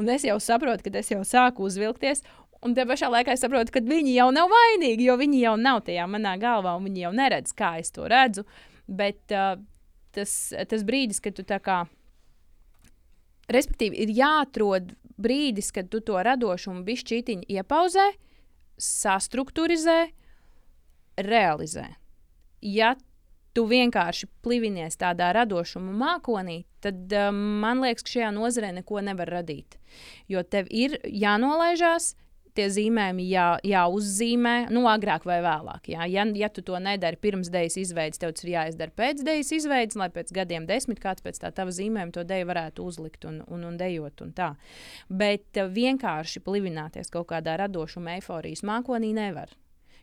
Un 0.00 0.08
es 0.08 0.24
jau 0.24 0.38
saprotu, 0.40 0.86
ka 0.86 0.96
es 0.96 1.12
jau 1.12 1.20
sāku 1.28 1.68
uzvilkties. 1.68 2.24
Un 2.64 2.72
te 2.74 2.86
pašā 2.88 3.10
laikā 3.12 3.36
es 3.36 3.44
saprotu, 3.44 3.74
ka 3.74 3.84
viņi 3.84 4.16
jau 4.16 4.30
nav 4.32 4.48
vainīgi, 4.48 5.04
jo 5.10 5.18
viņi 5.20 5.42
jau 5.42 5.54
nav 5.60 5.82
tajā 5.84 6.08
manā 6.08 6.38
galvā, 6.40 6.72
un 6.78 6.88
viņi 6.88 7.04
jau 7.04 7.12
neredz, 7.20 7.52
kā 7.56 7.76
es 7.82 7.92
to 7.92 8.08
redzu. 8.08 8.46
Bet 8.88 9.34
uh, 9.36 9.58
tas, 10.16 10.32
tas 10.70 10.84
brīdis, 10.88 11.20
kad 11.20 11.36
tu 11.36 11.44
tā 11.44 11.60
kā. 11.60 11.82
Respektīvi, 13.52 14.00
ir 14.02 14.16
jāatrod 14.16 14.94
brīdis, 15.20 15.68
kad 15.74 15.92
tu 15.92 16.00
to 16.00 16.16
radošumu 16.16 16.80
bišķītiņu 16.86 17.46
iepauzē, 17.60 18.08
sastruktūrizē, 18.80 20.00
realizē. 21.16 21.88
Ja 22.62 22.94
tu 23.56 23.64
vienkārši 23.68 24.28
plivinies 24.44 24.98
tādā 25.00 25.30
radošuma 25.36 25.94
mākonī, 25.96 26.64
tad 26.84 27.12
um, 27.16 27.38
man 27.62 27.80
liekas, 27.84 28.04
ka 28.04 28.16
šajā 28.18 28.30
nozarē 28.36 28.74
neko 28.76 29.00
nevar 29.04 29.32
radīt. 29.38 29.78
Jo 30.28 30.42
tev 30.44 30.68
ir 30.68 30.98
jānolaižās, 31.08 32.12
tie 32.56 32.66
zīmējumi 32.72 33.26
jā, 33.28 33.46
jāuzzīmē, 33.66 34.54
nu, 34.72 34.86
agrāk 34.90 35.26
vai 35.28 35.38
vēlāk. 35.44 35.90
Jā. 35.92 36.06
Ja, 36.10 36.24
ja 36.36 36.48
tu 36.52 36.64
to 36.66 36.78
nedari 36.82 37.18
pirms 37.20 37.50
dēļas 37.52 37.78
izveides, 37.82 38.20
tev 38.22 38.32
tas 38.36 38.46
ir 38.46 38.54
jāizdara 38.54 38.94
pēc 38.96 39.20
dēļas 39.26 39.52
izveides, 39.58 39.98
lai 40.00 40.08
pēc 40.14 40.32
gadiem, 40.36 40.68
desmit 40.68 41.00
kāds 41.02 41.24
pēc 41.24 41.40
tā 41.42 41.52
tava 41.56 41.74
zīmējuma 41.76 42.16
to 42.16 42.24
dēļu 42.28 42.48
varētu 42.52 42.88
uzlikt 42.88 43.28
un, 43.28 43.42
un, 43.52 43.66
un 43.68 43.76
dejot. 43.80 44.24
Un 44.24 44.32
tā. 44.36 44.52
Bet 45.08 45.60
uh, 45.60 45.68
vienkārši 45.72 46.44
plivināties 46.46 47.12
kaut 47.12 47.28
kādā 47.32 47.58
radošuma, 47.60 48.16
eifórijas 48.20 48.64
mākonī 48.66 49.12
nevar. 49.16 49.52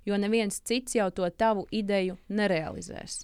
Jo 0.06 0.18
neviens 0.18 0.60
cits 0.62 0.96
jau 0.96 1.10
to 1.12 1.30
tavu 1.30 1.68
ideju 1.72 2.18
nerealizēs. 2.30 3.24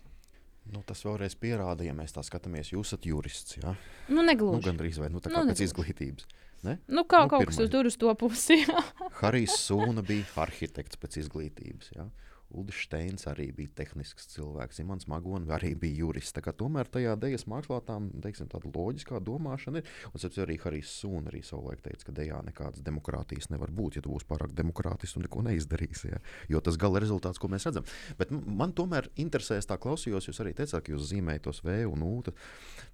Nu, 0.70 0.84
tas 0.86 1.02
vēlreiz 1.06 1.34
pierāda, 1.40 1.82
ja 1.84 1.94
mēs 1.98 2.14
tā 2.14 2.22
skatāmies, 2.22 2.70
jūs 2.76 2.92
esat 2.92 3.06
jurists. 3.10 3.58
Ja? 3.58 3.72
Nu, 4.08 4.20
Nu, 4.22 4.26
negluži. 4.28 4.66
Gan 4.68 4.78
drīz 4.78 5.00
vai 5.02 5.10
nu, 5.10 5.18
tā 5.20 5.32
Nu, 5.32 5.40
kā 5.40 5.42
pēc 5.42 5.48
negluži. 5.50 5.64
izglītības. 5.72 6.26
Ne? 6.64 6.78
Nu, 6.92 7.06
kā 7.10 7.24
Nu, 7.24 7.30
kaut 7.32 7.46
kas 7.48 7.56
pirmais. 7.58 7.72
tur 7.72 7.86
uz 7.90 7.98
to 7.98 8.14
pusi. 8.16 8.60
jā. 8.68 8.84
Harijs 9.22 9.56
Sūna 9.66 10.04
bija 10.06 10.26
arhitekts 10.44 10.98
pēc 11.02 11.18
izglītības. 11.24 11.90
Ja? 11.96 12.06
Ulris 12.50 12.82
Steins 12.86 13.28
arī 13.30 13.50
bija 13.56 13.74
tehnisks 13.84 14.30
cilvēks. 14.34 14.82
Imants 14.84 15.08
Magons 15.12 15.52
arī 15.54 15.76
bija 15.78 16.04
jurists. 16.04 16.34
Tomēr 16.60 16.90
tajā 16.90 17.14
dēļas 17.20 17.46
mākslā 17.52 17.80
tā, 17.86 17.98
teiksim, 18.24 18.50
loģiskā 18.74 19.20
domāšana 19.24 19.82
ir. 19.82 19.92
Un 20.10 20.22
sapratu, 20.22 20.44
arī 20.46 20.58
Harijs 20.64 20.94
Sūna 21.02 21.32
arī 21.32 21.44
savulaik 21.46 21.84
teica, 21.86 22.08
ka 22.08 22.16
dejā 22.20 22.40
nekādas 22.48 22.84
demokrātijas 22.86 23.52
nevar 23.54 23.74
būt, 23.76 24.00
ja 24.00 24.06
tu 24.06 24.14
būsi 24.14 24.28
pārāk 24.30 24.56
demokrātisks 24.58 25.20
un 25.20 25.28
neko 25.28 25.44
neizdarīsi. 25.46 26.14
Ja? 26.14 26.22
Jo 26.50 26.64
tas 26.66 26.80
gala 26.82 27.02
rezultāts, 27.04 27.42
ko 27.42 27.52
mēs 27.52 27.68
redzam. 27.70 27.88
Bet 28.20 28.34
man 28.34 28.74
tomēr 28.78 29.12
interesē, 29.20 29.60
es 29.62 29.70
tā 29.70 29.78
klausījos, 29.82 30.30
jūs 30.30 30.42
arī 30.44 30.56
teicāt, 30.58 30.82
ka 30.86 30.96
jūs 30.96 31.12
zīmējat 31.14 31.48
tos 31.50 31.64
V 31.66 31.84
un 31.90 32.06
U. 32.06 32.16
tad, 32.26 32.38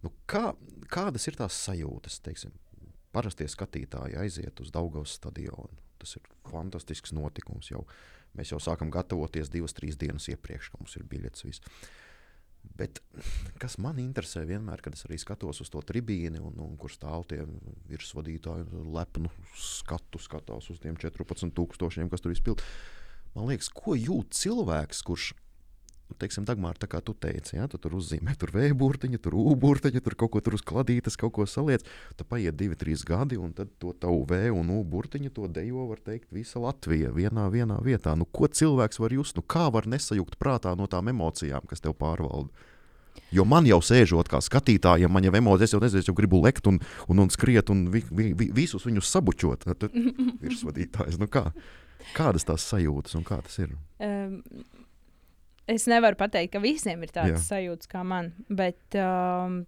Nu, 0.03 0.11
kā, 0.29 0.51
kādas 0.91 1.25
ir 1.29 1.37
tās 1.39 1.57
sajūtas? 1.65 2.19
Teiksim, 2.25 2.53
parastie 3.15 3.47
skatītāji 3.49 4.19
aiziet 4.21 4.59
uz 4.61 4.71
Daugavas 4.73 5.15
stadionu. 5.17 5.81
Tas 6.01 6.17
ir 6.19 6.27
fantastisks 6.51 7.15
notikums. 7.15 7.71
Jau. 7.71 7.85
Mēs 8.35 8.51
jau 8.51 8.59
sākam 8.63 8.91
gatavoties 8.93 9.51
divas, 9.53 9.75
trīs 9.75 9.97
dienas 9.99 10.27
iepriekš, 10.31 10.71
ka 10.71 10.81
mums 10.81 10.95
ir 10.99 11.05
biļets. 11.11 11.45
Viss. 11.47 11.63
Bet 12.75 12.99
kas 13.61 13.77
man 13.81 13.99
interesē 14.01 14.43
vienmēr, 14.47 14.81
kad 14.83 14.97
es 14.97 15.05
arī 15.07 15.19
skatos 15.21 15.61
uz 15.63 15.71
to 15.71 15.83
tribīni, 15.85 16.41
un, 16.41 16.57
un 16.65 16.75
kur 16.81 16.91
stāv 16.91 17.27
tie 17.29 17.43
virsvadītāji, 17.91 18.67
lepnu 18.95 19.31
skatu 19.61 20.19
skatās 20.21 20.71
uz 20.73 20.81
tiem 20.83 20.97
14,000, 20.99 22.09
kas 22.11 22.25
tur 22.25 22.33
izpild. 22.33 22.63
Man 23.35 23.51
liekas, 23.51 23.69
ko 23.75 23.95
jūt 23.99 24.35
cilvēks, 24.35 25.03
kurš 25.05 25.33
teiksim, 26.21 26.45
Dagmār, 26.47 26.77
tā 26.79 26.87
kā 26.89 27.01
tu 27.03 27.15
teici, 27.17 27.55
ja, 27.57 27.65
tu 27.71 27.79
tur 27.81 27.95
uzzīmē, 27.97 28.35
tur 28.39 28.53
vēja 28.55 28.75
burtiņa, 28.77 29.19
tur 29.23 29.35
ūburtiņa, 29.41 30.01
tur 30.05 30.15
kaut 30.19 30.35
ko 30.35 30.41
tur 30.45 30.57
uz 30.57 30.63
kladītes, 30.65 31.17
kaut 31.19 31.33
ko 31.37 31.47
saliec. 31.49 31.85
Tad 32.15 32.29
paiet 32.29 32.57
divi, 32.59 32.77
trīs 32.79 33.03
gadi, 33.07 33.39
un 33.41 33.55
tad 33.57 33.73
to 33.81 33.93
tavu 33.97 34.21
vēju 34.29 34.59
un 34.61 34.71
ūburtiņu 34.77 35.33
to 35.35 35.49
dejo, 35.51 35.87
var 35.89 36.03
teikt, 36.05 36.29
visa 36.35 36.61
Latvija 36.61 37.11
vienā, 37.15 37.47
vienā 37.53 37.79
vietā. 37.83 38.15
Nu, 38.19 38.27
ko 38.29 38.47
cilvēks 38.47 39.01
var 39.01 39.17
just, 39.17 39.39
nu 39.39 39.43
kā 39.43 39.67
var 39.73 39.89
nesajukt 39.89 40.37
prātā 40.41 40.75
no 40.77 40.87
tām 40.91 41.11
emocijām, 41.11 41.65
kas 41.69 41.83
tev 41.83 41.97
pārvalda? 41.99 42.53
Jo 43.33 43.45
man 43.47 43.65
jau 43.67 43.79
sēžot 43.83 44.29
kā 44.31 44.39
skatītājam, 44.43 45.11
man 45.11 45.25
jau 45.25 45.33
emocijas, 45.35 45.73
jau 45.73 45.81
nezinu, 45.81 46.03
es 46.03 46.09
jau 46.09 46.15
gribu 46.17 46.41
lekt 46.43 46.67
un, 46.69 46.77
un, 47.09 47.23
un 47.23 47.31
skriet 47.33 47.71
un 47.73 47.87
vi, 47.91 48.03
vi, 48.11 48.29
vi, 48.37 48.49
visus 48.55 48.85
viņus 48.85 49.09
sabučot. 49.11 49.65
Tad 49.65 49.87
virsvadītājs, 50.43 51.19
nu 51.21 51.29
kā? 51.31 51.49
Kādas 52.13 52.45
tās 52.45 52.67
sajūtas 52.69 53.15
un 53.17 53.23
kā 53.25 53.39
tas 53.41 53.55
ir? 53.63 53.71
Um, 54.03 54.41
es 55.71 55.87
nevaru 55.89 56.17
pateikt, 56.19 56.53
ka 56.55 56.61
visiem 56.63 57.03
ir 57.05 57.13
tādas 57.13 57.45
Jā. 57.45 57.55
sajūtas 57.55 57.89
kā 57.91 58.03
man. 58.07 58.31
Bet 58.49 58.97
um, 58.99 59.63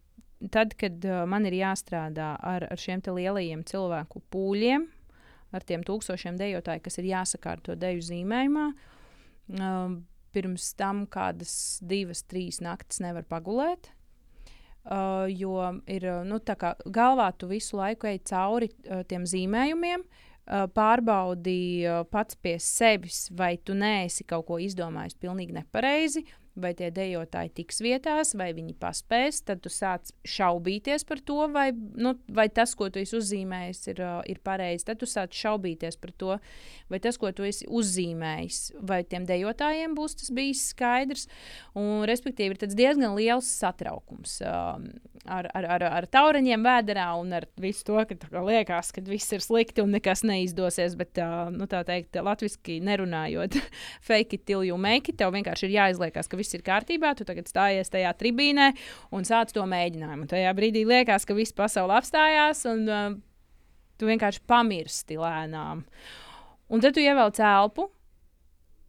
tad, 0.54 0.76
kad 0.80 1.04
uh, 1.08 1.24
man 1.30 1.48
ir 1.50 1.58
jāstrādā 1.60 2.36
ar, 2.38 2.68
ar 2.70 2.82
šiem 2.82 3.04
lielajiem 3.06 3.66
cilvēku 3.68 4.22
pūļiem, 4.34 4.88
ar 5.56 5.66
tiem 5.66 5.84
tūkstošiem 5.88 6.38
dejotāju, 6.40 6.84
kas 6.86 7.00
ir 7.02 7.12
jāsakārto 7.14 7.78
deju 7.80 8.04
zīmējumā, 8.10 8.70
um, 9.58 10.00
pirms 10.36 10.72
tam 10.78 11.06
kādas 11.10 11.54
divas, 11.82 12.26
trīs 12.28 12.62
naktis 12.62 13.02
nevar 13.02 13.26
pagulēt. 13.26 13.92
Uh, 14.88 15.26
jo 15.28 15.58
ir 15.92 16.06
uh, 16.08 16.22
nu, 16.24 16.38
tā 16.40 16.54
kā 16.56 16.70
galvā 16.96 17.28
tu 17.36 17.50
visu 17.50 17.76
laiku 17.76 18.08
ej 18.08 18.22
cauri 18.30 18.70
uh, 18.86 19.02
tiem 19.10 19.26
zīmējumiem, 19.28 20.06
uh, 20.06 20.28
pārbaudi 20.48 21.86
pats 22.12 22.38
pie 22.40 22.56
sevis, 22.64 23.28
vai 23.36 23.56
tu 23.58 23.76
neesi 23.76 24.26
kaut 24.28 24.48
ko 24.48 24.60
izdomājis 24.64 25.18
pilnīgi 25.20 25.56
nepareizi, 25.58 26.24
vai 26.58 26.74
tie 26.78 26.90
dejotāji 26.94 27.54
tiks 27.62 27.82
vietās, 27.84 28.34
vai 28.38 28.50
viņi 28.58 28.76
paspēs. 28.82 29.42
Tad 29.48 29.62
tu 29.66 29.72
sāc 29.74 30.12
šaubīties 30.28 31.06
par 31.08 31.22
to, 31.26 31.40
vai, 31.54 31.70
nu, 31.74 32.16
vai 32.34 32.48
tas, 32.54 32.74
ko 32.78 32.90
tu 32.94 33.02
esi 33.02 33.18
uzzīmējis, 33.20 33.84
ir, 33.94 34.02
ir 34.34 34.42
pareizi. 34.46 34.88
Tad 34.90 35.02
tu 35.02 35.10
sāc 35.10 35.36
šaubīties 35.38 36.00
par 36.02 36.14
to, 36.18 36.38
vai 36.92 37.02
tas, 37.04 37.20
ko 37.22 37.32
tu 37.36 37.46
esi 37.48 37.68
uzzīmējis, 37.70 38.62
vai 38.90 39.04
tiem 39.08 39.28
dejotājiem 39.30 39.96
būs 39.98 40.18
tas 40.22 40.34
bijis 40.34 40.68
skaidrs. 40.74 41.28
Un, 41.78 42.06
respektīvi, 42.10 42.58
ir 42.58 42.76
diezgan 42.78 43.16
liels 43.18 43.50
satraukums 43.60 44.40
um, 44.46 44.90
ar, 45.28 45.50
ar, 45.54 45.68
ar, 45.78 45.86
ar 46.00 46.08
taureņiem 46.12 46.64
vēderā 46.66 47.08
un 47.20 47.36
ar 47.38 47.48
visu 47.62 47.86
to, 47.88 48.00
ka 48.10 48.18
kā 48.24 48.44
liekas, 48.44 48.92
ka 48.96 49.04
viss 49.06 49.34
ir 49.36 49.44
slikti 49.44 49.84
un 49.84 49.94
nekas 49.96 50.24
neizdosies. 50.28 50.98
Bet, 51.00 51.20
uh, 51.22 51.52
nu, 51.54 51.68
tā 51.70 51.84
teikt, 51.88 52.18
latviešu 52.24 52.80
nerunājot, 52.88 53.60
fake 54.08 54.40
it 54.40 54.46
till 54.48 54.64
you 54.66 54.78
make 54.78 55.12
it. 55.12 55.20
Tev 55.20 55.34
vienkārši 55.36 55.68
ir 55.68 55.78
jāizliekas, 55.78 56.30
ka 56.30 56.40
viss 56.40 56.47
ir 56.56 56.64
kārtībā. 56.66 57.14
Tu 57.18 57.28
tagad 57.28 57.50
stājies 57.50 57.92
tajā 57.94 58.14
tribīnē 58.20 58.72
un 59.16 59.28
sāc 59.28 59.52
to 59.56 59.66
mēģinājumu. 59.68 60.30
Tajā 60.32 60.54
brīdī 60.58 60.86
liekas, 60.88 61.28
ka 61.28 61.36
viss 61.38 61.56
pasaule 61.56 61.98
apstājās 61.98 62.64
un 62.72 62.88
uh, 62.88 63.06
tu 63.98 64.10
vienkārši 64.10 64.44
pamirsti 64.48 65.20
lēnām. 65.20 65.84
Un 66.68 66.84
tad 66.84 66.96
tu 66.96 67.04
ievelc 67.04 67.40
elpu 67.40 67.90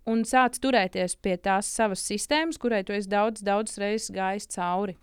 un 0.08 0.24
sāc 0.26 0.56
turēties 0.62 1.16
pie 1.22 1.36
tās 1.40 1.68
savas 1.68 2.02
sistēmas, 2.06 2.58
kurai 2.60 2.82
tu 2.86 2.94
esi 2.96 3.10
daudz, 3.12 3.44
daudz 3.44 3.76
reizes 3.80 4.12
gājis 4.14 4.48
cauri. 4.54 4.96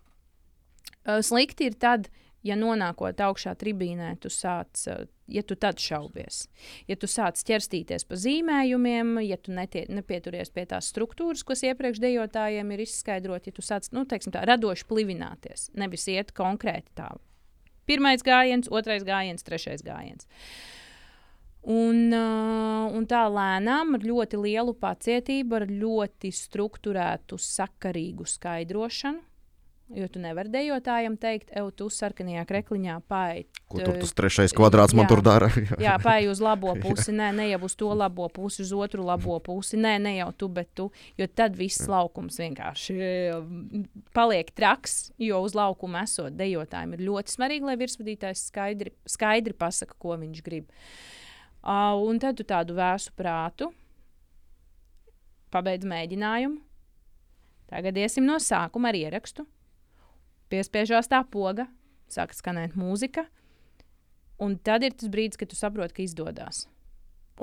Slikti 1.05 1.69
ir 1.69 1.77
tad, 1.77 2.09
ja 2.45 2.57
nonākot 2.59 3.19
augšā 3.25 3.55
tribīnē, 3.59 4.13
tu 4.21 4.29
sāc, 4.33 4.85
uh, 4.91 5.05
ja 5.31 5.43
tu 5.43 5.57
tad 5.59 5.81
šaubies. 5.81 6.45
Ja 6.89 6.97
tu 6.99 7.09
sāc 7.09 7.41
ķerstīties 7.47 8.07
pa 8.07 8.19
zīmējumiem, 8.21 9.17
ja 9.25 9.39
tu 9.41 9.55
netie, 9.55 9.85
nepieturies 9.89 10.53
pie 10.53 10.67
tās 10.69 10.91
struktūras, 10.93 11.45
kas 11.47 11.65
iepriekš 11.65 12.01
dejotājiem 12.03 12.73
ir 12.75 12.85
izskaidrot, 12.85 13.49
ja 13.49 13.55
tu 13.55 13.65
sāc, 13.65 13.89
nu, 13.95 14.05
teiksim 14.09 14.35
tā, 14.35 14.45
radoši 14.47 14.87
plivināties, 14.89 15.69
nevis 15.77 16.07
iet 16.13 16.35
konkrēti 16.37 16.93
tā. 17.01 17.11
Pirmais 17.85 18.23
gājiens, 18.25 18.69
otrais 18.73 19.05
gājiens, 19.05 19.45
trešais 19.45 19.85
gājiens. 19.85 20.25
Un, 21.65 22.11
uh, 22.13 22.85
un 22.93 23.05
tā 23.09 23.23
lēnām, 23.29 23.95
ar 23.97 24.03
ļoti 24.05 24.37
lielu 24.37 24.73
pacietību, 24.77 25.55
ar 25.57 25.65
ļoti 25.69 26.29
strukturētu, 26.33 27.39
sakarīgu 27.41 28.27
skaidrošanu. 28.29 29.23
Jo 29.93 30.07
tu 30.09 30.17
nevari 30.17 30.49
dejotājam 30.49 31.13
teikt, 31.21 31.51
ej, 31.53 31.67
tu 31.77 31.85
sarkanajā 31.93 32.41
krekliņā 32.49 32.95
paiet. 33.05 33.59
Ko 33.69 33.77
tur 33.83 33.99
tas 34.01 34.15
trešais 34.17 34.55
kvadrāts 34.57 34.95
man 34.97 35.05
jā. 35.05 35.11
tur 35.11 35.21
dara? 35.21 35.49
Jā, 35.85 35.93
paiet 36.01 36.31
uz 36.31 36.41
labo 36.41 36.73
pusi. 36.81 37.13
Nē, 37.13 37.27
ne 37.37 37.45
jau 37.51 37.59
uz 37.67 37.75
to 37.77 37.91
labo 37.93 38.25
pusi, 38.33 38.63
uz 38.65 38.73
otru 38.73 39.05
labo 39.05 39.37
pusi. 39.45 39.77
Nē, 39.77 39.93
ne 40.01 40.15
jau 40.15 40.31
tu, 40.33 40.49
bet 40.49 40.71
tu. 40.73 40.87
Jo 41.21 41.29
tad 41.29 41.53
viss 41.59 41.85
laukums 41.91 42.41
vienkārši 42.41 42.97
mm, 42.97 43.85
paliek 44.17 44.49
traks. 44.57 45.11
Jo 45.21 45.43
uz 45.45 45.53
laukuma 45.53 46.01
esot 46.09 46.33
dejotājiem 46.33 46.97
ir 46.97 47.05
ļoti 47.05 47.37
svarīgi, 47.37 47.69
lai 47.69 47.77
virsvadītājs 47.85 48.47
skaidri, 48.49 48.95
skaidri 49.05 49.53
pasaka, 49.53 49.93
ko 50.01 50.17
viņš 50.17 50.45
grib. 50.45 50.71
Uh, 51.61 51.93
un 52.09 52.17
tad 52.21 52.41
tu 52.41 52.45
tādu 52.45 52.73
vēsu 52.77 53.13
prātu 53.17 53.69
pabeidz 55.53 55.85
mēģinājumu. 55.85 56.57
Tagad 57.69 57.97
iesim 57.97 58.25
no 58.25 58.37
sākuma 58.41 58.89
ar 58.89 58.97
ierakstu. 58.97 59.45
Piespiežās 60.51 61.09
tā 61.11 61.23
poga, 61.31 61.67
sāk 62.11 62.35
skanēt 62.37 62.77
mūzika. 62.77 63.25
Un 64.41 64.57
tad 64.59 64.83
ir 64.83 64.93
tas 64.93 65.09
brīdis, 65.11 65.39
kad 65.39 65.49
tu 65.51 65.57
saproti, 65.57 65.95
ka 65.95 66.03
izdodas. 66.03 66.65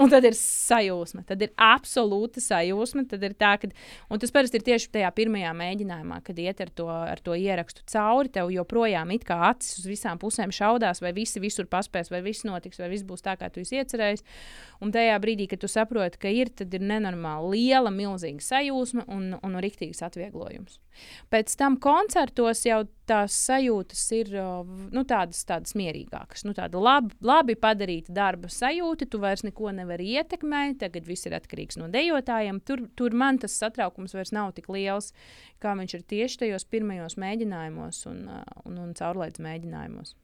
Un 0.01 0.09
tad 0.09 0.25
ir 0.25 0.33
sajūsma, 0.33 1.21
tad 1.29 1.43
ir 1.45 1.51
absolūta 1.61 2.41
sajūsma. 2.41 3.05
Ir 3.13 3.35
tā, 3.37 3.51
ka, 3.61 3.69
un 4.09 4.21
tas 4.23 4.33
parasti 4.33 4.57
ir 4.57 4.65
tieši 4.65 4.89
tajā 4.95 5.11
pirmajā 5.13 5.51
mēģinājumā, 5.59 6.23
kad 6.25 6.39
iet 6.41 6.63
ar 6.65 6.71
to, 6.73 6.87
ar 6.89 7.21
to 7.21 7.37
ierakstu 7.37 7.85
cauri. 7.93 8.33
Tev 8.33 8.49
joprojām 8.55 9.13
kā 9.27 9.37
acis 9.51 9.83
uz 9.83 9.91
visām 9.91 10.21
pusēm 10.23 10.55
šaudās, 10.55 11.03
vai 11.05 11.13
visi 11.13 11.43
visur 11.45 11.69
paspēs, 11.69 12.09
vai 12.09 12.23
viss 12.25 12.47
notiks, 12.49 12.81
vai 12.81 12.89
viss 12.95 13.05
būs 13.05 13.21
tā, 13.27 13.37
kā 13.37 13.51
tu 13.53 13.61
esi 13.61 13.83
iecerējis. 13.83 14.25
Un 14.81 14.95
tajā 14.97 15.19
brīdī, 15.21 15.51
kad 15.53 15.61
tu 15.61 15.69
saproti, 15.69 16.23
ka 16.25 16.33
ir, 16.33 16.49
tad 16.57 16.73
ir 16.73 16.89
nenormāli 16.89 17.59
liela, 17.59 17.93
milzīga 17.93 18.41
sajūsma 18.49 19.05
un, 19.13 19.35
un 19.45 19.61
riktīgs 19.61 20.01
atvieglojums. 20.09 20.81
Pēc 21.33 21.53
tam 21.61 21.77
koncertos 21.81 22.65
jau 22.65 22.87
tās 23.13 23.37
sajūtas 23.47 24.03
ir 24.17 24.33
nu, 24.35 25.05
tādas, 25.09 25.43
tādas 25.49 25.77
mierīgākas. 25.79 26.47
Nu, 26.49 26.55
tāda 26.57 26.81
lab, 26.83 27.13
labi 27.25 27.57
padarīta 27.61 28.15
darba 28.17 28.51
sajūta, 28.53 29.09
tu 29.13 29.21
vairs 29.23 29.45
neko 29.47 29.75
nevari 29.77 30.15
ietekmēt, 30.17 30.81
tagad 30.83 31.07
viss 31.09 31.29
ir 31.29 31.37
atkarīgs 31.39 31.79
no 31.81 31.91
dejotājiem. 31.93 32.63
Tur, 32.67 32.87
tur 32.99 33.17
man 33.17 33.41
tas 33.43 33.57
satraukums 33.61 34.17
vairs 34.17 34.35
nav 34.35 34.55
tik 34.57 34.71
liels, 34.73 35.13
kā 35.63 35.77
viņš 35.79 35.99
ir 35.99 36.09
tieši 36.15 36.45
tajos 36.47 36.67
pirmajos 36.73 37.19
mēģinājumos 37.21 38.05
un, 38.11 38.27
un, 38.65 38.83
un 38.87 38.97
caurlaides 38.99 39.43
mēģinājumos. 39.45 40.17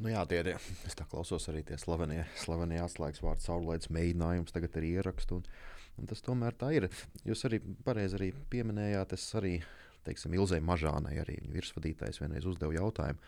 Nu, 0.00 0.10
jā, 0.10 0.22
tie 0.28 0.40
ir. 0.42 0.54
Es 0.88 0.96
tā 0.98 1.06
klausos 1.08 1.46
arī 1.52 1.62
tie 1.66 1.78
slavenie, 1.80 2.24
slavenie 2.40 2.80
atslēgas 2.82 3.22
vārdi, 3.24 3.46
caurlaides 3.46 3.90
mēģinājums, 3.94 4.54
tagad 4.54 4.78
ir 4.80 4.88
ieraksts. 4.94 5.36
Un, 5.36 5.44
un 6.00 6.10
tas 6.10 6.24
tomēr 6.26 6.56
tā 6.58 6.72
ir. 6.76 6.88
Jūs 7.28 7.44
arī 7.48 7.60
pareizi 7.86 8.32
pieminējāt, 8.52 9.14
es 9.18 9.26
arī, 9.38 9.58
teiksim, 10.06 10.34
Ilzai 10.38 10.60
Mažānai, 10.64 11.18
arī 11.22 11.38
viņa 11.42 11.56
virsvadītājs 11.58 12.20
vienreiz 12.22 12.48
uzdeva 12.48 12.76
jautājumu. 12.78 13.20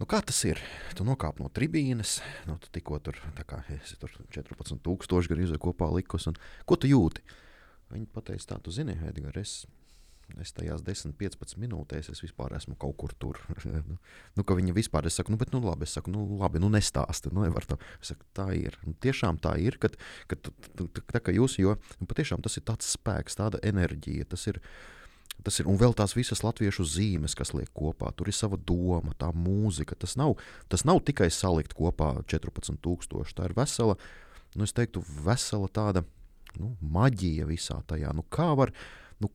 Nu, 0.00 0.06
kā 0.08 0.22
tas 0.24 0.38
ir? 0.48 0.56
Tu 0.96 1.04
nokāp 1.04 1.42
no 1.42 1.50
tribīnes, 1.52 2.22
nu, 2.48 2.56
tu 2.62 2.70
tikko 2.72 2.96
tur, 3.04 3.18
kā, 3.44 3.60
tur 4.00 4.14
14,000 4.32 5.28
gandrīz 5.28 5.52
kopā 5.60 5.90
likus. 5.92 6.24
Ko 6.64 6.78
tu 6.80 6.88
jūti? 6.88 7.20
Viņi 7.92 8.08
pateica, 8.14 8.54
tā, 8.54 8.56
tu 8.64 8.72
zini, 8.72 8.94
Edgars, 9.04 9.36
es, 9.36 10.38
es 10.40 10.54
tajās 10.56 10.80
10, 10.86 11.12
15 11.20 11.60
minūtēs 11.60 12.08
es 12.14 12.22
vispār 12.24 12.54
esmu 12.56 12.78
kaut 12.80 12.96
kur 13.02 13.12
tur. 13.20 13.42
nu, 13.90 13.98
nu, 14.38 14.46
ka 14.46 14.56
viņi 14.56 14.72
vispār, 14.78 15.04
es 15.10 15.18
saku, 15.20 15.34
nu, 15.34 15.40
bet, 15.42 15.52
nu, 15.52 15.60
labi, 15.66 15.84
es 15.84 15.92
saku, 15.98 16.14
nu, 16.14 16.24
labi, 16.40 16.62
nu, 16.64 16.70
nestāsti, 16.72 17.34
nu, 17.36 17.44
tā. 17.68 17.76
Es 17.98 18.14
saku, 18.14 18.24
tā 18.38 18.46
ir. 18.56 18.78
Nu, 18.86 18.94
tiešām 19.04 19.42
tā 19.44 19.58
ir, 19.60 19.76
kad, 19.82 20.00
kad 20.32 20.48
tā 21.12 21.20
kā 21.20 21.36
jūs, 21.36 21.58
jo 21.60 21.76
nu, 22.00 22.08
patiešām 22.08 22.40
tas 22.46 22.56
ir 22.56 22.64
tāds 22.72 22.88
spēks, 22.96 23.36
tāda 23.42 23.60
enerģija, 23.68 24.30
tas 24.32 24.48
ir, 24.48 24.62
uh, 24.64 24.99
Tas 25.44 25.60
ir, 25.60 25.68
un 25.70 25.78
vēl 25.80 25.94
tās 25.96 26.14
visas 26.16 26.42
latviešu 26.44 26.84
zīmes, 26.88 27.36
kas 27.38 27.54
liek 27.56 27.70
kopā. 27.76 28.12
Tur 28.16 28.30
ir 28.30 28.36
sava 28.36 28.58
doma, 28.58 29.14
tā 29.18 29.30
mūzika. 29.34 29.98
Tas 29.98 30.16
nav, 30.20 30.36
tas 30.72 30.84
nav 30.88 31.02
tikai 31.06 31.30
salikt 31.32 31.74
kopā 31.78 32.12
14,000. 32.30 33.36
Tā 33.36 33.48
ir 33.48 33.56
vesela, 33.56 33.96
nu, 34.54 34.66
es 34.66 34.74
teiktu, 34.76 35.04
vesela 35.24 35.70
tāda 35.72 36.04
nu, 36.58 36.74
maģija 36.80 37.48
visā 37.48 37.78
tajā. 37.88 38.12
Nu, 38.16 38.24
kā 38.32 38.50
var, 38.58 38.72
nu, 39.22 39.30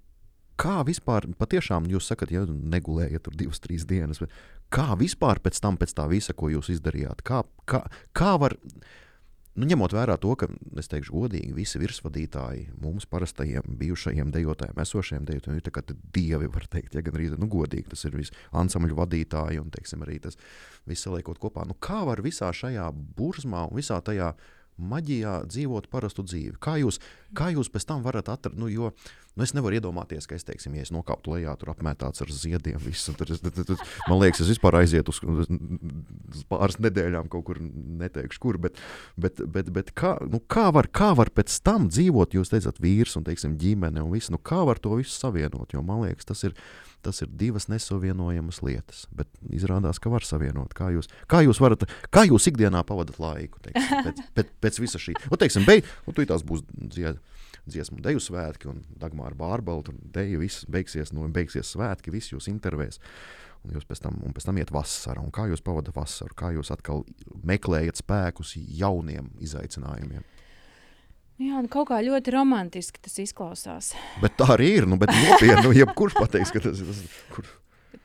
kā 0.62 0.82
vispār, 0.88 1.30
patiešām 1.40 1.90
jūs 1.92 2.12
sakat, 2.12 2.34
ja 2.36 2.46
negulējat 2.46 3.28
tur 3.28 3.38
divas, 3.40 3.62
trīs 3.64 3.88
dienas, 3.88 4.22
bet 4.24 4.34
kā 4.74 4.92
vispār 5.00 5.42
pēc 5.44 5.62
tam, 5.64 5.80
pēc 5.80 5.96
tā 5.98 6.08
visa, 6.12 6.36
ko 6.38 6.52
jūs 6.54 6.72
izdarījāt, 6.76 7.24
kā, 7.26 7.44
kā, 7.70 7.86
kā 8.18 8.36
var 8.42 8.58
Nu, 9.56 9.64
ņemot 9.64 9.94
vērā 9.96 10.18
to, 10.20 10.34
ka, 10.36 10.50
es 10.82 10.90
teikšu, 10.92 11.14
godīgi, 11.16 11.54
visi 11.56 11.80
virsvadītāji, 11.80 12.66
mums 12.84 13.06
parastajiem 13.08 13.78
bijušajiem 13.80 14.34
dejotājiem, 14.36 14.82
esošajiem 14.84 15.28
dejotājiem, 15.30 15.62
ir 15.62 15.74
kā 15.78 15.84
dievi, 15.88 16.50
var 16.52 16.66
teikt, 16.74 16.98
ja 16.98 17.04
gan 17.06 17.16
arī 17.16 17.30
nu, 17.40 17.48
godīgi 17.52 17.88
tas 17.94 18.04
ir 18.04 18.18
visi 18.20 18.36
ansambļu 18.52 18.98
vadītāji 19.00 19.62
un, 19.64 19.72
teiksim, 19.72 20.04
arī 20.04 20.18
tas 20.26 20.36
viss 20.84 21.08
saliekot 21.08 21.40
kopā. 21.40 21.64
Nu, 21.70 21.78
kā 21.80 22.02
var 22.04 22.20
visā 22.26 22.52
šajā 22.52 22.90
burzmā 23.16 23.64
un 23.70 23.80
visā 23.80 24.02
tajā 24.04 24.34
maģijā 24.82 25.42
dzīvot 25.50 25.90
parastu 25.92 26.26
dzīvi. 26.26 26.58
Kā 26.62 26.78
jūs, 26.82 27.00
kā 27.38 27.52
jūs 27.56 27.72
pēc 27.72 27.88
tam 27.90 28.04
varat 28.06 28.32
atrast, 28.32 28.58
nu, 28.60 28.68
jo 28.72 28.92
nu, 29.36 29.44
es 29.44 29.52
nevaru 29.56 29.78
iedomāties, 29.78 30.28
ka 30.28 30.38
es, 30.38 30.46
teiksim, 30.48 30.78
ja 30.78 30.86
es 30.86 30.92
nokāptu 30.96 31.34
lejā, 31.34 31.56
tur 31.60 31.74
apmētāts 31.74 32.24
ar 32.24 32.32
ziediem, 32.32 32.80
visu, 32.84 33.14
tad, 33.20 33.32
tad, 33.32 33.44
tad, 33.56 33.68
tad, 33.68 33.84
man 34.08 34.22
liekas, 34.22 34.42
es 34.46 34.54
vispār 34.54 34.80
aizietu 34.80 35.12
uz, 35.12 35.20
uz 35.28 36.46
pāris 36.52 36.80
nedēļām 36.84 37.28
kaut 37.32 37.46
kur, 37.50 37.60
neteikšu, 37.60 38.42
kur, 38.44 38.60
bet, 38.64 38.80
bet, 39.20 39.44
bet, 39.44 39.72
bet 39.76 39.92
kā, 39.98 40.16
nu, 40.32 40.40
kā, 40.40 40.70
var, 40.76 40.88
kā 40.88 41.12
var 41.20 41.32
pēc 41.36 41.60
tam 41.68 41.90
dzīvot, 41.92 42.38
jūs 42.38 42.54
teicat, 42.54 42.80
vīrs 42.84 43.20
un, 43.20 43.28
teiksim, 43.28 43.60
ģimene 43.60 44.04
un 44.06 44.16
viss, 44.16 44.32
nu, 44.32 44.40
kā 44.40 44.64
var 44.68 44.80
to 44.80 44.96
visu 45.02 45.16
savienot, 45.16 45.76
jo 45.76 45.84
man 45.84 46.06
liekas, 46.08 46.32
tas 46.32 46.48
ir, 46.48 46.56
tas 47.06 47.22
ir 47.24 47.30
divas 47.38 47.70
nesavienojamas 47.72 48.62
lietas. 48.66 49.06
Bet 49.16 49.30
izrādās, 49.54 50.02
ka 50.02 50.12
var 50.14 50.26
savienot. 50.26 50.74
Kā 50.78 50.90
jūs, 50.96 51.10
kā 51.32 51.44
jūs, 51.46 51.62
varat, 51.64 51.86
kā 52.14 52.26
jūs 52.28 52.50
ikdienā 52.52 52.82
pavadat 52.88 53.22
laiku 53.22 53.62
teiksim, 53.66 54.04
pēc, 54.08 54.22
pēc, 54.38 54.52
pēc 54.66 54.82
visa 54.84 55.02
šī? 55.02 55.16
Un, 55.30 55.40
teiksim, 55.42 55.66
beig, 55.68 55.88
un 56.06 56.18
tu 56.18 56.26
tās 56.28 56.46
būs 56.48 56.66
dzied, 56.74 57.22
dziesmu 57.66 58.02
deju 58.06 58.22
svētki, 58.22 58.70
un 58.72 58.84
Dagmāra 59.02 59.38
Bārbala, 59.38 59.86
un 59.90 60.02
deju 60.16 60.44
viss 60.44 60.68
beigsies, 60.70 61.14
nu, 61.16 61.26
beigsies 61.34 61.74
svētki, 61.76 62.14
viss 62.14 62.34
jūs 62.34 62.50
intervēs. 62.52 63.02
Un 63.66 63.74
jūs 63.74 63.88
pēc 63.90 64.04
tam, 64.04 64.20
pēc 64.36 64.46
tam 64.46 64.60
iet 64.62 64.70
vasarā, 64.74 65.24
un 65.26 65.34
kā 65.34 65.48
jūs 65.50 65.64
pavadat 65.66 65.96
vasaru, 65.96 66.36
kā 66.38 66.52
jūs 66.54 66.70
atkal 66.74 67.02
meklējat 67.50 68.04
spēkus 68.04 68.54
jauniem 68.62 69.32
izaicinājumiem. 69.42 70.22
Jā, 71.36 71.60
nu 71.60 71.68
kaut 71.68 71.90
kā 71.90 71.98
ļoti 72.00 72.32
romantiski 72.32 73.02
tas 73.04 73.18
izklausās. 73.20 73.92
Bet 74.22 74.38
tā 74.40 74.48
arī 74.54 74.70
ir. 74.78 74.86
Nu, 74.88 74.96
nopietni, 74.96 75.66
nu, 75.66 75.74
jebkurš 75.76 76.16
pateiks, 76.16 76.54
ka 76.56 76.62
tas 76.64 76.80
ir. 76.80 77.18
Kur... 77.34 77.50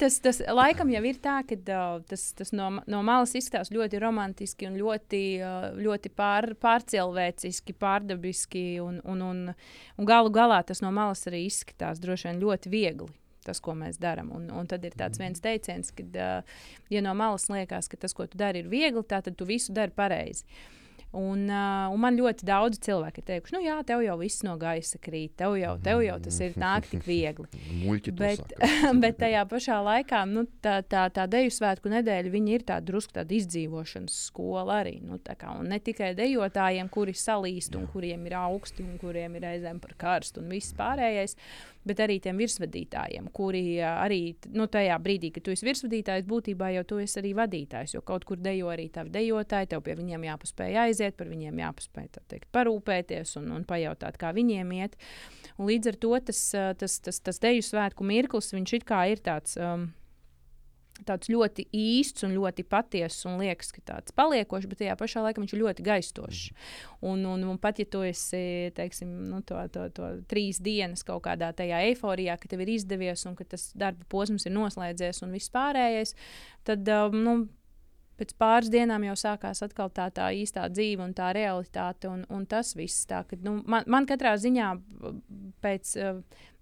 Tas, 0.01 0.17
tas 0.25 0.41
laikam 0.51 0.89
jau 0.91 1.03
ir 1.07 1.21
tā, 1.23 1.37
ka 1.47 1.59
uh, 1.61 2.01
tas, 2.09 2.25
tas 2.35 2.51
no, 2.57 2.71
no 2.91 3.03
malas 3.07 3.37
izskatās 3.39 3.71
ļoti 3.71 4.01
romantiski 4.03 4.67
un 4.67 4.79
ļoti, 4.81 5.21
uh, 5.45 5.67
ļoti 5.79 6.11
pār, 6.17 6.55
pārcilvēciski, 6.59 7.77
pārdabiski. 7.79 8.65
Un, 8.83 8.99
un, 9.05 9.23
un, 9.29 9.45
un 9.95 10.11
galu 10.11 10.35
galā 10.35 10.59
tas 10.67 10.83
no 10.83 10.91
malas 10.95 11.23
arī 11.31 11.45
izskatās 11.47 12.03
droši 12.03 12.31
vien 12.31 12.43
ļoti 12.43 12.75
viegli. 12.75 13.11
Tas, 13.47 13.63
ko 13.63 13.77
mēs 13.79 14.01
darām. 14.03 14.35
Un, 14.37 14.51
un 14.53 14.67
tad 14.69 14.83
ir 14.85 14.99
tāds 14.99 15.23
viens 15.23 15.39
teiciens, 15.41 15.95
ka, 15.95 16.09
uh, 16.11 16.67
ja 16.91 17.07
no 17.07 17.15
malas 17.15 17.47
liekas, 17.53 17.87
ka 17.93 18.01
tas, 18.01 18.17
ko 18.17 18.27
tu 18.27 18.43
dari, 18.43 18.65
ir 18.65 18.75
viegli, 18.75 19.07
tad 19.07 19.31
tu 19.37 19.47
visu 19.47 19.77
dari 19.77 19.95
pareizi. 19.95 20.43
Uh, 20.49 20.80
Un, 21.11 21.49
uh, 21.51 21.89
un 21.91 21.99
man 21.99 22.15
ļoti 22.15 22.47
daudz 22.47 22.79
cilvēku 22.87 23.19
ir 23.19 23.27
teikuši, 23.27 23.55
nu, 23.57 23.61
jā, 23.65 23.81
tev 23.87 24.05
jau 24.05 24.15
viss 24.21 24.45
no 24.47 24.53
gaisa 24.61 24.99
krīt, 25.03 25.33
tev 25.41 25.57
jau, 25.59 25.73
tev 25.83 26.05
jau 26.05 26.19
tas 26.23 26.37
ir 26.47 26.55
nāk 26.61 26.87
tik 26.87 27.03
viegli. 27.03 27.49
bet, 28.21 28.55
bet 29.03 29.19
tajā 29.19 29.43
pašā 29.51 29.81
laikā 29.89 30.23
nu, 30.31 30.45
tā, 30.63 30.77
tā, 30.87 31.09
tā 31.11 31.27
deju 31.31 31.51
svētku 31.57 31.91
nedēļa 31.91 32.45
ir 32.55 32.67
tāda 32.69 32.87
drusku 32.93 33.17
tāda 33.19 33.35
izdzīvošanas 33.35 34.21
skola 34.29 34.79
arī. 34.85 35.01
Nu, 35.03 35.19
kā, 35.19 35.51
un 35.59 35.73
ne 35.75 35.81
tikai 35.83 36.13
dejotājiem, 36.15 36.87
kuri 36.95 37.17
salīst 37.19 37.75
un 37.75 37.91
kuriem 37.91 38.31
ir 38.31 38.39
augsti 38.39 38.87
un 38.87 38.95
kuriem 39.03 39.35
ir 39.35 39.49
reizēm 39.49 39.83
par 39.83 39.99
karstu 39.99 40.45
un 40.45 40.55
viss 40.55 40.79
pārējais 40.79 41.35
bet 41.87 42.01
arī 42.05 42.19
tiem 42.21 42.41
virsvadītājiem, 42.41 43.31
kuri 43.33 43.81
arī 43.81 44.21
nu, 44.53 44.67
tajā 44.71 44.97
brīdī, 45.03 45.31
kad 45.35 45.47
tu 45.47 45.55
esi 45.55 45.65
virsvadītājs, 45.65 46.27
būtībā 46.29 46.71
jau 46.77 46.85
tu 46.93 46.99
esi 47.01 47.21
arī 47.23 47.33
vadītājs. 47.39 47.95
Jo 47.97 48.03
kaut 48.07 48.27
kur 48.29 48.41
dejo 48.41 48.69
arī 48.73 48.89
tavi 48.93 49.13
dejotāji, 49.15 49.71
tev 49.73 49.85
pie 49.87 49.97
viņiem 49.99 50.27
jāpaspēj 50.29 50.77
aiziet, 50.85 51.00
par 51.17 51.31
viņiem 51.31 51.63
jāpaspēj 51.63 52.11
teikt, 52.19 52.49
parūpēties 52.55 53.37
un, 53.41 53.51
un 53.57 53.65
pajautāt, 53.69 54.19
kā 54.21 54.35
viņiem 54.37 54.75
iet. 54.81 54.99
Un 55.57 55.71
līdz 55.71 55.93
ar 55.93 56.01
to 56.03 56.13
tas, 56.31 56.43
tas, 56.81 56.99
tas, 57.05 57.23
tas 57.25 57.41
deju 57.43 57.65
svētku 57.67 58.07
mirklis, 58.07 58.53
viņš 58.57 58.77
it 58.81 58.87
kā 58.89 59.07
ir 59.13 59.25
tāds. 59.25 59.57
Um, 59.61 59.91
tāds 61.07 61.31
ļoti 61.31 61.67
īsts 61.77 62.25
un 62.27 62.35
ļoti 62.35 62.65
patiess 62.69 63.27
un 63.29 63.39
liekas, 63.41 63.71
ka 63.75 63.83
tāds 63.93 64.15
paliekošs, 64.17 64.69
bet 64.71 64.83
tajā 64.83 64.97
pašā 65.01 65.23
laikā 65.25 65.43
viņš 65.43 65.55
ir 65.55 65.63
ļoti 65.63 65.87
gaistošs. 65.87 66.43
Un, 67.07 67.25
un, 67.29 67.45
un 67.53 67.61
pat 67.63 67.81
ja 67.81 67.87
tu 67.91 68.03
esi 68.07 68.71
teiksim, 68.77 69.13
nu, 69.31 69.41
to, 69.47 69.61
to, 69.73 69.87
to 69.97 70.11
trīs 70.31 70.61
dienas 70.63 71.05
kaut 71.07 71.25
kādā 71.27 71.53
tajā 71.57 71.83
eiforijā, 71.91 72.37
ka 72.41 72.51
tev 72.51 72.65
ir 72.65 72.75
izdevies 72.77 73.25
un 73.29 73.39
ka 73.39 73.47
tas 73.55 73.71
darba 73.79 74.07
posms 74.13 74.47
ir 74.47 74.55
noslēdzies 74.57 75.23
un 75.25 75.35
viss 75.37 75.53
pārējais, 75.55 76.15
tad 76.69 76.89
um, 76.93 77.17
nu, 77.25 77.37
pēc 78.21 78.35
pāris 78.41 78.71
dienām 78.73 79.05
jau 79.09 79.17
sākās 79.19 79.65
atkal 79.67 79.91
tā, 79.97 80.11
tā 80.15 80.29
īstā 80.37 80.69
dzīve 80.73 81.05
un 81.07 81.17
tā 81.17 81.33
realitāte. 81.37 82.11
Un, 82.11 82.27
un 82.31 82.47
tas 82.51 82.75
viss 82.79 83.09
tā, 83.11 83.25
ka 83.29 83.39
nu, 83.45 83.61
man, 83.65 83.89
man 83.91 84.09
katrā 84.11 84.37
ziņā 84.41 84.71
pēc. 85.65 85.97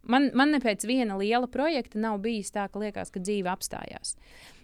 Man, 0.08 0.30
man 0.38 0.54
ne 0.54 0.60
pēc 0.62 0.86
viena 0.88 1.18
liela 1.18 1.48
projekta 1.50 1.98
nav 2.00 2.20
bijis 2.24 2.52
tā, 2.54 2.68
ka 2.72 2.80
liekas, 2.80 3.10
ka 3.12 3.20
dzīve 3.20 3.50
apstājās. 3.50 4.14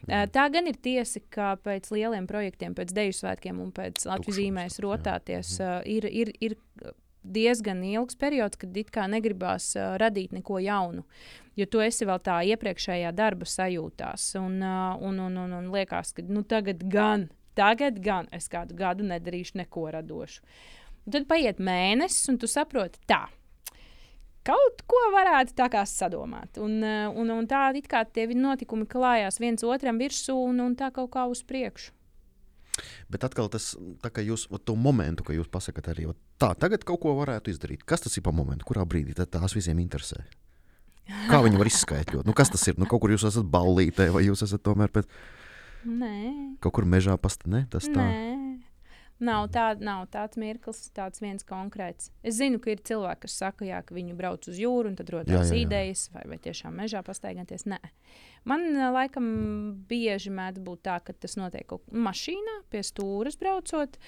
Mm. 0.06 0.30
Tā 0.32 0.44
gan 0.54 0.70
ir 0.70 0.78
tiesa, 0.80 1.20
ka 1.34 1.50
pēc 1.60 1.90
lieliem 1.92 2.28
projektiem, 2.30 2.72
pēc 2.78 2.94
Deju 2.96 3.16
svētkiem 3.18 3.58
un 3.60 3.72
pēc 3.74 4.06
Latvijas 4.08 4.38
zīmēs 4.38 4.78
rotāties, 4.80 5.50
uh, 5.58 5.82
ir, 5.90 6.06
ir, 6.06 6.30
ir 6.40 6.56
diezgan 7.24 7.82
ilgs 7.84 8.18
periods, 8.20 8.58
kad 8.60 8.76
it 8.76 8.92
kā 8.94 9.08
negribās 9.10 9.72
uh, 9.78 9.94
radīt 10.00 10.34
neko 10.36 10.60
jaunu. 10.62 11.04
Jo 11.58 11.66
tu 11.70 11.82
esi 11.84 12.06
vēl 12.06 12.20
tā 12.24 12.40
iepriekšējā 12.52 13.12
darba 13.14 13.48
sajūtās, 13.48 14.32
un, 14.40 14.58
uh, 14.62 14.96
un, 15.00 15.20
un, 15.26 15.38
un, 15.44 15.54
un 15.60 15.70
liekas, 15.74 16.14
ka 16.16 16.24
nu, 16.28 16.44
tagad 16.46 16.82
gan, 16.90 17.28
tagad 17.58 18.00
gan 18.02 18.28
es 18.34 18.50
kādu 18.52 18.76
gadu 18.78 19.06
nedarīšu 19.06 19.62
neko 19.62 19.88
radošu. 19.94 20.42
Un 21.04 21.16
tad 21.16 21.28
paiet 21.28 21.60
mēnesis, 21.60 22.28
un 22.32 22.40
tu 22.40 22.50
saproti, 22.50 23.02
tā 23.08 23.26
kaut 24.44 24.82
ko 24.88 25.00
varētu 25.14 25.56
tā 25.56 25.70
kā 25.72 25.82
sadomāt. 25.88 26.58
Un, 26.60 26.78
un, 26.84 27.32
un 27.32 27.46
tā 27.48 27.66
it 27.78 27.88
kā 27.90 28.04
tie 28.04 28.26
notikumi 28.36 28.86
klājās 28.90 29.40
viens 29.40 29.64
otram 29.64 30.00
virsū 30.00 30.36
un, 30.36 30.60
un 30.60 30.74
tā 30.76 30.90
kaut 30.94 31.12
kā 31.14 31.24
uz 31.30 31.42
priekšu. 31.48 31.92
Bet 33.12 33.26
atkal 33.26 33.50
tas, 33.52 33.72
kā 34.02 34.24
jūs 34.24 34.46
to 34.66 34.76
momentu, 34.78 35.26
ka 35.26 35.36
jūs 35.36 35.50
pasakāt 35.52 35.92
arī, 35.92 36.08
tā, 36.42 36.52
tagad 36.58 36.86
kaut 36.86 37.02
ko 37.04 37.14
varētu 37.20 37.52
izdarīt. 37.52 37.84
Kas 37.86 38.04
tas 38.04 38.16
ir 38.18 38.24
pa 38.26 38.34
momentu, 38.34 38.66
kurā 38.68 38.86
brīdī 38.88 39.14
tās 39.14 39.54
visiem 39.56 39.82
interesē? 39.82 40.24
Kā 41.28 41.42
viņi 41.44 41.60
var 41.60 41.68
izskaidrot? 41.68 42.24
Nu, 42.26 42.32
kas 42.36 42.50
tas 42.52 42.64
ir? 42.70 42.78
Nu, 42.80 42.88
kaut 42.88 43.02
kur 43.04 43.12
jūs 43.12 43.26
esat 43.28 43.44
ballītē, 43.52 44.08
vai 44.14 44.24
jūs 44.26 44.44
esat 44.46 44.64
tomēr 44.64 44.92
pēc... 44.92 45.08
Nē. 45.84 46.14
Kaut 46.64 46.78
kur 46.78 46.88
mežā 46.88 47.18
pastā, 47.20 47.50
ne? 47.52 47.66
Tas 47.70 47.90
tā. 47.90 48.00
Nē. 48.00 48.33
Nav, 49.22 49.46
tā, 49.54 49.68
nav 49.78 50.08
tāds 50.10 50.38
mirklis, 50.40 50.80
tāds 50.94 51.22
viens 51.22 51.46
konkrēts. 51.46 52.10
Es 52.26 52.40
zinu, 52.40 52.58
ka 52.62 52.72
ir 52.72 52.80
cilvēki, 52.82 53.22
kas 53.24 53.36
saka, 53.38 53.66
jā, 53.68 53.78
ka 53.86 53.94
viņi 53.94 54.16
brauc 54.18 54.48
uz 54.50 54.58
jūru 54.58 54.90
un 54.90 54.96
tad 54.98 55.12
jā. 55.14 55.44
idejas, 55.54 56.08
vai, 56.14 56.24
vai 56.32 56.38
tiešām 56.42 56.74
mežā 56.82 57.04
pastaigāties. 57.06 57.62
Nē, 57.70 57.78
man 58.50 58.66
laikam 58.96 59.28
bieži 59.88 60.34
mēdz 60.34 60.64
būt 60.66 60.82
tā, 60.90 60.98
ka 61.06 61.14
tas 61.14 61.38
notiek 61.38 61.76
mašīnā, 61.94 62.58
pie 62.74 62.82
stūres 62.82 63.38
braucot, 63.38 64.00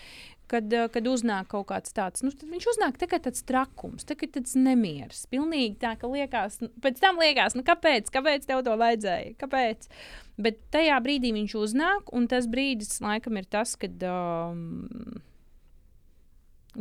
kad, 0.50 0.72
eh, 0.72 0.88
kad 0.92 1.08
uznāk 1.10 1.50
kaut 1.52 1.68
kāds 1.70 1.94
tāds, 1.96 2.22
nu, 2.26 2.30
viņš 2.30 2.68
uznāk 2.74 2.98
kā 3.02 3.18
tāds 3.22 3.44
trakums, 3.46 4.06
kā 4.06 4.28
tāds 4.30 4.56
nemieris. 4.58 5.26
Pilnīgi 5.30 5.78
tā, 5.82 5.96
ka 5.98 6.10
liekas, 6.10 6.60
pēc 6.82 7.00
tam 7.02 7.18
liekas, 7.22 7.56
nu, 7.58 7.64
kāpēc, 7.66 8.10
kāpēc 8.14 8.46
tev 8.46 8.64
to 8.66 8.76
vajadzēja? 8.78 9.36
Kāpēc? 9.40 9.88
Bet 10.38 10.60
tajā 10.70 10.98
brīdī 11.02 11.32
viņš 11.36 11.56
uznāk, 11.62 12.12
un 12.12 12.28
tas 12.28 12.46
brīdis 12.46 13.00
laikam 13.00 13.40
ir 13.40 13.48
tas, 13.50 13.74
kad. 13.76 14.02
Um, 14.04 15.22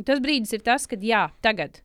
tas 0.04 0.20
brīdis 0.20 0.52
ir 0.52 0.64
tas, 0.66 0.86
kad 0.86 1.02
jā, 1.02 1.30
tagad. 1.42 1.82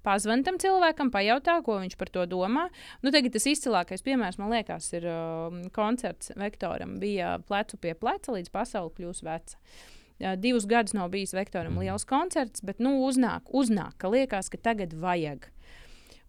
Pazvan 0.00 0.40
tam 0.40 0.56
cilvēkam, 0.56 1.10
pajautā, 1.12 1.58
ko 1.60 1.74
viņš 1.76 1.98
par 2.00 2.08
to 2.08 2.22
domā. 2.24 2.70
Nu, 3.02 3.10
tagad 3.12 3.34
tas 3.34 3.44
izcilākais 3.50 4.00
piemērs, 4.00 4.38
man 4.40 4.48
liekas, 4.54 4.86
ir 4.96 5.04
uh, 5.04 5.52
koncerts 5.76 6.32
Vektoram. 6.40 6.96
Bija 7.02 7.34
plecu 7.44 7.76
pie 7.76 7.92
pleca, 7.92 8.32
līdz 8.32 8.48
pasaule 8.54 8.94
kļūs 8.96 9.20
veca. 9.26 9.58
Uh, 9.60 9.99
divus 10.36 10.66
gadus 10.68 10.92
nav 10.96 11.10
bijis 11.10 11.32
Vektoram 11.34 11.72
Mhm. 11.72 11.80
liels 11.80 12.04
koncerts, 12.04 12.60
bet 12.62 12.78
nu, 12.78 12.98
uznāk, 13.08 13.48
uznāk, 13.52 13.96
ka 13.98 14.08
liekas, 14.08 14.50
ka 14.50 14.58
tagad 14.58 14.92
vajag. 14.92 15.48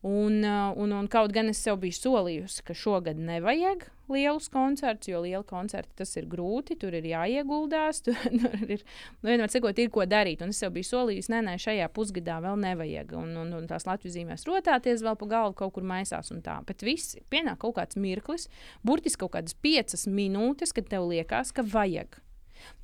Un, 0.03 0.43
un, 0.43 0.91
un 0.97 1.07
kaut 1.07 1.29
gan 1.31 1.51
es 1.51 1.59
sev 1.61 1.75
biju 1.77 1.93
solījusi, 1.93 2.63
ka 2.65 2.73
šogad 2.73 3.19
nevajag 3.21 3.83
lielus 4.09 4.49
koncertus, 4.49 5.07
jo 5.11 5.19
liela 5.21 5.43
koncerta 5.45 5.93
tas 6.01 6.15
ir 6.17 6.25
grūti, 6.25 6.73
tur 6.81 6.95
ir 6.97 7.05
jāieguldās, 7.05 8.01
tur, 8.05 8.17
tur 8.17 8.65
ir, 8.65 8.81
nu, 9.21 9.29
vienmēr 9.29 9.53
sakot, 9.53 9.77
ir 9.77 9.91
ko 9.93 10.07
darīt. 10.09 10.41
Un 10.41 10.49
es 10.49 10.57
sev 10.57 10.73
biju 10.73 10.89
solījusi, 10.89 11.29
nē, 11.35 11.43
nē, 11.45 11.53
šajā 11.61 11.87
pusgadā 11.93 12.39
vēl 12.41 12.57
nevajag. 12.63 13.13
Un, 13.13 13.37
un, 13.43 13.53
un 13.59 13.69
tās 13.69 13.85
Latvijas 13.85 14.17
zīmēs 14.17 14.47
rotāties 14.49 15.05
vēl 15.05 15.19
pa 15.21 15.29
galvu, 15.35 15.53
kaut 15.61 15.75
kur 15.77 15.85
maisās 15.85 16.33
un 16.33 16.41
tā. 16.41 16.57
Bet 16.65 16.81
viss 16.81 17.15
pienāk 17.29 17.61
kaut 17.61 17.77
kāds 17.77 17.95
mirklis, 17.95 18.49
burtiski 18.83 19.21
kaut 19.21 19.35
kādas 19.37 19.53
piecas 19.53 20.07
minūtes, 20.09 20.73
kad 20.73 20.89
tev 20.89 21.05
liekas, 21.13 21.53
ka 21.53 21.61
vajag. 21.61 22.17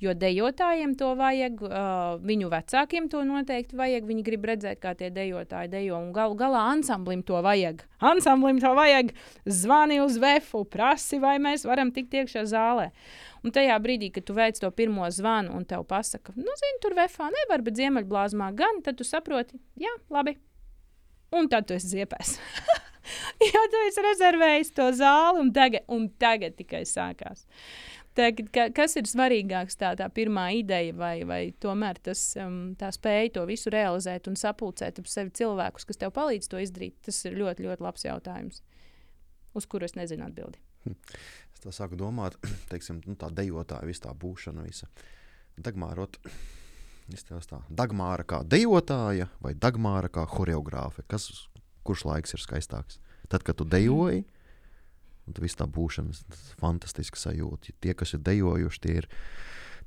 Jo 0.02 0.14
dejotājiem 0.14 0.94
to 0.98 1.12
vajag, 1.18 1.62
uh, 1.66 2.18
viņu 2.22 2.50
vecākiem 2.52 3.08
to 3.12 3.22
noteikti 3.26 3.78
vajag. 3.78 4.06
Viņi 4.08 4.26
grib 4.26 4.48
redzēt, 4.50 4.80
kā 4.82 4.94
tie 4.98 5.10
dejotāji 5.14 5.72
dejo. 5.72 6.00
Galu 6.14 6.38
galā 6.38 6.64
ansamblim 6.72 7.24
to 7.26 7.40
vajag. 7.44 7.82
Ansamblim 7.98 8.60
to 8.62 8.74
vajag. 8.78 9.14
Zvani 9.44 10.00
uz 10.04 10.18
vefu, 10.22 10.64
prasi, 10.64 11.18
vai 11.22 11.36
mēs 11.42 11.66
varam 11.68 11.92
tikt 11.94 12.14
iekšā 12.20 12.46
zālē. 12.50 12.90
Un 13.46 13.54
tajā 13.54 13.76
brīdī, 13.82 14.10
kad 14.14 14.26
tu 14.26 14.34
veic 14.34 14.58
to 14.58 14.70
pirmo 14.74 15.06
zvanu 15.14 15.54
un 15.54 15.64
tev 15.68 15.84
pasaka, 15.88 16.34
nu, 16.36 16.58
zini, 16.58 16.80
tur 16.82 16.96
vefā 16.98 17.30
nevar, 17.34 17.62
bet 17.62 17.78
ziemeļblāzmā 17.78 18.50
gan, 18.58 18.82
tad 18.86 18.98
tu 18.98 19.06
saproti, 19.06 19.60
jā, 19.78 19.92
labi. 20.10 20.34
Un 21.38 21.46
tad 21.52 21.68
tu 21.68 21.76
esi 21.76 21.92
ziepēs. 21.92 22.34
jo 23.52 23.62
tu 23.70 23.82
esi 23.86 24.04
rezervējis 24.04 24.74
to 24.76 24.88
zāli, 24.98 25.42
un 25.44 25.52
tagad, 25.54 25.84
un 25.92 26.08
tagad 26.20 26.56
tikai 26.58 26.82
sākās. 26.88 27.44
Tagad, 28.16 28.48
ka, 28.54 28.64
kas 28.74 28.96
ir 28.98 29.06
svarīgāks, 29.06 29.76
tā, 29.78 29.92
tā 29.98 30.08
pirmā 30.10 30.48
ideja, 30.58 30.94
vai, 30.96 31.14
vai 31.28 31.40
tomēr 31.62 32.00
tas, 32.02 32.22
um, 32.40 32.72
tā 32.78 32.90
spēja 32.94 33.34
to 33.36 33.44
visu 33.48 33.70
realizēt 33.70 34.30
un 34.30 34.38
sapulcēt 34.38 34.98
ap 34.98 35.10
sevi 35.10 35.34
cilvēkus, 35.38 35.86
kas 35.86 36.00
tev 36.00 36.14
palīdz 36.16 36.50
to 36.50 36.62
izdarīt? 36.62 36.96
Tas 37.06 37.20
ir 37.28 37.38
ļoti, 37.38 37.66
ļoti 37.68 37.84
labs 37.84 38.06
jautājums, 38.08 38.62
uz 39.54 39.68
kuru 39.70 39.86
es 39.86 39.94
nezinu 39.98 40.26
atbildi. 40.26 40.58
Es 41.54 41.62
tā 41.62 41.74
sāku 41.74 41.98
domāt, 41.98 42.38
teiksim, 42.72 43.02
nu, 43.06 43.16
tā 43.18 43.30
dejotāja, 43.34 43.86
visa 43.88 44.08
tā 44.08 44.14
būšana, 44.18 44.64
visa. 44.66 44.90
Dagmārot, 45.58 46.18
izskatās 47.10 47.50
tā. 47.50 47.60
Dagmāra 47.70 48.26
kā 48.28 48.44
dejotāja 48.46 49.26
vai 49.42 49.54
Dagmāra 49.58 50.10
kā 50.12 50.26
choreogrāfe? 50.30 51.02
Kas, 51.10 51.30
kurš 51.86 52.06
laiks 52.06 52.36
ir 52.36 52.44
skaistāks? 52.44 53.00
Tad, 53.28 53.42
kad 53.44 53.58
tu 53.58 53.66
dejoji, 53.68 54.22
un 55.28 55.36
tad 55.36 55.44
viss 55.44 55.58
tā 55.58 55.68
būšana, 55.68 56.16
tas 56.32 56.42
fantastiski 56.60 57.20
sajūta. 57.20 57.74
Tie, 57.84 57.94
kas 57.96 58.14
ir 58.16 58.22
dejojuši, 58.26 58.80
tie 58.84 58.94
ir, 59.02 59.08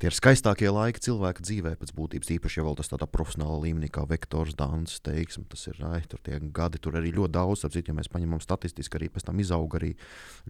tie 0.01 0.09
ir 0.09 0.17
skaistākie 0.17 0.69
laiki 0.71 1.03
cilvēka 1.07 1.43
dzīvē 1.45 1.73
pēc 1.81 1.93
būtības. 1.97 2.31
Īpaši, 2.37 2.59
ja 2.59 2.67
vēl 2.67 2.77
tas 2.79 2.91
tādā 2.91 3.07
profesionālā 3.09 3.57
līmenī, 3.65 3.89
kā 3.93 4.05
vektors, 4.09 4.55
dans, 4.59 4.99
teiksim, 5.05 5.47
tas 5.51 5.65
ir, 5.71 5.81
ai, 5.89 6.03
tur 6.09 6.21
tie 6.25 6.39
gadi, 6.53 6.81
tur 6.81 6.99
arī 7.01 7.13
ļoti 7.17 7.35
daudz, 7.37 7.65
ap 7.65 7.75
citu, 7.75 7.91
ja 7.91 7.97
mēs 7.97 8.11
paņemam 8.13 8.43
statistiski, 8.43 8.99
arī 8.99 9.11
pēc 9.13 9.27
tam 9.29 9.41
izauga 9.43 9.81
arī 9.81 9.95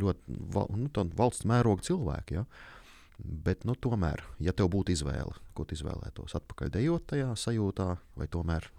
ļoti 0.01 0.37
nu, 0.57 0.91
valsts 1.17 1.47
mēroga 1.49 1.87
cilvēki. 1.89 2.41
Ja? 2.41 2.45
Bet, 3.21 3.65
nu, 3.69 3.77
tomēr, 3.77 4.23
ja 4.41 4.53
tev 4.55 4.71
būtu 4.73 4.95
izvēle, 4.95 5.35
ko 5.53 5.65
tu 5.67 5.77
izvēlētos, 5.77 6.35
atpakaļ 6.39 6.71
dejot 6.73 7.11
tajā 7.13 7.33
sajūtā, 7.37 7.93
vai 8.17 8.29
tomēr 8.31 8.71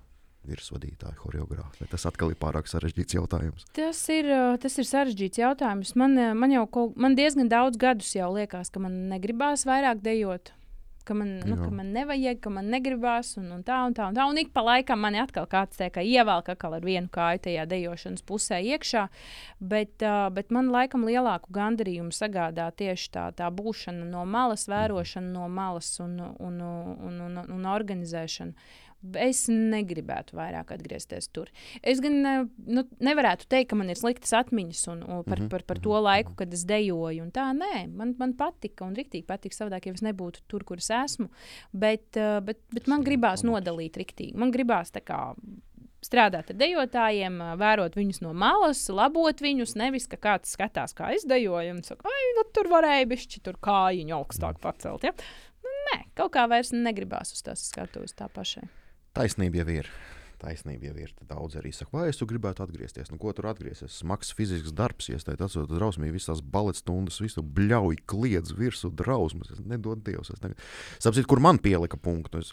virsvadītāja, 0.49 1.17
choreogrāfa. 1.21 1.87
Tas 1.91 2.07
atkal 2.09 2.33
ir 2.33 2.41
pārāk 2.41 2.71
sarežģīts 2.71 3.19
jautājums. 3.19 3.67
Tas 3.77 4.01
ir, 4.13 4.31
uh, 4.33 4.57
tas 4.63 4.79
ir 4.81 4.89
sarežģīts 4.89 5.43
jautājums. 5.43 5.95
Man, 5.99 6.17
uh, 6.19 6.33
man 6.39 6.55
jau 6.55 6.65
kaut, 6.71 6.99
man 7.01 7.19
diezgan 7.19 7.51
daudz 7.53 7.79
gadus 7.81 8.11
jau 8.17 8.33
liekas, 8.35 8.73
ka 8.73 8.83
man 8.83 9.07
negribās 9.13 9.67
vairāk 9.69 10.03
dejot. 10.05 10.55
Ka 11.03 11.17
man, 11.19 11.41
nu, 11.43 11.57
ka 11.59 11.67
man 11.75 11.89
nevajag, 11.91 12.39
ka 12.45 12.51
man 12.55 12.69
negribās, 12.71 13.33
un, 13.41 13.49
un 13.57 13.65
tā, 13.67 13.81
un 13.89 13.95
tā, 13.97 14.07
un 14.07 14.15
tā. 14.15 14.27
Un 14.31 14.39
ik 14.39 14.53
pa 14.55 14.63
laikam 14.63 15.01
man 15.03 15.17
atkal 15.19 15.49
kāds 15.51 15.81
te 15.81 15.89
kā 15.91 16.05
ievelk 16.07 16.53
atkal 16.53 16.77
ar 16.77 16.87
vienu 16.87 17.11
kāju 17.11 17.43
tajā 17.49 17.65
dejošanas 17.71 18.23
pusē 18.27 18.61
iekšā. 18.63 19.09
Bet, 19.59 19.97
uh, 20.07 20.29
bet 20.35 20.55
man 20.55 20.71
laikam 20.75 21.03
lielāku 21.09 21.51
gandarījumu 21.55 22.15
sagādā 22.15 22.69
tieši 22.79 23.11
tā, 23.19 23.27
tā 23.35 23.51
būšana 23.51 24.07
no 24.13 24.23
malas, 24.31 24.69
vērošana 24.71 25.35
no 25.35 25.51
malas 25.51 25.91
un, 26.03 26.21
un, 26.39 26.63
un, 26.63 27.21
un, 27.27 27.43
un 27.51 27.69
organizēšana. 27.75 28.55
Es 29.23 29.45
negribētu 29.53 30.37
vairāk 30.39 30.73
atgriezties 30.73 31.29
tur. 31.35 31.53
Es 31.83 32.01
gan 32.01 32.19
eh, 32.25 32.45
nu, 32.73 32.87
nevarētu 33.03 33.51
teikt, 33.51 33.73
ka 33.73 33.77
man 33.77 33.93
ir 33.93 34.01
sliktas 34.01 34.33
atmiņas 34.41 34.87
un, 34.95 35.03
un 35.05 35.25
par, 35.29 35.43
Mhm, 35.43 35.51
par, 35.51 35.63
par 35.63 35.79
to 35.83 35.99
laiku, 36.01 36.35
kad 36.39 36.53
es 36.55 36.65
dejoju. 36.69 37.27
Tā 37.35 37.51
nē, 37.57 37.87
man, 37.97 38.15
man 38.19 38.35
patika 38.39 38.87
un 38.87 38.95
rīktīgi 38.97 39.27
patika. 39.29 39.57
Savādāk, 39.59 39.89
ja 39.89 39.97
es 39.97 40.05
nebūtu 40.05 40.45
tur, 40.51 40.65
kur 40.69 40.81
es 40.83 40.91
esmu. 40.95 41.29
Bet, 41.73 42.15
eh, 42.17 42.39
bet, 42.45 42.63
bet 42.73 42.89
man 42.91 43.05
gribās 43.07 43.45
nodalīt 43.47 43.99
rīktīgi. 44.01 44.37
Man 44.39 44.55
gribās 44.55 44.95
tā 44.95 45.05
kā. 45.05 45.21
Strādāt 46.03 46.49
ar 46.51 46.57
dejotājiem, 46.59 47.37
eh, 47.39 47.57
vērot 47.61 47.95
viņus 47.95 48.23
no 48.25 48.33
malas, 48.35 48.89
labot 48.91 49.39
viņus. 49.39 49.77
Nevis, 49.79 50.09
ka 50.11 50.19
kāds 50.19 50.51
skatās, 50.57 50.95
kā 50.99 51.13
es 51.15 51.25
dejoju, 51.25 51.77
un 51.77 51.83
saka, 51.87 52.11
ah, 52.11 52.29
nu, 52.39 52.47
tur 52.53 52.71
varēja 52.73 53.07
bišķi 53.07 53.43
tur 53.43 53.55
kājiņu 53.63 54.19
augstāk 54.19 54.59
pacelt. 54.61 55.07
Ja? 55.07 55.15
Nu, 55.63 55.71
nē, 55.93 56.05
kaut 56.19 56.33
kā 56.35 56.49
vairs 56.51 56.75
negribās 56.75 57.33
uz 57.33 57.43
tās 57.43 57.63
skatuves 57.71 58.19
tā 58.19 58.27
pašai. 58.29 58.67
Taisnība 59.17 59.63
jau 59.63 59.69
ir. 59.83 59.89
Taisnība 60.43 60.89
jau 60.89 60.95
ir. 60.99 61.11
Tad 61.19 61.29
Daudz 61.31 61.57
arī 61.61 61.71
saka, 61.77 61.95
vai 61.95 62.09
es 62.11 62.19
gribētu 62.19 62.65
atgriezties. 62.65 63.13
Nu, 63.13 63.19
ko 63.23 63.31
tur 63.37 63.47
atgriezties? 63.51 64.01
Smags 64.03 64.33
fizisks 64.35 64.75
darbs, 64.75 65.11
iestājas 65.13 65.55
tas 65.55 65.69
drausmīgi, 65.71 66.17
visas 66.17 66.43
balets 66.43 66.83
stundas, 66.83 67.21
visu 67.23 67.45
bļauj, 67.45 68.01
kliedz 68.11 68.55
virsū 68.59 68.91
drausmas. 68.99 69.53
Es 69.55 69.61
nedod 69.63 70.03
Dievs. 70.07 70.33
Es 70.35 70.43
ne... 70.43 70.57
Sapratu, 70.99 71.29
kur 71.31 71.43
man 71.45 71.61
pielika 71.63 72.01
punktu. 72.01 72.43
Es 72.43 72.51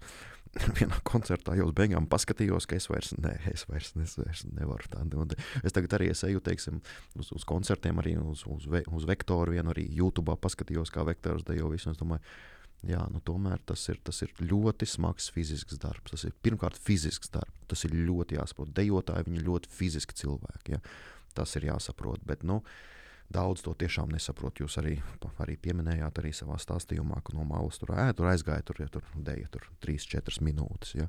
vienā 0.79 0.99
koncertā 1.05 1.55
jau 1.57 1.69
beigām 1.75 2.07
paskatījos, 2.09 2.67
ka 2.69 2.77
es 2.79 2.89
vairs, 2.89 3.13
ne, 3.21 3.35
es 3.51 3.65
vairs, 3.69 3.91
es 4.01 4.15
vairs 4.17 4.45
nevaru 4.49 4.89
tādu. 4.89 5.25
Es 5.63 5.75
tagad 5.75 5.93
arī 5.99 6.09
es 6.13 6.23
eju 6.25 6.41
teiksim, 6.45 6.79
uz, 7.19 7.29
uz 7.35 7.45
koncertiem, 7.49 8.01
arī 8.01 8.15
uz, 8.21 8.45
uz, 8.49 8.65
ve, 8.69 8.81
uz 8.89 9.05
vektoru, 9.09 9.53
vienu 9.57 9.73
arī 9.73 9.85
YouTube 9.93 10.33
paskatījos, 10.41 10.93
kā 10.93 11.05
vektors 11.07 11.45
dejo 11.47 11.69
visu. 11.73 11.93
es 11.93 12.01
Domāju, 12.01 12.25
Jā, 12.87 13.01
nu 13.11 13.19
tomēr 13.27 13.59
tas 13.67 13.81
ir, 13.91 13.97
tas 14.07 14.21
ir 14.23 14.31
ļoti 14.39 14.87
smags 14.87 15.27
fizisks 15.35 15.79
darbs. 15.81 16.13
Tas 16.13 16.23
ir 16.29 16.35
pirmkārt 16.45 16.79
fizisks 16.79 17.31
darbs. 17.33 17.65
Tas 17.67 17.83
ir 17.85 17.97
ļoti 17.97 18.37
jāsaprot. 18.37 18.71
Dejotāji 18.75 19.27
viņi 19.27 19.43
ļoti 19.43 19.73
fiziski 19.73 20.15
cilvēki. 20.21 20.77
Ja? 20.77 20.79
Tas 21.35 21.57
ir 21.59 21.67
jāsaprot. 21.67 22.23
Bet, 22.27 22.47
nu, 22.47 22.61
Daudz 23.29 23.61
to 23.61 23.75
tiešām 23.77 24.09
nesaprot. 24.09 24.57
Jūs 24.57 24.79
arī, 24.81 24.95
arī 25.43 25.53
pieminējāt 25.61 26.17
arī 26.17 26.31
savā 26.33 26.55
stāstījumā, 26.57 27.19
ka 27.21 27.35
no 27.37 27.43
malas 27.45 27.77
tur, 27.77 27.91
ē, 27.93 28.07
tur 28.17 28.31
aizgāja, 28.31 28.65
tur, 28.65 28.79
ja 28.81 28.87
tur 28.89 29.05
dēja 29.13 29.51
tur 29.53 29.67
3-4 29.85 30.41
minūtes. 30.47 30.95
Ja. 30.97 31.05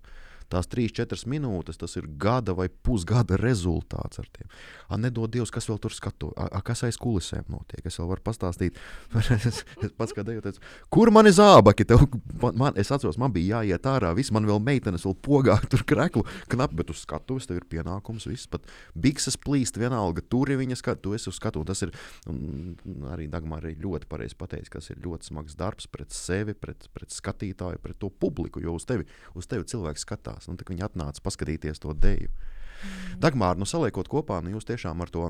Tās 0.50 0.68
3-4 0.70 1.28
minūtes 1.30 1.78
tas 1.80 1.94
ir 1.98 2.08
gada 2.20 2.54
vai 2.58 2.68
pusgada 2.68 3.38
rezultāts 3.40 4.18
ar 4.18 4.28
tiem. 4.34 4.48
A, 4.88 4.98
nedod 4.98 5.30
Dievs, 5.30 5.52
kas 5.54 5.68
vēl 5.70 5.78
tur 5.82 5.94
skato, 5.94 6.32
a, 6.34 6.48
a, 6.58 6.62
kas 6.66 6.82
aiz 6.88 6.98
kulisēm 7.00 7.46
notiek. 7.52 7.84
Es 7.86 8.00
vēl 8.00 8.10
varu 8.10 8.24
pastāstīt, 8.26 8.78
es, 9.20 9.62
es 9.86 9.94
pats 9.96 10.14
kā 10.16 10.24
deju, 10.26 10.42
teicu, 10.44 10.62
kur 10.92 11.12
man 11.14 11.30
ir 11.30 11.36
zābaki? 11.38 11.86
Tev, 11.86 12.02
man, 12.42 12.58
man, 12.64 12.80
es 12.80 12.90
atceros, 12.90 13.18
man 13.20 13.34
bija 13.34 13.60
jāiet 13.60 13.86
ārā, 13.86 14.10
viss 14.18 14.34
man 14.34 14.48
vēl 14.48 14.58
meitenes 14.66 15.06
vēl 15.06 15.16
pogā, 15.22 15.60
tur 15.70 15.86
kreklu 15.86 16.24
knapi, 16.50 16.80
bet 16.82 16.90
uz 16.90 17.04
skatuves 17.04 17.46
tev 17.46 17.60
ir 17.60 17.68
pienākums, 17.70 18.26
viss 18.30 18.50
pat 18.50 18.66
bikses 18.98 19.38
plīst 19.40 19.78
vienalga, 19.80 20.24
tur 20.26 20.50
ir 20.50 20.58
viņa 20.60 20.80
skatu, 20.82 21.04
tu 21.06 21.16
esi 21.16 21.30
uz 21.30 21.38
skatu. 21.38 21.62
Tas 21.70 21.84
ir, 21.86 21.94
un 22.30 22.74
arī 23.12 23.28
Dagmar 23.30 23.62
arī 23.62 23.76
ļoti 23.78 24.08
pareizi 24.10 24.34
pateicis, 24.38 24.72
ka 24.72 24.80
tas 24.80 24.90
ir 24.90 25.02
ļoti 25.04 25.30
smags 25.30 25.56
darbs 25.58 25.86
pret 25.92 26.14
sevi, 26.16 26.54
pret, 26.56 26.88
pret 26.96 27.12
skatītāju, 27.12 27.80
pret 27.84 27.98
to 28.00 28.08
publiku, 28.10 28.62
jo 28.64 28.74
uz 28.78 28.86
tevi, 28.88 29.06
uz 29.36 29.48
tevi 29.50 29.68
cilvēks 29.68 30.06
skatās. 30.06 30.39
Un 30.48 30.56
tad 30.60 30.70
viņi 30.72 30.86
atnāca 30.86 31.22
paskatīties 31.24 31.82
to 31.82 31.92
deju. 31.92 32.30
Mm. 32.30 33.20
Dagmār, 33.20 33.58
nu 33.60 33.68
saliekot 33.68 34.08
kopā, 34.08 34.40
nu 34.40 34.54
jūs 34.54 34.68
tiešām 34.70 35.02
ar 35.04 35.12
to 35.12 35.28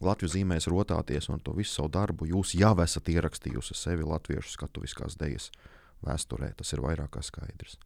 Latvijas 0.00 0.36
zīmēs 0.36 0.68
rotāties 0.70 1.28
un 1.28 1.42
to 1.44 1.52
visu 1.56 1.74
savu 1.74 1.90
darbu. 1.92 2.28
Jūs 2.30 2.54
jau 2.56 2.72
esat 2.84 3.10
ierakstījusi 3.12 3.76
sevi 3.76 4.06
latviešu 4.06 4.54
skatuviskās 4.54 5.18
dejas 5.20 5.50
vēsturē. 6.06 6.54
Tas 6.56 6.72
ir 6.72 6.84
vairāk 6.84 7.10
kā 7.16 7.24
skaidrs. 7.24 7.76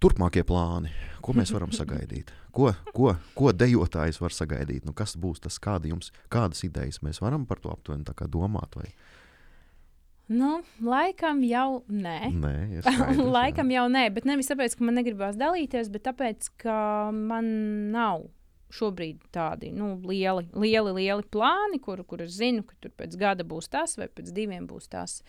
Turpmākie 0.00 0.42
plāni, 0.46 0.90
ko 1.24 1.34
mēs 1.36 1.52
varam 1.54 1.72
sagaidīt? 1.80 2.32
Ko, 2.54 2.70
ko, 2.96 3.14
ko 3.36 3.52
dejotājs 3.52 4.20
var 4.22 4.34
sagaidīt? 4.34 4.86
Nu, 4.88 4.94
kas 4.96 5.16
būs 5.20 5.42
tas, 5.44 5.58
kādi 5.62 5.92
jums, 5.92 6.10
kādas 6.32 6.64
idejas 6.66 7.02
mēs 7.04 7.20
varam 7.24 7.44
par 7.48 7.60
to 7.60 7.72
aptuveni 7.72 8.06
domāt? 8.28 8.76
Vai? 8.78 8.88
Nu, 10.32 10.62
laikam 10.80 11.42
jau 11.44 11.82
nē. 11.88 12.18
Nē, 12.32 12.54
skaidrs, 12.86 13.18
jā. 13.20 13.26
laikam 13.36 13.72
jau 13.74 13.84
nē, 13.92 14.06
bet 14.14 14.28
nevis 14.28 14.48
tāpēc, 14.48 14.78
ka 14.78 14.86
man 14.86 14.96
negribās 15.00 15.36
dalīties, 15.40 15.90
bet 15.92 16.06
tāpēc, 16.08 16.48
ka 16.64 16.78
man 17.12 17.50
nav 17.92 18.24
šobrīd 18.74 19.20
tādi 19.34 19.70
nu, 19.74 19.94
lieli, 20.08 20.48
lieli, 20.58 20.94
lieli 20.98 21.26
plāni, 21.32 21.80
kur, 21.82 22.02
kur 22.08 22.24
es 22.24 22.38
zinu, 22.38 22.64
ka 22.66 22.76
tur 22.82 22.94
pēc 22.98 23.18
gada 23.20 23.46
būs 23.46 23.70
tas 23.72 23.98
vai 24.00 24.08
pēc 24.10 24.32
diviem 24.34 24.66
būs 24.70 24.90
tas. 24.92 25.20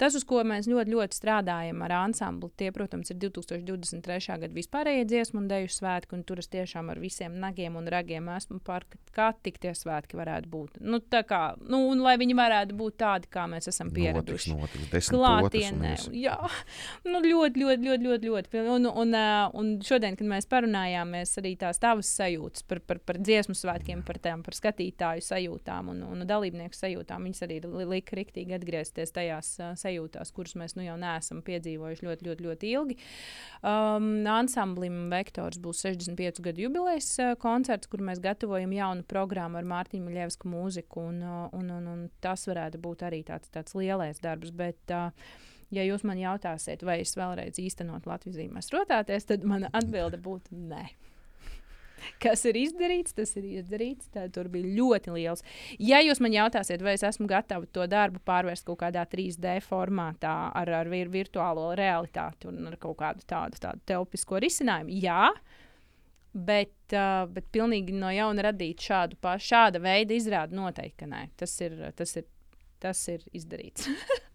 Tas, 0.00 0.16
uz 0.18 0.24
ko 0.26 0.40
mēs 0.46 0.66
ļoti, 0.66 0.90
ļoti 0.96 1.14
strādājam 1.14 1.82
ar 1.86 1.92
ansambli, 2.00 2.48
tie, 2.58 2.72
protams, 2.74 3.12
ir 3.12 3.20
2023. 3.22 4.38
gada 4.42 4.50
vispārējie 4.56 5.04
dziesmu 5.06 5.42
un 5.42 5.48
deju 5.50 5.68
svētki, 5.70 6.16
un 6.16 6.24
tur 6.26 6.40
es 6.42 6.50
tiešām 6.50 6.90
ar 6.90 6.98
visiem 6.98 7.36
nagiem 7.38 7.76
un 7.78 7.86
ragiem 7.92 8.26
esmu 8.34 8.58
par, 8.66 8.86
kā 9.14 9.28
tik 9.46 9.60
tie 9.62 9.74
svētki 9.78 10.18
varētu 10.18 10.50
būt. 10.50 10.80
Nu, 10.82 10.98
tā 10.98 11.22
kā, 11.28 11.42
nu, 11.62 11.84
un 11.92 12.02
lai 12.02 12.16
viņi 12.18 12.34
varētu 12.38 12.78
būt 12.78 12.96
tādi, 13.02 13.30
kā 13.30 13.44
mēs 13.52 13.70
esam 13.70 13.92
pieraduši. 13.94 14.56
Notiks, 14.56 14.82
notiks, 14.82 15.12
Klātienē, 15.12 15.94
jā, 16.18 16.34
nu, 17.12 17.22
ļoti, 17.22 17.62
ļoti, 17.62 17.86
ļoti, 17.86 18.08
ļoti, 18.08 18.32
ļoti. 18.32 18.64
Un, 18.74 18.90
un, 18.90 19.16
un 19.62 19.72
šodien, 19.86 20.18
kad 20.18 20.26
mēs 20.34 20.50
parunājāmies, 20.50 21.36
arī 21.38 21.54
tās 21.60 21.78
tavas 21.82 22.10
sajūtas 22.16 22.66
par, 22.66 22.82
par, 22.82 22.91
par 23.00 23.20
dziesmu 23.22 23.56
svētkiem, 23.56 24.02
par 24.06 24.18
tām, 24.22 24.42
par 24.44 24.56
skatītāju 24.58 25.24
sajūtām 25.24 25.92
un, 25.94 26.04
un 26.10 26.26
dalībnieku 26.28 26.76
sajūtām, 26.76 27.28
viņas 27.28 27.46
arī 27.46 27.60
lika 27.94 28.18
riktīgi 28.18 28.58
atgriezties 28.58 29.14
tajās 29.14 29.56
sajūtās 29.56 30.02
sajūtās, 30.02 30.32
kuras 30.34 30.54
mēs 30.58 30.76
nu 30.76 30.86
jau 30.86 30.96
neesam 31.00 31.42
piedzīvojuši 31.44 32.06
ļoti, 32.06 32.26
ļoti, 32.28 32.46
ļoti 32.46 32.72
ilgi. 32.72 32.96
Um, 33.62 34.26
ansamblim 34.26 35.08
Vektors 35.12 35.60
būs 35.62 35.84
65 35.86 36.42
gadu 36.44 36.66
jubilejas 36.66 37.12
uh, 37.20 37.34
koncerts, 37.38 37.90
kur 37.90 38.02
mēs 38.04 38.22
gatavojam 38.22 38.72
jaunu 38.72 39.06
programmu 39.08 39.60
ar 39.60 39.68
Mārtiņu 39.68 40.08
Maļevsku 40.08 40.50
mūziku. 40.50 41.06
Un, 41.12 41.22
uh, 41.22 41.46
un, 41.52 41.70
un, 41.70 41.88
un 41.92 42.04
tas 42.20 42.46
varētu 42.48 42.80
būt 42.82 43.06
arī 43.08 43.22
tāds, 43.28 43.50
tāds 43.52 43.76
lielais 43.78 44.20
darbs. 44.22 44.52
Bet, 44.54 44.82
uh, 44.90 45.12
ja 45.72 45.86
jūs 45.86 46.04
man 46.08 46.20
jautāsiet, 46.20 46.84
vai 46.86 47.00
es 47.02 47.16
vēlreiz 47.18 47.60
īstenot 47.62 48.08
Latvijas 48.08 48.40
zīmēs 48.40 48.72
rotāties, 48.74 49.28
tad 49.28 49.46
mana 49.48 49.72
atbilde 49.72 50.20
būtu 50.22 50.58
nē. 50.72 50.86
Kas 52.22 52.44
ir 52.48 52.58
izdarīts, 52.60 53.14
tas 53.16 53.34
ir 53.38 53.46
izdarīts. 53.60 54.10
Tā, 54.14 54.26
tur 54.32 54.50
bija 54.52 54.70
ļoti 54.78 55.14
liels. 55.14 55.44
Ja 55.82 56.02
jūs 56.04 56.22
man 56.24 56.34
jautāsiet, 56.34 56.82
vai 56.84 56.96
es 56.98 57.04
esmu 57.06 57.28
gatava 57.30 57.68
to 57.72 57.86
darbu 57.90 58.22
pārvērst 58.26 58.66
kaut 58.68 58.80
kādā 58.84 59.04
3D 59.08 59.58
formātā, 59.66 60.36
ar, 60.58 60.72
ar 60.82 60.90
vir, 60.92 61.10
virtuālo 61.12 61.70
realitāti 61.78 62.50
un 62.50 62.72
ar 62.72 62.78
kaut 62.82 62.98
kādu 63.02 63.26
tādu, 63.28 63.60
tādu 63.62 63.84
telpisko 63.92 64.40
risinājumu, 64.42 64.98
jā. 65.02 65.28
Bet, 66.32 66.74
uh, 66.96 67.26
bet 67.28 67.50
pilnīgi 67.52 67.92
no 67.92 68.08
jauna 68.08 68.48
radīt 68.48 68.80
šādu 68.86 69.18
pašu, 69.20 69.50
šāda 69.50 69.82
veida 69.84 70.16
izrādi 70.16 70.56
noteikti, 70.56 71.02
ka 71.04 71.10
nē. 71.10 71.26
Tas 71.36 71.58
ir, 71.60 71.76
tas 71.98 72.16
ir, 72.16 72.28
tas 72.80 73.08
ir 73.12 73.26
izdarīts. 73.36 73.90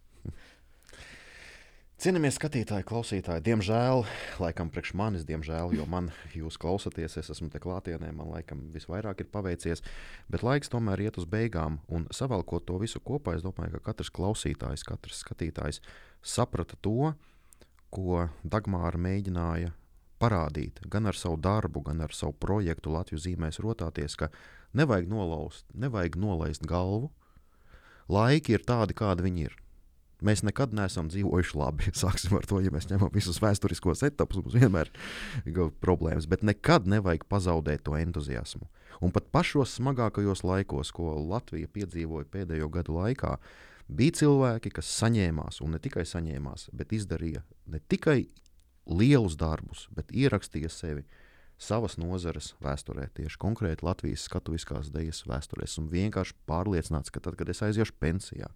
Cienījamies 1.97 2.35
skatītāji, 2.37 2.85
klausītāji, 2.85 3.41
diemžēl, 3.41 4.03
laikam 4.37 4.67
priekš 4.69 4.91
manis, 4.99 5.23
diemžēl, 5.25 5.71
jo 5.79 5.87
man 5.89 6.11
jūs 6.29 6.59
klausāties, 6.61 7.15
es 7.17 7.31
esmu 7.33 7.49
te 7.49 7.57
klātienē, 7.57 8.11
man 8.13 8.29
laikam 8.35 8.61
visvairāk 8.75 9.23
ir 9.23 9.29
paveicies, 9.33 9.81
bet 10.29 10.45
laiks 10.45 10.69
tomēr 10.69 11.01
iet 11.07 11.17
uz 11.17 11.25
beigām, 11.25 11.79
un 11.89 12.05
savalkot 12.13 12.67
to 12.69 12.77
visu 12.85 13.01
kopā, 13.01 13.33
es 13.33 13.41
domāju, 13.41 13.79
ka 13.79 13.89
katrs 13.89 14.13
klausītājs, 14.13 14.85
katrs 14.85 15.25
skatītājs 15.25 15.81
saprata 16.21 16.77
to, 16.85 17.15
ko 17.89 18.27
Dagmāra 18.45 19.01
mēģināja 19.01 19.73
parādīt 20.21 20.85
gan 20.85 21.09
ar 21.09 21.17
savu 21.17 21.41
darbu, 21.41 21.81
gan 21.89 22.05
ar 22.05 22.13
savu 22.13 22.37
projektu 22.37 22.93
Latvijas 22.93 23.25
zīmēs 23.25 23.57
rotāties, 23.65 24.21
ka 24.21 24.29
nevajag 24.77 25.09
nolaust, 25.09 25.65
nevajag 25.73 26.21
nolaist 26.21 26.61
galvu, 26.61 27.09
laiki 28.05 28.53
ir 28.53 28.69
tādi, 28.69 28.93
kādi 28.93 29.25
viņi 29.31 29.49
ir 29.49 29.63
Mēs 30.25 30.41
nekad 30.41 30.73
neesam 30.73 31.11
dzīvojuši 31.11 31.57
labi. 31.59 31.91
Sāksim 32.01 32.33
ar 32.39 32.47
to, 32.49 32.61
ja 32.63 32.73
mēs 32.73 32.89
ņemam 32.89 33.11
visus 33.13 33.37
vēsturiskos 33.43 34.01
etapus, 34.07 34.41
mums 34.41 34.57
vienmēr 34.57 34.89
ir 35.45 35.59
problēmas. 35.83 36.29
Bet 36.29 36.45
nekad 36.47 36.89
nevajag 36.89 37.27
pazaudēt 37.29 37.85
to 37.85 37.97
entuziasmu. 37.99 38.65
Un 39.03 39.13
pat 39.13 39.29
pašos 39.33 39.75
smagākajos 39.77 40.41
laikos, 40.47 40.91
ko 40.95 41.13
Latvija 41.21 41.69
piedzīvoja 41.69 42.25
pēdējo 42.33 42.71
gadu 42.73 42.97
laikā, 42.97 43.35
bija 43.87 44.17
cilvēki, 44.23 44.73
kas 44.79 44.89
saņēmās, 45.03 45.61
un 45.61 45.77
ne 45.77 45.81
tikai 45.83 46.07
saņēmās, 46.07 46.71
bet 46.73 46.97
izdarīja 46.97 47.45
ne 47.69 47.79
tikai 47.85 48.23
lielus 48.89 49.37
darbus, 49.37 49.85
bet 49.93 50.11
ierakstīja 50.15 50.71
sevi 50.71 51.05
savas 51.57 51.97
nozares 51.97 52.51
vēsturē, 52.61 53.07
tieši 53.17 53.39
konkrēti 53.41 53.85
Latvijas 53.85 54.27
skatuviskās 54.29 54.91
dejas 54.93 55.23
vēsturē. 55.29 55.65
Esmu 55.65 55.87
vienkārši 55.93 56.37
pārliecināts, 56.49 57.13
ka 57.13 57.21
tad, 57.23 57.37
kad 57.39 57.49
es 57.49 57.63
aiziešu 57.65 57.95
pensijā, 57.99 58.49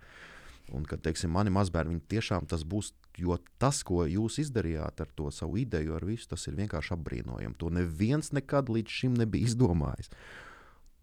Un, 0.71 0.85
kad 0.87 1.01
teiksim, 1.03 1.33
mani 1.35 1.51
mazbērni 1.51 1.99
tiešām 2.11 2.45
tas 2.47 2.63
būs, 2.67 2.93
jo 3.19 3.35
tas, 3.59 3.81
ko 3.87 4.05
jūs 4.07 4.39
izdarījāt 4.45 5.03
ar 5.03 5.09
to 5.15 5.27
savu 5.35 5.59
ideju, 5.59 5.97
ar 5.97 6.05
visu, 6.07 6.29
tas 6.31 6.47
ir 6.47 6.55
vienkārši 6.59 6.95
apbrīnojami. 6.95 7.57
To 7.59 7.71
neviens 7.73 8.31
nekad 8.35 8.71
līdz 8.71 8.99
šim 9.01 9.17
nebija 9.19 9.51
izdomājis. 9.51 10.11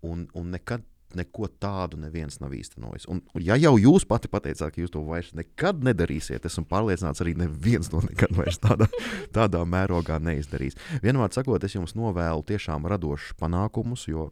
Un, 0.09 0.29
un 0.39 0.55
nekad 0.55 0.87
neko 1.17 1.49
tādu 1.61 1.99
neviens 2.01 2.41
nav 2.43 2.53
īstenojis. 2.57 3.07
Un, 3.09 3.23
ja 3.41 3.57
jau 3.61 3.75
jūs 3.81 4.05
pati 4.09 4.29
pateicāt, 4.31 4.75
ka 4.75 4.83
jūs 4.83 4.93
to 4.93 5.03
vairs 5.07 5.31
nekad 5.37 5.81
nedarīsiet, 5.87 6.45
esmu 6.45 6.67
pārliecināts, 6.69 7.23
arī 7.25 7.35
neviens 7.39 7.89
to 7.93 8.03
nekad 8.05 8.35
vairs 8.37 8.61
tādā, 8.63 8.89
tādā 9.37 9.65
mērogā 9.69 10.19
neizdarīs. 10.23 10.79
Vienmēr 11.05 11.33
sakot, 11.35 11.65
es 11.65 11.77
jums 11.79 11.97
novēlu 11.99 12.45
tiešām 12.49 12.89
radošus 12.91 13.39
panākumus, 13.41 14.09
jo 14.11 14.29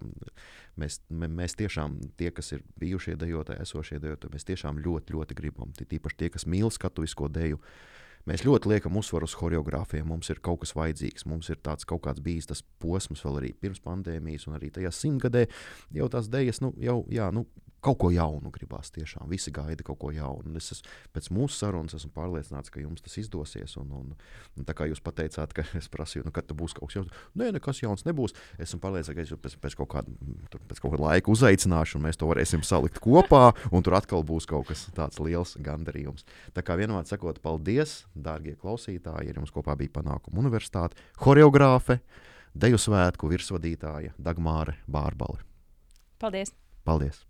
mēs, 0.81 1.01
mēs 1.11 1.57
tiešām, 1.59 1.99
tie, 2.21 2.31
kas 2.35 2.53
ir 2.57 2.65
bijušie 2.81 3.17
dejotāji, 3.21 3.65
esošie 3.65 4.01
dejotāji, 4.03 4.37
mēs 4.37 4.49
tiešām 4.51 4.81
ļoti, 4.85 5.17
ļoti 5.17 5.39
gribam. 5.39 5.73
Tīpaši 5.77 6.21
tie, 6.21 6.33
kas 6.35 6.49
mīl 6.51 6.73
skatuvisko 6.75 7.31
deju. 7.33 7.61
Mēs 8.27 8.43
ļoti 8.43 8.73
liekam 8.73 8.97
uzsvaru 8.99 9.29
uz 9.29 9.37
choreogrāfiem. 9.39 10.07
Mums 10.11 10.33
ir 10.33 10.41
kaut 10.43 10.65
kas 10.65 10.75
vajadzīgs. 10.75 11.29
Mums 11.31 11.51
ir 11.53 11.61
tāds 11.63 11.87
kaut 11.87 12.03
kāds 12.09 12.23
bijis 12.25 12.51
tas 12.51 12.65
posms 12.83 13.23
vēl 13.23 13.39
arī 13.41 13.53
pirms 13.61 13.79
pandēmijas, 13.85 14.49
un 14.51 14.57
arī 14.59 14.73
tajā 14.75 14.91
simtgadē 14.95 15.45
jau 15.95 16.09
tās 16.11 16.31
dēļas, 16.33 16.63
nu, 16.65 16.73
jau, 16.83 16.99
jā, 17.13 17.29
nu, 17.35 17.45
kaut 17.87 17.99
ko 18.03 18.11
jaunu 18.15 18.51
gribās. 18.55 18.91
Tiešām 18.95 19.29
visi 19.31 19.53
gaida 19.55 19.85
kaut 19.87 19.99
ko 20.03 20.11
jaunu. 20.15 20.51
Un 20.51 20.59
es 20.61 20.73
esmu, 20.75 20.93
pēc 21.15 21.29
mūsu 21.35 21.61
sarunas 21.61 21.97
esmu 21.99 22.11
pārliecināts, 22.17 22.73
ka 22.73 22.83
jums 22.83 23.05
tas 23.05 23.17
izdosies. 23.21 23.77
Un, 23.81 23.93
un, 23.97 24.13
un 24.57 24.69
tā 24.69 24.75
kā 24.77 24.89
jūs 24.91 25.03
teicāt, 25.07 25.55
ka 25.57 25.65
es 25.79 25.89
prasīju, 25.93 26.27
nu, 26.27 26.35
kad 26.35 26.51
būs 26.57 26.75
kaut 26.77 26.91
kas 26.91 26.99
jauns, 27.01 27.23
nē, 27.39 27.53
nekas 27.57 27.83
jauns 27.83 28.07
nebūs. 28.09 28.37
Esmu 28.63 28.81
pārliecināts, 28.83 29.17
ka 29.17 29.25
es 29.25 29.45
pēc, 29.47 29.59
pēc, 29.63 29.79
kaut 29.81 29.93
kāda, 29.95 30.17
pēc 30.57 30.83
kaut 30.83 30.97
kāda 30.97 31.07
laika 31.07 31.33
uzaicināšu, 31.33 31.99
un 31.99 32.07
mēs 32.09 32.21
to 32.21 32.31
varēsim 32.31 32.65
salikt 32.67 33.01
kopā, 33.05 33.51
un 33.71 33.87
tur 33.87 33.99
atkal 33.99 34.27
būs 34.27 34.49
kaut 34.51 34.71
kas 34.71 34.87
tāds 34.97 35.21
liels 35.23 35.57
gandarījums. 35.63 36.27
Tā 36.57 36.65
kā 36.67 36.79
vienmēr 36.79 37.07
sakot, 37.09 37.41
paldies, 37.45 38.03
dārgie 38.15 38.57
klausītāji, 38.61 39.31
ir 39.31 39.41
jums 39.41 39.55
kopā 39.55 39.77
bija 39.79 39.95
panākuma 40.01 40.43
universitāte, 40.45 40.99
horeogrāfe, 41.25 42.01
deju 42.57 42.81
svētku 42.81 43.31
virsvadītāja 43.33 44.17
Dagmāre 44.19 44.79
Bārbale. 44.89 45.45
Paldies! 46.21 46.55
Paldies! 46.87 47.27